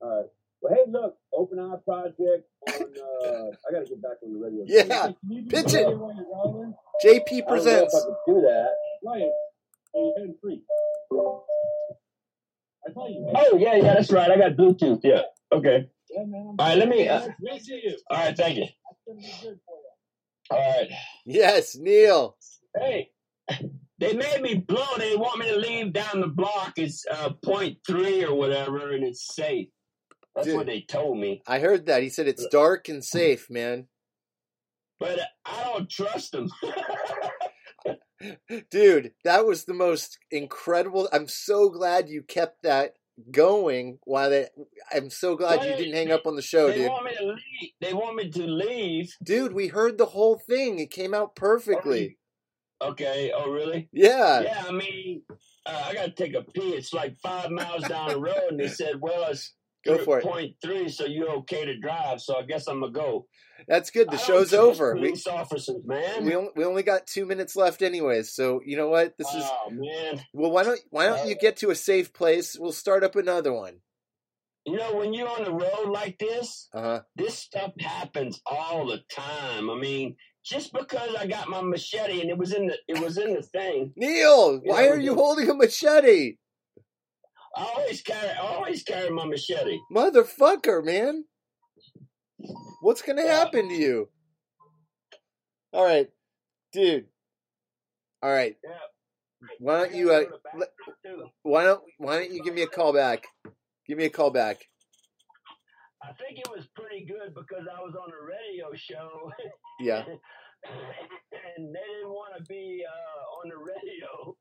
All 0.00 0.16
right. 0.16 0.26
Well, 0.60 0.74
hey, 0.74 0.90
look, 0.90 1.16
open 1.32 1.58
eye 1.60 1.76
project 1.84 2.48
on. 2.68 2.74
Uh, 2.74 3.50
I 3.68 3.72
got 3.72 3.84
to 3.84 3.88
get 3.88 4.02
back 4.02 4.18
on 4.24 4.32
the 4.32 4.38
radio. 4.38 4.64
Yeah. 4.66 4.84
Can 4.84 5.16
you 5.30 5.42
do 5.42 5.48
pitch 5.50 5.74
it. 5.74 5.86
radio 5.86 5.96
while? 5.98 6.74
JP 7.04 7.12
I 7.12 7.18
don't 7.18 7.28
know 7.30 7.38
if 7.38 7.46
presents. 7.48 7.94
I 7.94 8.00
can 8.00 8.34
do 8.34 8.40
that. 8.42 8.70
Right. 9.04 9.22
Are 9.94 10.00
you 10.00 10.14
heading 10.16 10.34
free? 10.42 10.62
I 12.88 12.92
thought 12.92 13.10
you. 13.10 13.26
Oh 13.34 13.56
yeah, 13.58 13.74
yeah, 13.76 13.94
that's 13.94 14.10
right. 14.12 14.30
I 14.30 14.36
got 14.36 14.52
Bluetooth. 14.56 15.00
Yeah. 15.04 15.22
Okay. 15.52 15.88
Yeah, 16.10 16.24
man. 16.24 16.56
All 16.58 16.66
right, 16.68 16.78
let 16.78 16.88
me, 16.88 17.06
uh, 17.08 17.28
We'll 17.40 17.58
see 17.58 17.80
you. 17.84 17.96
All 18.10 18.16
right. 18.18 18.36
Thank 18.36 18.56
you. 18.56 18.64
That's 18.64 19.00
gonna 19.06 19.20
be 19.20 19.32
good 19.42 19.58
for 19.66 19.76
you. 19.76 20.56
All 20.58 20.58
right. 20.80 20.90
Yes, 21.26 21.76
Neil. 21.76 22.36
Hey, 22.76 23.10
they 23.98 24.14
made 24.14 24.42
me 24.42 24.54
blow. 24.54 24.86
They 24.96 25.16
want 25.16 25.38
me 25.38 25.50
to 25.50 25.56
leave 25.56 25.92
down 25.92 26.20
the 26.20 26.28
block. 26.28 26.74
It's 26.76 27.04
uh, 27.10 27.30
point 27.44 27.78
three 27.86 28.24
or 28.24 28.34
whatever, 28.34 28.92
and 28.92 29.04
it's 29.04 29.34
safe. 29.34 29.68
That's 30.34 30.46
Dude. 30.46 30.56
what 30.56 30.66
they 30.66 30.82
told 30.82 31.18
me. 31.18 31.42
I 31.46 31.58
heard 31.58 31.86
that. 31.86 32.02
He 32.02 32.10
said 32.10 32.28
it's 32.28 32.46
dark 32.46 32.88
and 32.88 33.04
safe, 33.04 33.50
man. 33.50 33.88
But 35.00 35.18
I 35.44 35.64
don't 35.64 35.90
trust 35.90 36.32
them. 36.32 36.48
Dude, 38.70 39.12
that 39.24 39.46
was 39.46 39.64
the 39.64 39.74
most 39.74 40.18
incredible. 40.30 41.08
I'm 41.12 41.28
so 41.28 41.68
glad 41.68 42.08
you 42.08 42.22
kept 42.22 42.62
that 42.62 42.94
going 43.32 43.98
while 44.04 44.30
they 44.30 44.46
I'm 44.92 45.10
so 45.10 45.36
glad 45.36 45.64
you 45.64 45.76
didn't 45.76 45.94
hang 45.94 46.12
up 46.12 46.26
on 46.26 46.36
the 46.36 46.42
show, 46.42 46.68
they 46.68 46.78
dude. 46.78 46.88
want 46.88 47.04
me 47.04 47.16
to 47.16 47.26
leave. 47.26 47.70
They 47.80 47.92
want 47.92 48.16
me 48.16 48.30
to 48.30 48.46
leave. 48.46 49.12
Dude, 49.22 49.52
we 49.52 49.68
heard 49.68 49.98
the 49.98 50.06
whole 50.06 50.40
thing. 50.48 50.78
It 50.78 50.90
came 50.90 51.14
out 51.14 51.34
perfectly. 51.34 52.18
Okay. 52.80 53.32
Oh, 53.34 53.50
really? 53.50 53.88
Yeah. 53.92 54.40
Yeah. 54.42 54.64
I 54.68 54.72
mean, 54.72 55.22
uh, 55.66 55.82
I 55.86 55.94
got 55.94 56.04
to 56.04 56.10
take 56.12 56.34
a 56.34 56.42
pee. 56.42 56.74
It's 56.74 56.92
like 56.92 57.16
five 57.22 57.50
miles 57.50 57.86
down 57.88 58.10
the 58.10 58.20
road, 58.20 58.50
and 58.50 58.60
they 58.60 58.68
said, 58.68 59.00
"Well, 59.00 59.30
it's 59.30 59.52
Go 59.84 59.98
for 59.98 60.18
it. 60.18 60.24
point 60.24 60.54
three, 60.62 60.88
so 60.88 61.04
you're 61.04 61.30
okay 61.38 61.64
to 61.64 61.78
drive." 61.78 62.20
So 62.20 62.36
I 62.36 62.42
guess 62.42 62.66
I'm 62.68 62.80
gonna 62.80 62.92
go. 62.92 63.26
That's 63.66 63.90
good. 63.90 64.08
I 64.08 64.12
The 64.12 64.16
don't 64.18 64.26
show's 64.26 64.54
over. 64.54 64.94
We 64.94 65.00
Police 65.08 65.26
officers, 65.26 65.82
man. 65.84 66.24
we 66.24 66.36
only, 66.36 66.50
we 66.54 66.64
only 66.64 66.82
got 66.84 67.06
2 67.08 67.26
minutes 67.26 67.56
left 67.56 67.82
anyways. 67.82 68.32
So, 68.32 68.60
you 68.64 68.76
know 68.76 68.88
what? 68.88 69.18
This 69.18 69.28
is 69.34 69.44
oh 69.44 69.70
man. 69.70 70.24
Well, 70.32 70.50
why 70.52 70.62
don't 70.62 70.80
why 70.90 71.06
don't 71.06 71.28
you 71.28 71.34
get 71.34 71.56
to 71.58 71.70
a 71.70 71.74
safe 71.74 72.12
place? 72.12 72.56
We'll 72.58 72.72
start 72.72 73.02
up 73.02 73.16
another 73.16 73.52
one. 73.52 73.80
You 74.64 74.76
know, 74.76 74.94
when 74.96 75.14
you're 75.14 75.28
on 75.28 75.44
the 75.44 75.52
road 75.52 75.88
like 75.90 76.18
this, 76.18 76.68
Uh-huh. 76.74 77.00
this 77.16 77.38
stuff 77.38 77.72
happens 77.80 78.40
all 78.44 78.86
the 78.86 78.98
time. 79.10 79.70
I 79.70 79.74
mean, 79.78 80.16
just 80.48 80.72
because 80.72 81.14
I 81.14 81.26
got 81.26 81.48
my 81.48 81.60
machete 81.60 82.20
and 82.20 82.30
it 82.30 82.38
was 82.38 82.52
in 82.52 82.66
the 82.66 82.76
it 82.88 82.98
was 83.00 83.18
in 83.18 83.34
the 83.34 83.42
thing, 83.42 83.92
Neil, 83.96 84.60
why 84.64 84.84
Yeah, 84.84 84.90
are 84.90 84.98
you 84.98 85.14
holding 85.14 85.48
a 85.50 85.54
machete? 85.54 86.36
I 87.56 87.64
always 87.64 88.02
carry 88.02 88.30
I 88.30 88.38
always 88.38 88.82
carry 88.82 89.10
my 89.10 89.26
machete. 89.26 89.78
Motherfucker, 89.94 90.84
man. 90.84 91.24
What's 92.80 93.02
going 93.02 93.16
to 93.16 93.26
happen 93.28 93.68
to 93.68 93.74
you? 93.74 94.08
All 95.72 95.84
right. 95.84 96.08
Dude. 96.72 97.06
All 98.22 98.30
right. 98.30 98.56
Yeah. 98.62 99.50
Why 99.58 99.78
don't 99.78 99.94
you 99.94 100.12
uh, 100.12 100.24
why 101.42 101.64
don't 101.64 101.82
why 101.98 102.18
don't 102.18 102.32
you 102.32 102.42
give 102.42 102.54
me 102.54 102.62
a 102.62 102.66
call 102.66 102.92
back? 102.92 103.26
Give 103.86 103.98
me 103.98 104.04
a 104.04 104.10
call 104.10 104.30
back. 104.30 104.58
I 106.02 106.12
think 106.12 106.38
it 106.38 106.48
was 106.48 106.64
pretty 106.76 107.04
good 107.04 107.34
because 107.34 107.66
I 107.66 107.80
was 107.82 107.94
on 107.94 108.10
a 108.10 108.24
radio 108.24 108.72
show 108.76 109.32
Yeah. 109.80 110.04
and 110.06 111.74
they 111.74 111.80
didn't 111.96 112.10
want 112.10 112.34
to 112.38 112.44
be 112.44 112.84
uh, 112.86 113.38
on 113.40 113.50
the 113.50 113.56
radio. 113.56 114.36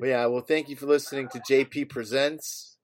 Well, 0.00 0.10
yeah, 0.10 0.26
well 0.26 0.42
thank 0.42 0.68
you 0.68 0.76
for 0.76 0.86
listening 0.86 1.28
to 1.28 1.40
JP 1.40 1.90
Presents 1.90 2.76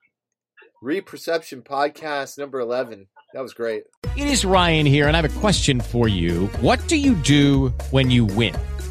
Reperception 0.83 1.63
Podcast 1.63 2.39
number 2.39 2.61
11. 2.61 3.07
That 3.33 3.41
was 3.43 3.55
great. 3.55 3.85
It 4.17 4.27
is 4.29 4.45
Ryan 4.45 4.87
here, 4.87 5.09
and 5.09 5.17
I 5.17 5.21
have 5.21 5.37
a 5.37 5.41
question 5.41 5.81
for 5.81 6.07
you. 6.07 6.47
What 6.61 6.87
do 6.89 6.97
you 6.97 7.15
do 7.17 7.71
when 7.91 8.11
you 8.11 8.25
win? 8.27 8.55